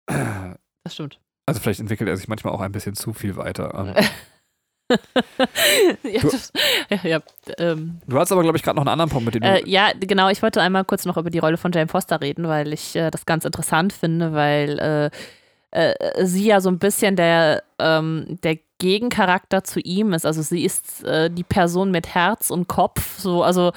Das 0.86 0.92
stimmt. 0.92 1.18
Also 1.46 1.62
vielleicht 1.62 1.80
entwickelt 1.80 2.10
er 2.10 2.16
sich 2.18 2.28
manchmal 2.28 2.52
auch 2.52 2.60
ein 2.60 2.72
bisschen 2.72 2.94
zu 2.94 3.14
viel 3.14 3.36
weiter. 3.36 3.94
Ja, 6.02 6.20
du, 6.20 6.30
das, 6.30 6.52
ja, 6.90 6.98
ja 7.02 7.20
ähm, 7.58 8.00
du 8.06 8.18
hast 8.18 8.30
aber, 8.32 8.42
glaube 8.42 8.56
ich, 8.56 8.62
gerade 8.62 8.76
noch 8.76 8.82
einen 8.82 8.92
anderen 8.92 9.10
Punkt 9.10 9.24
mit 9.26 9.34
dem. 9.34 9.42
Äh, 9.42 9.68
ja, 9.68 9.90
genau. 9.98 10.28
Ich 10.28 10.42
wollte 10.42 10.60
einmal 10.60 10.84
kurz 10.84 11.04
noch 11.04 11.16
über 11.16 11.30
die 11.30 11.38
Rolle 11.38 11.56
von 11.56 11.72
Jane 11.72 11.88
Foster 11.88 12.20
reden, 12.20 12.48
weil 12.48 12.72
ich 12.72 12.94
äh, 12.94 13.10
das 13.10 13.26
ganz 13.26 13.44
interessant 13.44 13.92
finde, 13.92 14.32
weil 14.32 14.78
äh, 15.70 15.90
äh 15.92 16.24
sie 16.24 16.46
ja 16.46 16.60
so 16.60 16.68
ein 16.68 16.78
bisschen 16.78 17.16
der, 17.16 17.62
ähm, 17.78 18.38
der 18.42 18.58
Gegencharakter 18.78 19.64
zu 19.64 19.80
ihm 19.80 20.12
ist. 20.12 20.26
Also 20.26 20.42
sie 20.42 20.64
ist 20.64 21.04
äh, 21.04 21.30
die 21.30 21.44
Person 21.44 21.90
mit 21.90 22.14
Herz 22.14 22.50
und 22.50 22.68
Kopf. 22.68 23.18
So, 23.18 23.42
also 23.42 23.72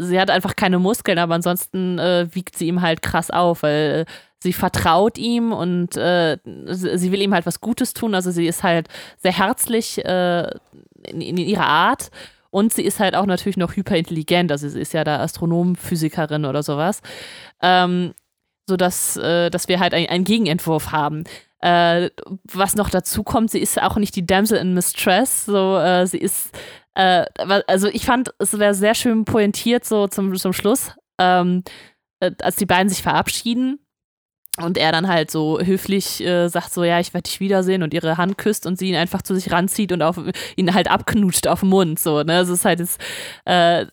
sie 0.00 0.20
hat 0.20 0.30
einfach 0.30 0.56
keine 0.56 0.78
Muskeln, 0.78 1.18
aber 1.18 1.34
ansonsten 1.34 1.98
äh, 1.98 2.26
wiegt 2.32 2.56
sie 2.56 2.68
ihm 2.68 2.82
halt 2.82 3.02
krass 3.02 3.30
auf, 3.30 3.62
weil 3.62 4.06
sie 4.42 4.52
vertraut 4.52 5.18
ihm 5.18 5.52
und 5.52 5.96
äh, 5.96 6.36
sie 6.66 7.12
will 7.12 7.22
ihm 7.22 7.32
halt 7.32 7.46
was 7.46 7.60
Gutes 7.60 7.94
tun. 7.94 8.14
Also 8.14 8.32
sie 8.32 8.46
ist 8.46 8.64
halt 8.64 8.88
sehr 9.18 9.32
herzlich 9.32 10.04
äh, 10.04 10.50
in, 11.04 11.20
in, 11.20 11.36
ihrer 11.36 11.66
Art. 11.66 12.10
Und 12.50 12.72
sie 12.74 12.82
ist 12.82 13.00
halt 13.00 13.14
auch 13.14 13.24
natürlich 13.24 13.56
noch 13.56 13.76
hyperintelligent. 13.76 14.50
Also 14.50 14.68
sie 14.68 14.80
ist 14.80 14.92
ja 14.92 15.04
da 15.04 15.20
Astronom, 15.20 15.76
Physikerin 15.76 16.44
oder 16.44 16.62
sowas. 16.62 17.00
Ähm, 17.62 18.12
so 18.68 18.76
dass, 18.76 19.16
äh, 19.16 19.48
dass 19.48 19.68
wir 19.68 19.78
halt 19.78 19.94
ein, 19.94 20.08
einen 20.08 20.24
Gegenentwurf 20.24 20.90
haben. 20.90 21.24
Äh, 21.60 22.10
was 22.44 22.74
noch 22.74 22.90
dazu 22.90 23.22
kommt, 23.22 23.50
sie 23.50 23.60
ist 23.60 23.80
auch 23.80 23.96
nicht 23.96 24.16
die 24.16 24.26
Damsel 24.26 24.58
in 24.58 24.74
Mistress. 24.74 25.46
So, 25.46 25.78
äh, 25.78 26.06
sie 26.06 26.18
ist, 26.18 26.50
äh, 26.94 27.24
also 27.68 27.86
ich 27.88 28.04
fand, 28.04 28.34
es 28.38 28.58
wäre 28.58 28.74
sehr 28.74 28.96
schön 28.96 29.24
pointiert 29.24 29.84
so 29.84 30.08
zum, 30.08 30.34
zum 30.34 30.52
Schluss, 30.52 30.90
ähm, 31.18 31.62
äh, 32.20 32.32
als 32.42 32.56
die 32.56 32.66
beiden 32.66 32.88
sich 32.88 33.02
verabschieden 33.02 33.78
und 34.58 34.76
er 34.76 34.92
dann 34.92 35.08
halt 35.08 35.30
so 35.30 35.60
höflich 35.60 36.22
äh, 36.22 36.48
sagt 36.48 36.72
so, 36.72 36.84
ja, 36.84 37.00
ich 37.00 37.14
werde 37.14 37.28
dich 37.28 37.40
wiedersehen 37.40 37.82
und 37.82 37.94
ihre 37.94 38.18
Hand 38.18 38.36
küsst 38.36 38.66
und 38.66 38.78
sie 38.78 38.90
ihn 38.90 38.96
einfach 38.96 39.22
zu 39.22 39.34
sich 39.34 39.50
ranzieht 39.50 39.92
und 39.92 40.02
auf, 40.02 40.20
ihn 40.56 40.74
halt 40.74 40.90
abknutscht 40.90 41.46
auf 41.46 41.60
den 41.60 41.70
Mund. 41.70 41.98
So, 41.98 42.22
ne? 42.22 42.40
Es 42.40 42.48
ist 42.48 42.64
halt 42.64 42.80
jetzt, 42.80 43.00
äh, 43.46 43.86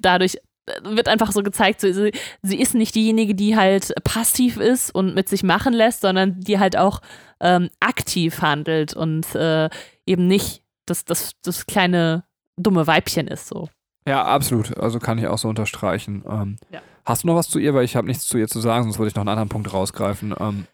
dadurch 0.00 0.38
wird 0.82 1.08
einfach 1.08 1.32
so 1.32 1.42
gezeigt, 1.42 1.80
so, 1.80 1.92
sie, 1.92 2.12
sie, 2.42 2.60
ist 2.60 2.74
nicht 2.74 2.94
diejenige, 2.94 3.34
die 3.34 3.56
halt 3.56 3.92
passiv 4.04 4.56
ist 4.56 4.94
und 4.94 5.14
mit 5.14 5.28
sich 5.28 5.42
machen 5.42 5.74
lässt, 5.74 6.00
sondern 6.02 6.40
die 6.40 6.58
halt 6.58 6.76
auch 6.76 7.00
ähm, 7.40 7.68
aktiv 7.80 8.40
handelt 8.40 8.94
und 8.94 9.34
äh, 9.34 9.68
eben 10.06 10.26
nicht 10.26 10.62
das, 10.86 11.04
das, 11.04 11.32
das 11.42 11.66
kleine 11.66 12.24
dumme 12.56 12.86
Weibchen 12.86 13.26
ist 13.26 13.48
so. 13.48 13.68
Ja, 14.06 14.24
absolut. 14.24 14.76
Also 14.78 14.98
kann 14.98 15.18
ich 15.18 15.26
auch 15.26 15.38
so 15.38 15.48
unterstreichen. 15.48 16.24
Ähm, 16.28 16.56
ja. 16.70 16.80
Hast 17.04 17.22
du 17.24 17.28
noch 17.28 17.36
was 17.36 17.48
zu 17.48 17.58
ihr? 17.58 17.74
Weil 17.74 17.84
ich 17.84 17.96
habe 17.96 18.06
nichts 18.06 18.26
zu 18.26 18.38
ihr 18.38 18.48
zu 18.48 18.60
sagen, 18.60 18.84
sonst 18.84 18.98
würde 18.98 19.08
ich 19.08 19.14
noch 19.14 19.22
einen 19.22 19.30
anderen 19.30 19.48
Punkt 19.48 19.72
rausgreifen. 19.72 20.34
Ähm, 20.38 20.66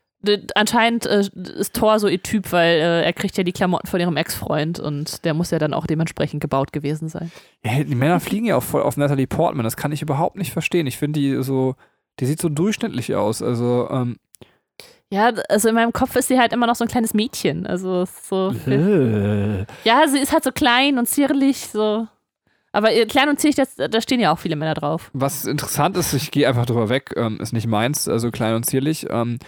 Anscheinend 0.57 1.07
äh, 1.07 1.29
ist 1.35 1.75
Thor 1.75 2.01
so 2.01 2.09
ihr 2.09 2.21
Typ, 2.21 2.51
weil 2.51 2.79
äh, 2.81 3.05
er 3.05 3.13
kriegt 3.13 3.37
ja 3.37 3.45
die 3.45 3.53
Klamotten 3.53 3.87
von 3.87 4.01
ihrem 4.01 4.17
Ex-Freund 4.17 4.81
und 4.81 5.25
der 5.25 5.33
muss 5.33 5.53
ja 5.53 5.61
dann 5.61 5.73
auch 5.73 5.87
dementsprechend 5.87 6.41
gebaut 6.41 6.73
gewesen 6.73 7.09
sein. 7.09 7.31
Ja, 7.65 7.85
die 7.85 7.95
Männer 7.95 8.19
fliegen 8.19 8.47
ja 8.47 8.57
auch 8.57 8.63
voll 8.63 8.83
auf 8.83 8.97
Natalie 8.97 9.29
Portman. 9.29 9.63
Das 9.63 9.77
kann 9.77 9.93
ich 9.93 10.03
überhaupt 10.03 10.37
nicht 10.37 10.53
verstehen. 10.53 10.89
Ich 10.89 10.99
finde 10.99 11.21
die 11.21 11.41
so, 11.45 11.77
die 12.19 12.27
sieht 12.27 12.41
so 12.41 12.49
durchschnittlich 12.49 13.15
aus. 13.15 13.43
Also, 13.43 13.89
ähm, 13.93 14.17
ja, 15.11 15.33
also 15.49 15.69
in 15.69 15.77
meinem 15.77 15.93
Kopf 15.93 16.17
ist 16.17 16.27
sie 16.29 16.39
halt 16.39 16.53
immer 16.53 16.67
noch 16.67 16.75
so 16.75 16.85
ein 16.85 16.89
kleines 16.89 17.15
Mädchen. 17.15 17.67
Also 17.67 18.05
so. 18.05 18.53
Äh. 18.67 19.67
ja, 19.85 20.09
sie 20.09 20.19
ist 20.19 20.33
halt 20.33 20.43
so 20.43 20.51
klein 20.51 20.99
und 20.99 21.07
zierlich, 21.07 21.69
so. 21.69 22.09
Aber 22.73 22.93
äh, 22.93 23.07
klein 23.07 23.29
und 23.29 23.41
zierlich, 23.41 23.57
das, 23.57 23.77
da 23.77 24.01
stehen 24.01 24.21
ja 24.21 24.33
auch 24.33 24.39
viele 24.39 24.57
Männer 24.57 24.75
drauf. 24.75 25.11
Was 25.15 25.45
interessant 25.45 25.97
ist, 25.97 26.13
ich 26.13 26.31
gehe 26.31 26.47
einfach 26.47 26.67
drüber 26.67 26.89
weg, 26.89 27.13
ähm, 27.17 27.41
ist 27.41 27.53
nicht 27.53 27.67
meins, 27.67 28.09
also 28.09 28.31
klein 28.31 28.55
und 28.55 28.65
zierlich, 28.65 29.07
ähm, 29.11 29.39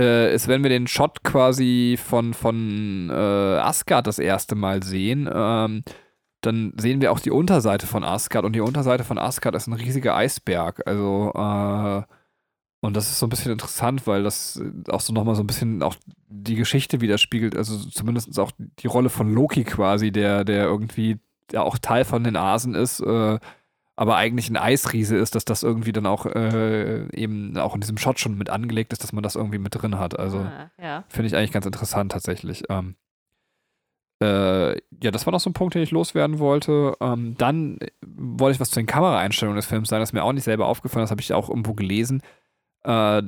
äh, 0.00 0.34
ist, 0.34 0.48
wenn 0.48 0.62
wir 0.62 0.70
den 0.70 0.86
Shot 0.86 1.22
quasi 1.24 1.98
von, 2.02 2.32
von 2.32 3.10
äh, 3.10 3.12
Asgard 3.12 4.06
das 4.06 4.18
erste 4.18 4.54
Mal 4.54 4.82
sehen, 4.82 5.28
ähm, 5.32 5.82
dann 6.40 6.72
sehen 6.78 7.02
wir 7.02 7.12
auch 7.12 7.20
die 7.20 7.30
Unterseite 7.30 7.86
von 7.86 8.02
Asgard 8.02 8.44
und 8.46 8.54
die 8.54 8.60
Unterseite 8.60 9.04
von 9.04 9.18
Asgard 9.18 9.54
ist 9.54 9.66
ein 9.66 9.74
riesiger 9.74 10.16
Eisberg. 10.16 10.86
Also, 10.86 11.32
äh, 11.34 12.02
und 12.82 12.96
das 12.96 13.10
ist 13.10 13.18
so 13.18 13.26
ein 13.26 13.30
bisschen 13.30 13.52
interessant, 13.52 14.06
weil 14.06 14.22
das 14.22 14.58
auch 14.88 15.02
so 15.02 15.12
nochmal 15.12 15.34
so 15.34 15.42
ein 15.42 15.46
bisschen 15.46 15.82
auch 15.82 15.96
die 16.28 16.54
Geschichte 16.54 17.02
widerspiegelt, 17.02 17.54
also 17.54 17.76
zumindest 17.76 18.38
auch 18.38 18.52
die 18.58 18.86
Rolle 18.86 19.10
von 19.10 19.30
Loki 19.30 19.64
quasi, 19.64 20.12
der, 20.12 20.44
der 20.44 20.64
irgendwie 20.64 21.18
ja 21.52 21.62
auch 21.62 21.78
Teil 21.78 22.04
von 22.04 22.24
den 22.24 22.36
Asen 22.36 22.74
ist, 22.74 23.00
äh, 23.00 23.38
aber 23.96 24.16
eigentlich 24.16 24.48
ein 24.48 24.56
Eisriese 24.56 25.16
ist, 25.16 25.34
dass 25.34 25.44
das 25.44 25.62
irgendwie 25.62 25.92
dann 25.92 26.06
auch 26.06 26.24
äh, 26.26 27.06
eben 27.14 27.56
auch 27.58 27.74
in 27.74 27.80
diesem 27.82 27.98
Shot 27.98 28.18
schon 28.18 28.38
mit 28.38 28.48
angelegt 28.48 28.92
ist, 28.92 29.02
dass 29.02 29.12
man 29.12 29.22
das 29.22 29.36
irgendwie 29.36 29.58
mit 29.58 29.74
drin 29.74 29.98
hat. 29.98 30.18
Also 30.18 30.38
Ah, 30.38 30.70
ja. 30.82 31.04
finde 31.08 31.26
ich 31.26 31.36
eigentlich 31.36 31.52
ganz 31.52 31.66
interessant 31.66 32.12
tatsächlich. 32.12 32.64
Ähm, 32.70 32.94
äh, 34.22 34.72
ja, 35.02 35.10
das 35.10 35.26
war 35.26 35.32
noch 35.32 35.40
so 35.40 35.50
ein 35.50 35.54
Punkt, 35.54 35.74
den 35.74 35.82
ich 35.82 35.90
loswerden 35.90 36.38
wollte. 36.38 36.94
Ähm, 37.00 37.34
dann 37.38 37.78
wollte 38.06 38.54
ich 38.54 38.60
was 38.60 38.70
zu 38.70 38.80
den 38.80 38.86
Kameraeinstellungen 38.86 39.56
des 39.56 39.66
Films 39.66 39.88
sagen, 39.88 40.00
das 40.00 40.10
ist 40.10 40.14
mir 40.14 40.24
auch 40.24 40.32
nicht 40.32 40.44
selber 40.44 40.66
aufgefallen, 40.66 41.02
das 41.04 41.10
habe 41.10 41.20
ich 41.20 41.32
auch 41.32 41.48
irgendwo 41.48 41.74
gelesen. 41.74 42.22
Äh, 42.84 43.22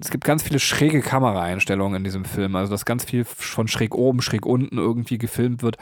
es 0.00 0.10
gibt 0.10 0.24
ganz 0.24 0.42
viele 0.42 0.58
schräge 0.60 1.00
Kameraeinstellungen 1.00 1.98
in 1.98 2.04
diesem 2.04 2.24
Film, 2.24 2.54
also 2.56 2.70
dass 2.70 2.84
ganz 2.84 3.04
viel 3.04 3.24
von 3.24 3.68
schräg 3.68 3.94
oben, 3.94 4.22
schräg 4.22 4.46
unten 4.46 4.78
irgendwie 4.78 5.18
gefilmt 5.18 5.62
wird. 5.62 5.76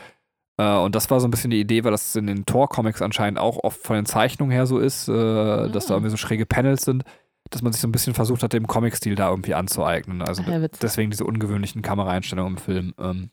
Äh, 0.59 0.76
und 0.76 0.94
das 0.94 1.11
war 1.11 1.20
so 1.20 1.26
ein 1.26 1.30
bisschen 1.30 1.50
die 1.50 1.61
Idee, 1.61 1.84
weil 1.84 1.92
das 1.92 2.14
in 2.16 2.26
den 2.26 2.44
Tor-Comics 2.46 3.03
anscheinend 3.03 3.38
auch 3.38 3.59
oft 3.62 3.80
von 3.80 3.96
den 3.96 4.07
Zeichnungen 4.07 4.53
her 4.53 4.66
so 4.66 4.78
ist, 4.78 5.09
äh, 5.09 5.12
dass 5.70 5.86
da 5.86 5.94
Mhm. 5.94 5.98
irgendwie 5.98 6.11
so 6.11 6.16
schräge 6.16 6.46
Panels 6.46 6.82
sind, 6.82 7.05
dass 7.50 7.62
man 7.62 7.72
sich 7.72 7.80
so 7.82 7.88
ein 7.88 7.92
bisschen 7.92 8.14
versucht 8.14 8.42
hat, 8.42 8.53
dem 8.53 8.66
Comic-Stil 8.66 9.14
da 9.14 9.28
irgendwie 9.30 9.55
anzueignen. 9.55 10.22
Also 10.22 10.42
Ja, 10.42 10.61
witzig. 10.62 10.80
deswegen 10.80 11.11
diese 11.11 11.24
ungewöhnlichen 11.24 11.82
Kameraeinstellungen 11.82 12.55
im 12.55 12.59
Film. 12.59 12.94
Ähm. 12.98 13.30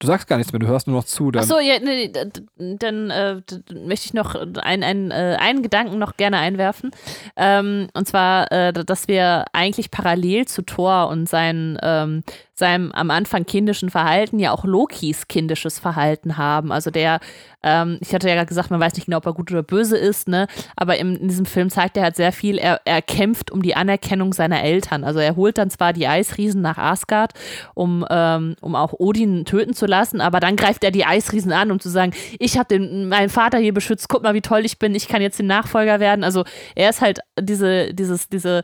Du 0.00 0.08
sagst 0.08 0.26
gar 0.26 0.36
nichts 0.36 0.52
mehr, 0.52 0.58
du 0.58 0.66
hörst 0.66 0.86
nur 0.86 0.96
noch 0.96 1.04
zu. 1.04 1.30
Dann 1.30 1.44
Achso, 1.44 1.58
ja, 1.60 1.78
nee, 1.78 2.12
dann 2.58 3.10
äh, 3.10 3.40
möchte 3.86 4.06
ich 4.06 4.12
noch 4.12 4.34
ein, 4.34 4.82
ein, 4.82 5.10
äh, 5.10 5.36
einen 5.38 5.62
Gedanken 5.62 5.98
noch 5.98 6.16
gerne 6.16 6.38
einwerfen. 6.38 6.90
Ähm, 7.36 7.86
und 7.94 8.06
zwar, 8.06 8.50
äh, 8.52 8.72
dass 8.72 9.08
wir 9.08 9.44
eigentlich 9.52 9.90
parallel 9.90 10.46
zu 10.46 10.62
Thor 10.62 11.08
und 11.08 11.28
sein, 11.28 11.78
ähm, 11.80 12.22
seinem 12.54 12.92
am 12.92 13.10
Anfang 13.10 13.46
kindischen 13.46 13.90
Verhalten 13.90 14.38
ja 14.38 14.52
auch 14.52 14.64
Lokis 14.64 15.26
kindisches 15.26 15.80
Verhalten 15.80 16.36
haben. 16.36 16.70
Also 16.70 16.90
der, 16.90 17.18
ähm, 17.64 17.98
ich 18.00 18.14
hatte 18.14 18.28
ja 18.28 18.34
gerade 18.36 18.46
gesagt, 18.46 18.70
man 18.70 18.78
weiß 18.78 18.94
nicht 18.94 19.06
genau, 19.06 19.16
ob 19.16 19.26
er 19.26 19.32
gut 19.32 19.50
oder 19.50 19.64
böse 19.64 19.96
ist, 19.96 20.28
ne? 20.28 20.46
Aber 20.76 20.96
im, 20.96 21.16
in 21.16 21.26
diesem 21.28 21.46
Film 21.46 21.68
zeigt 21.68 21.96
er 21.96 22.04
halt 22.04 22.14
sehr 22.14 22.30
viel, 22.30 22.56
er, 22.58 22.80
er 22.84 23.02
kämpft 23.02 23.50
um 23.50 23.60
die 23.60 23.74
Anerkennung 23.74 24.32
seiner 24.32 24.62
Eltern. 24.62 25.02
Also 25.02 25.18
er 25.18 25.34
holt 25.34 25.58
dann 25.58 25.68
zwar 25.68 25.92
die 25.92 26.06
Eisriesen 26.06 26.62
nach 26.62 26.78
Asgard, 26.78 27.32
um, 27.74 28.06
ähm, 28.08 28.54
um 28.60 28.76
auch 28.76 28.92
Odin 28.92 29.44
töten 29.44 29.74
zu 29.74 29.86
lassen, 29.86 30.20
aber 30.20 30.38
dann 30.38 30.54
greift 30.54 30.84
er 30.84 30.92
die 30.92 31.04
Eisriesen 31.04 31.50
an, 31.50 31.72
um 31.72 31.80
zu 31.80 31.88
sagen, 31.88 32.12
ich 32.38 32.56
habe 32.56 32.78
meinen 32.78 33.30
Vater 33.30 33.58
hier 33.58 33.74
beschützt, 33.74 34.08
guck 34.08 34.22
mal, 34.22 34.34
wie 34.34 34.42
toll 34.42 34.64
ich 34.64 34.78
bin, 34.78 34.94
ich 34.94 35.08
kann 35.08 35.22
jetzt 35.22 35.40
den 35.40 35.46
Nachfolger 35.46 35.98
werden. 35.98 36.22
Also 36.22 36.44
er 36.76 36.90
ist 36.90 37.00
halt 37.00 37.18
diese, 37.40 37.92
dieses, 37.92 38.28
diese, 38.28 38.62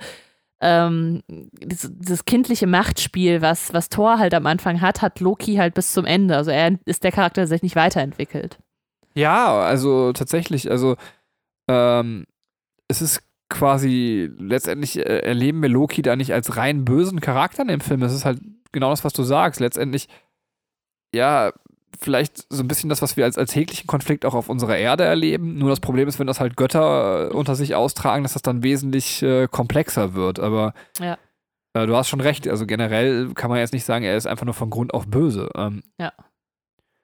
ähm, 0.61 1.23
dieses, 1.29 1.91
dieses 1.95 2.25
kindliche 2.25 2.67
Machtspiel, 2.67 3.41
was, 3.41 3.73
was 3.73 3.89
Thor 3.89 4.19
halt 4.19 4.35
am 4.35 4.47
Anfang 4.47 4.81
hat, 4.81 5.03
hat 5.03 5.21
Loki 5.21 5.57
halt 5.57 5.75
bis 5.75 5.93
zum 5.93 6.05
Ende. 6.05 6.37
Also 6.37 6.51
er 6.51 6.79
ist 6.85 7.05
der 7.05 7.13
Charakter, 7.13 7.41
der 7.41 7.49
sich 7.49 7.63
nicht 7.63 7.77
weiterentwickelt. 7.77 8.59
Ja, 9.15 9.59
also 9.61 10.13
tatsächlich, 10.13 10.71
also 10.71 10.97
ähm, 11.69 12.27
es 12.89 13.03
ist 13.03 13.23
quasi, 13.49 14.31
letztendlich 14.39 14.99
äh, 14.99 15.21
erleben 15.21 15.63
wir 15.63 15.69
Loki 15.69 16.03
da 16.03 16.17
nicht 16.17 16.33
als 16.33 16.57
rein 16.57 16.85
bösen 16.85 17.21
Charakter 17.21 17.63
in 17.63 17.69
dem 17.69 17.81
Film. 17.81 18.03
Es 18.03 18.13
ist 18.13 18.25
halt 18.25 18.41
genau 18.73 18.91
das, 18.91 19.05
was 19.05 19.13
du 19.13 19.23
sagst. 19.23 19.61
Letztendlich, 19.61 20.09
ja, 21.15 21.53
vielleicht 22.03 22.47
so 22.51 22.63
ein 22.63 22.69
bisschen 22.69 22.89
das, 22.89 23.03
was 23.03 23.17
wir 23.17 23.25
als 23.25 23.39
alltäglichen 23.39 23.87
Konflikt 23.87 24.25
auch 24.25 24.35
auf 24.35 24.49
unserer 24.49 24.77
Erde 24.77 25.05
erleben. 25.05 25.59
Nur 25.59 25.71
das 25.71 25.81
Problem 25.81 26.09
ist, 26.09 26.19
wenn 26.19 26.27
das 26.27 26.41
halt 26.41 26.57
Götter 26.57 27.31
äh, 27.31 27.35
unter 27.35 27.55
sich 27.55 27.75
austragen, 27.75 28.23
dass 28.23 28.33
das 28.33 28.43
dann 28.43 28.63
wesentlich 28.63 29.23
äh, 29.23 29.49
komplexer 29.49 30.15
wird. 30.15 30.39
Aber 30.39 30.73
Ja. 30.99 31.19
äh, 31.75 31.87
du 31.87 31.95
hast 31.97 32.09
schon 32.09 32.21
recht. 32.21 32.49
Also 32.49 32.67
generell 32.67 33.33
kann 33.35 33.51
man 33.51 33.59
jetzt 33.59 33.73
nicht 33.73 33.85
sagen, 33.85 34.05
er 34.05 34.17
ist 34.17 34.27
einfach 34.27 34.45
nur 34.47 34.55
von 34.55 34.71
Grund 34.71 34.95
auf 34.95 35.07
böse. 35.07 35.49
Ähm, 35.55 35.83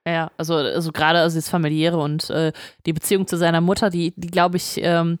Ja, 0.07 0.31
also, 0.37 0.55
also 0.55 0.91
gerade 0.93 1.19
also 1.19 1.37
das 1.37 1.49
Familiäre 1.49 1.97
und 1.97 2.29
äh, 2.29 2.53
die 2.85 2.93
Beziehung 2.93 3.27
zu 3.27 3.35
seiner 3.37 3.59
Mutter, 3.59 3.89
die, 3.89 4.13
die 4.15 4.27
glaube 4.29 4.55
ich, 4.55 4.79
ähm, 4.81 5.19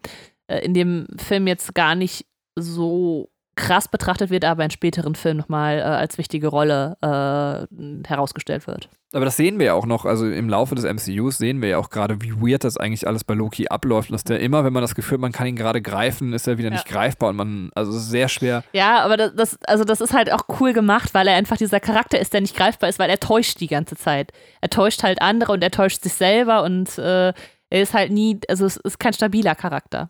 äh, 0.49 0.59
in 0.65 0.73
dem 0.73 1.07
Film 1.17 1.45
jetzt 1.45 1.75
gar 1.75 1.93
nicht 1.93 2.25
so 2.57 3.29
krass 3.57 3.89
betrachtet 3.89 4.29
wird, 4.29 4.45
aber 4.45 4.63
in 4.63 4.71
späteren 4.71 5.15
Filmen 5.15 5.39
nochmal 5.39 5.79
äh, 5.79 5.81
als 5.81 6.17
wichtige 6.17 6.47
Rolle 6.47 6.95
äh, 7.01 8.07
herausgestellt 8.07 8.67
wird. 8.67 8.87
Aber 9.13 9.23
das 9.25 9.37
sehen 9.37 9.57
wir 9.57 9.67
ja 9.67 9.73
auch 9.73 9.85
noch, 9.85 10.05
also 10.05 10.29
im 10.29 10.49
Laufe 10.49 10.75
des 10.75 10.83
MCUs 10.83 11.37
sehen 11.37 11.61
wir 11.61 11.69
ja 11.69 11.77
auch 11.77 11.89
gerade, 11.89 12.21
wie 12.21 12.33
weird 12.33 12.63
das 12.65 12.77
eigentlich 12.77 13.07
alles 13.07 13.23
bei 13.23 13.33
Loki 13.33 13.67
abläuft. 13.69 14.09
Und 14.09 14.13
dass 14.13 14.23
der 14.25 14.39
immer, 14.41 14.63
wenn 14.65 14.73
man 14.73 14.81
das 14.81 14.95
Gefühl 14.95 15.15
hat, 15.15 15.21
man 15.21 15.31
kann 15.31 15.47
ihn 15.47 15.55
gerade 15.55 15.81
greifen, 15.81 16.33
ist 16.33 16.47
er 16.47 16.57
wieder 16.57 16.69
Ja. 16.69 16.73
nicht 16.75 16.87
greifbar 16.87 17.29
und 17.29 17.37
man, 17.37 17.69
also 17.73 17.91
es 17.91 17.97
ist 18.03 18.09
sehr 18.09 18.27
schwer. 18.27 18.63
Ja, 18.73 18.99
aber 19.03 19.15
das, 19.17 19.33
das, 19.35 19.59
also 19.65 19.83
das 19.85 20.01
ist 20.01 20.13
halt 20.13 20.31
auch 20.31 20.43
cool 20.59 20.73
gemacht, 20.73 21.13
weil 21.13 21.27
er 21.27 21.35
einfach 21.35 21.57
dieser 21.57 21.79
Charakter 21.79 22.19
ist, 22.19 22.33
der 22.33 22.41
nicht 22.41 22.55
greifbar 22.55 22.89
ist, 22.89 22.99
weil 22.99 23.09
er 23.09 23.19
täuscht 23.19 23.59
die 23.61 23.67
ganze 23.67 23.95
Zeit. 23.95 24.31
Er 24.61 24.69
täuscht 24.69 25.03
halt 25.03 25.21
andere 25.21 25.53
und 25.53 25.63
er 25.63 25.71
täuscht 25.71 26.03
sich 26.03 26.13
selber 26.13 26.63
und 26.63 26.97
äh, 26.97 27.29
er 27.69 27.81
ist 27.81 27.93
halt 27.93 28.11
nie, 28.11 28.39
also 28.49 28.65
es 28.65 28.77
ist 28.77 28.99
kein 28.99 29.13
stabiler 29.13 29.55
Charakter. 29.55 30.09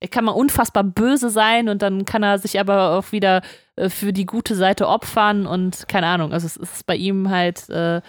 Er 0.00 0.08
kann 0.08 0.24
mal 0.24 0.32
unfassbar 0.32 0.84
böse 0.84 1.28
sein 1.28 1.68
und 1.68 1.82
dann 1.82 2.04
kann 2.04 2.22
er 2.22 2.38
sich 2.38 2.60
aber 2.60 2.96
auch 2.96 3.10
wieder 3.10 3.42
äh, 3.76 3.88
für 3.88 4.12
die 4.12 4.26
gute 4.26 4.54
Seite 4.54 4.88
opfern 4.88 5.46
und 5.46 5.88
keine 5.88 6.06
Ahnung. 6.06 6.32
Also 6.32 6.46
es 6.46 6.56
ist 6.56 6.86
bei 6.86 6.96
ihm 6.96 7.30
halt 7.30 7.68
äh, 7.68 8.00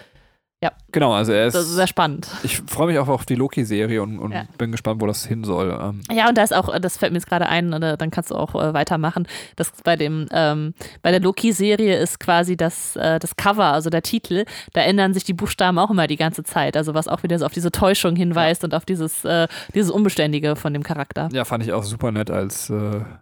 Genau, 0.92 1.12
also 1.12 1.32
er 1.32 1.46
ist. 1.46 1.54
das 1.54 1.66
ist 1.66 1.74
sehr 1.76 1.86
spannend. 1.86 2.28
ich 2.42 2.58
freue 2.58 2.88
mich 2.88 2.98
auch 2.98 3.08
auf 3.08 3.24
die 3.24 3.34
Loki-Serie 3.36 4.02
und, 4.02 4.18
und 4.18 4.32
Ja. 4.32 4.44
bin 4.58 4.72
gespannt, 4.72 5.00
wo 5.00 5.06
das 5.06 5.24
hin 5.24 5.44
soll. 5.44 5.70
Ähm, 5.70 6.00
Ja, 6.10 6.28
und 6.28 6.36
da 6.36 6.42
ist 6.42 6.52
auch, 6.54 6.76
das 6.80 6.98
fällt 6.98 7.12
mir 7.12 7.18
jetzt 7.18 7.28
gerade 7.28 7.46
ein, 7.46 7.72
oder 7.72 7.96
dann 7.96 8.10
kannst 8.10 8.30
du 8.30 8.34
auch 8.34 8.54
äh, 8.56 8.74
weitermachen. 8.74 9.26
Das 9.56 9.70
bei 9.84 9.96
dem, 9.96 10.26
ähm, 10.32 10.74
bei 11.00 11.12
der 11.12 11.20
Loki-Serie 11.20 11.96
ist 11.96 12.18
quasi 12.20 12.56
das, 12.56 12.96
äh, 12.96 13.18
das 13.20 13.36
Cover, 13.36 13.66
also 13.66 13.88
der 13.88 14.02
Titel, 14.02 14.44
da 14.72 14.82
ändern 14.82 15.14
sich 15.14 15.24
die 15.24 15.32
Buchstaben 15.32 15.78
auch 15.78 15.90
immer 15.90 16.06
die 16.08 16.16
ganze 16.16 16.42
Zeit. 16.42 16.76
Also 16.76 16.92
was 16.92 17.08
auch 17.08 17.22
wieder 17.22 17.38
so 17.38 17.46
auf 17.46 17.52
diese 17.52 17.70
Täuschung 17.70 18.16
hinweist 18.16 18.62
und 18.64 18.74
auf 18.74 18.84
dieses, 18.84 19.24
äh, 19.24 19.46
dieses 19.74 19.90
Unbeständige 19.90 20.56
von 20.56 20.72
dem 20.74 20.82
Charakter. 20.82 21.28
ja, 21.32 21.44
fand 21.44 21.62
ich 21.64 21.72
auch 21.72 21.84
super 21.84 22.10
nett 22.12 22.30
als 22.30 22.68
äh, 22.68 22.74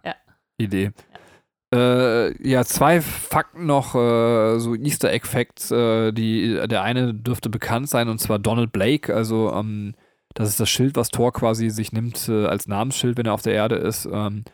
Ja. 0.03 0.15
Idee. 0.57 0.91
Äh, 1.73 2.47
ja, 2.47 2.63
zwei 2.63 2.99
Fakten 3.01 3.67
noch, 3.67 3.93
äh, 3.93 4.59
so 4.59 4.75
Easter 4.75 5.11
Egg-Facts. 5.11 5.71
Äh, 5.71 6.11
die, 6.13 6.59
der 6.67 6.81
eine 6.81 7.13
dürfte 7.13 7.49
bekannt 7.49 7.89
sein, 7.89 8.09
und 8.09 8.19
zwar 8.19 8.39
Donald 8.39 8.71
Blake. 8.71 9.13
Also, 9.13 9.53
ähm, 9.53 9.93
das 10.33 10.49
ist 10.49 10.59
das 10.59 10.69
Schild, 10.69 10.95
was 10.95 11.09
Thor 11.09 11.31
quasi 11.33 11.69
sich 11.69 11.91
nimmt 11.91 12.27
äh, 12.29 12.45
als 12.45 12.67
Namensschild, 12.67 13.17
wenn 13.17 13.25
er 13.25 13.33
auf 13.33 13.41
der 13.41 13.53
Erde 13.53 13.75
ist. 13.75 14.07
Ähm, 14.11 14.45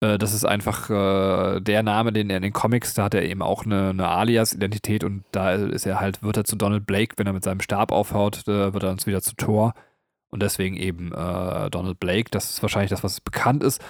äh, 0.00 0.18
das 0.18 0.34
ist 0.34 0.44
einfach 0.44 0.90
äh, 0.90 1.60
der 1.60 1.82
Name, 1.82 2.12
den 2.12 2.30
er 2.30 2.36
in 2.36 2.42
den 2.42 2.52
Comics, 2.52 2.94
da 2.94 3.04
hat 3.04 3.14
er 3.14 3.22
eben 3.24 3.42
auch 3.42 3.64
eine, 3.64 3.90
eine 3.90 4.08
Alias-Identität 4.08 5.04
und 5.04 5.24
da 5.32 5.52
ist 5.52 5.86
er 5.86 6.00
halt, 6.00 6.22
wird 6.22 6.36
er 6.36 6.44
zu 6.44 6.56
Donald 6.56 6.86
Blake, 6.86 7.14
wenn 7.16 7.26
er 7.26 7.32
mit 7.32 7.44
seinem 7.44 7.60
Stab 7.60 7.92
aufhaut, 7.92 8.46
wird 8.46 8.82
er 8.82 8.90
uns 8.90 9.06
wieder 9.06 9.22
zu 9.22 9.34
Thor. 9.36 9.74
Und 10.30 10.42
deswegen 10.42 10.76
eben 10.78 11.10
Donald 11.10 12.00
Blake. 12.00 12.30
Das 12.30 12.48
ist 12.48 12.62
wahrscheinlich 12.62 12.88
das, 12.88 13.04
was 13.04 13.20
bekannt 13.20 13.62
ist. 13.62 13.82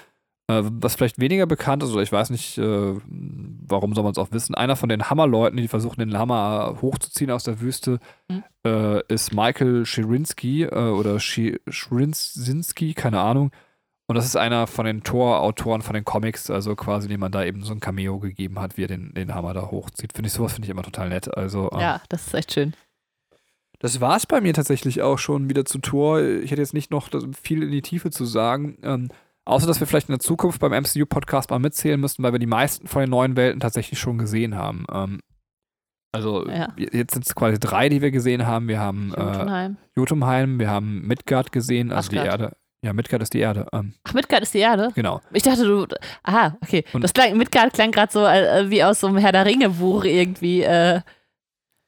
Äh, 0.60 0.62
was 0.64 0.94
vielleicht 0.96 1.18
weniger 1.20 1.46
bekannt 1.46 1.82
ist, 1.82 1.90
oder 1.92 2.02
ich 2.02 2.12
weiß 2.12 2.30
nicht, 2.30 2.58
äh, 2.58 2.94
warum 3.06 3.94
soll 3.94 4.04
man 4.04 4.12
es 4.12 4.18
auch 4.18 4.32
wissen, 4.32 4.54
einer 4.54 4.76
von 4.76 4.88
den 4.88 5.08
Hammerleuten, 5.10 5.56
die 5.56 5.68
versuchen, 5.68 6.00
den 6.00 6.16
Hammer 6.18 6.78
hochzuziehen 6.82 7.30
aus 7.30 7.44
der 7.44 7.60
Wüste, 7.60 7.98
Mhm. 8.28 8.44
äh, 8.66 9.02
ist 9.12 9.32
Michael 9.34 9.84
Schirinsky 9.86 10.64
äh, 10.64 10.90
oder 10.90 11.18
Schrinzinski, 11.20 12.94
keine 12.94 13.20
Ahnung. 13.20 13.50
Und 14.06 14.16
das 14.16 14.26
ist 14.26 14.36
einer 14.36 14.66
von 14.66 14.84
den 14.84 15.02
Tor-Autoren 15.04 15.80
von 15.80 15.94
den 15.94 16.04
Comics, 16.04 16.50
also 16.50 16.74
quasi, 16.76 17.08
dem 17.08 17.20
man 17.20 17.32
da 17.32 17.44
eben 17.44 17.62
so 17.62 17.72
ein 17.72 17.80
Cameo 17.80 18.18
gegeben 18.18 18.58
hat, 18.60 18.76
wie 18.76 18.84
er 18.84 18.88
den, 18.88 19.14
den 19.14 19.34
Hammer 19.34 19.54
da 19.54 19.70
hochzieht. 19.70 20.12
Finde 20.12 20.26
ich, 20.26 20.32
sowas 20.34 20.52
finde 20.52 20.66
ich 20.66 20.70
immer 20.70 20.82
total 20.82 21.08
nett. 21.08 21.34
Also, 21.34 21.70
ähm, 21.72 21.80
Ja, 21.80 22.02
das 22.08 22.26
ist 22.26 22.34
echt 22.34 22.52
schön. 22.52 22.74
das 23.78 24.00
war 24.00 24.16
es 24.16 24.26
bei 24.26 24.40
mir 24.40 24.52
tatsächlich 24.54 25.00
auch 25.02 25.18
schon 25.18 25.48
wieder 25.48 25.64
zu 25.64 25.78
Tor. 25.78 26.20
Ich 26.20 26.50
hätte 26.50 26.60
jetzt 26.60 26.74
nicht 26.74 26.90
noch 26.90 27.08
viel 27.40 27.62
in 27.62 27.70
die 27.70 27.80
Tiefe 27.82 28.10
zu 28.10 28.24
sagen. 28.26 28.76
Ähm, 28.82 29.08
außer, 29.44 29.66
dass 29.66 29.80
wir 29.80 29.86
vielleicht 29.86 30.08
in 30.08 30.12
der 30.14 30.20
Zukunft 30.20 30.60
beim 30.60 30.72
MCU-Podcast 30.72 31.50
mal 31.50 31.58
mitzählen 31.58 32.00
müssten, 32.00 32.22
weil 32.22 32.32
wir 32.32 32.38
die 32.38 32.46
meisten 32.46 32.86
von 32.86 33.00
den 33.02 33.10
neuen 33.10 33.36
Welten 33.36 33.60
tatsächlich 33.60 33.98
schon 33.98 34.18
gesehen 34.18 34.56
haben. 34.56 34.86
Ähm, 34.92 35.20
also, 36.14 36.46
Ja. 36.48 36.72
jetzt 36.76 37.14
sind 37.14 37.24
es 37.26 37.34
quasi 37.34 37.58
drei, 37.58 37.88
die 37.88 38.02
wir 38.02 38.10
gesehen 38.10 38.46
haben. 38.46 38.68
Wir 38.68 38.78
haben 38.80 39.14
äh, 39.14 39.20
Jotunheim. 39.22 39.76
Jotunheim, 39.96 40.58
wir 40.60 40.68
haben 40.70 41.06
Midgard 41.06 41.52
gesehen, 41.52 41.90
also 41.92 42.10
die 42.10 42.18
Asgard. 42.18 42.40
Erde. 42.42 42.56
Ja, 42.84 42.92
Midgard 42.92 43.22
ist 43.22 43.32
die 43.32 43.38
Erde. 43.38 43.66
Ähm, 43.72 43.94
Ach, 44.02 44.12
Midgard 44.12 44.42
ist 44.42 44.52
die 44.54 44.58
Erde? 44.58 44.90
genau. 44.94 45.20
Ich 45.32 45.44
dachte, 45.44 45.64
du. 45.64 45.86
Aha, 46.24 46.58
okay. 46.62 46.84
Und- 46.92 47.02
das 47.02 47.12
klang, 47.14 47.36
Midgard 47.38 47.72
klang 47.72 47.92
gerade 47.92 48.12
so 48.12 48.26
äh, 48.26 48.68
wie 48.70 48.82
aus 48.82 49.00
so 49.00 49.06
einem 49.06 49.18
Herr 49.18 49.32
der 49.32 49.46
Ringe-Buch 49.46 50.04
irgendwie. 50.04 50.62
Äh, 50.62 51.00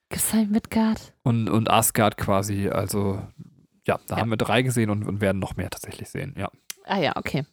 Gibt's 0.08 0.30
da 0.30 0.38
ein 0.38 0.50
Midgard? 0.50 1.12
Und, 1.24 1.48
und 1.50 1.68
Asgard 1.70 2.16
quasi, 2.16 2.68
also 2.68 3.20
ja, 3.86 3.98
da 4.06 4.14
Ja. 4.14 4.20
haben 4.20 4.30
wir 4.30 4.36
drei 4.36 4.62
gesehen 4.62 4.88
und, 4.90 5.04
und 5.04 5.20
werden 5.20 5.38
noch 5.40 5.56
mehr 5.56 5.68
tatsächlich 5.70 6.08
sehen. 6.08 6.34
Ja. 6.38 6.48
Ah 6.84 6.98
ja, 7.00 7.12
okay. 7.16 7.44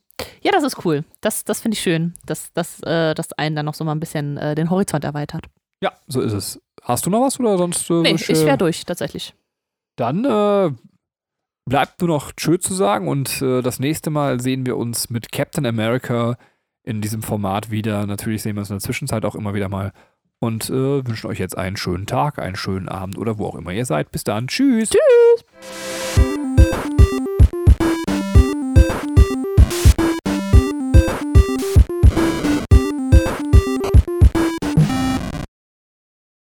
Ja, 0.41 0.51
das 0.51 0.63
ist 0.63 0.85
cool. 0.85 1.03
Das, 1.21 1.43
das 1.45 1.61
finde 1.61 1.75
ich 1.75 1.81
schön, 1.81 2.13
dass, 2.25 2.53
dass, 2.53 2.81
äh, 2.83 3.13
dass 3.15 3.33
einen 3.33 3.55
dann 3.55 3.65
noch 3.65 3.73
so 3.73 3.83
mal 3.83 3.93
ein 3.93 3.99
bisschen 3.99 4.37
äh, 4.37 4.55
den 4.55 4.69
Horizont 4.69 5.03
erweitert. 5.03 5.45
Ja, 5.81 5.93
so 6.07 6.21
ist 6.21 6.33
es. 6.33 6.61
Hast 6.83 7.05
du 7.05 7.09
noch 7.09 7.21
was 7.21 7.39
oder 7.39 7.57
sonst? 7.57 7.89
Äh, 7.89 8.01
Nee, 8.01 8.15
ich 8.15 8.29
äh, 8.29 8.45
wäre 8.45 8.57
durch, 8.57 8.85
tatsächlich. 8.85 9.33
Dann 9.95 10.25
äh, 10.25 10.71
bleibt 11.65 12.01
nur 12.01 12.07
noch 12.09 12.31
Tschö 12.33 12.57
zu 12.59 12.73
sagen 12.73 13.07
und 13.07 13.41
äh, 13.41 13.61
das 13.61 13.79
nächste 13.79 14.09
Mal 14.09 14.39
sehen 14.39 14.65
wir 14.65 14.77
uns 14.77 15.09
mit 15.09 15.31
Captain 15.31 15.65
America 15.65 16.37
in 16.83 17.01
diesem 17.01 17.21
Format 17.21 17.71
wieder. 17.71 18.05
Natürlich 18.05 18.41
sehen 18.43 18.55
wir 18.55 18.61
uns 18.61 18.69
in 18.69 18.75
der 18.77 18.81
Zwischenzeit 18.83 19.25
auch 19.25 19.35
immer 19.35 19.53
wieder 19.53 19.69
mal 19.69 19.91
und 20.39 20.69
äh, 20.69 21.05
wünschen 21.07 21.27
euch 21.27 21.39
jetzt 21.39 21.57
einen 21.57 21.77
schönen 21.77 22.07
Tag, 22.07 22.39
einen 22.39 22.55
schönen 22.55 22.89
Abend 22.89 23.17
oder 23.17 23.37
wo 23.37 23.45
auch 23.45 23.55
immer 23.55 23.71
ihr 23.71 23.85
seid. 23.85 24.11
Bis 24.11 24.23
dann. 24.23 24.47
Tschüss. 24.47 24.89
Tschüss. 24.89 26.40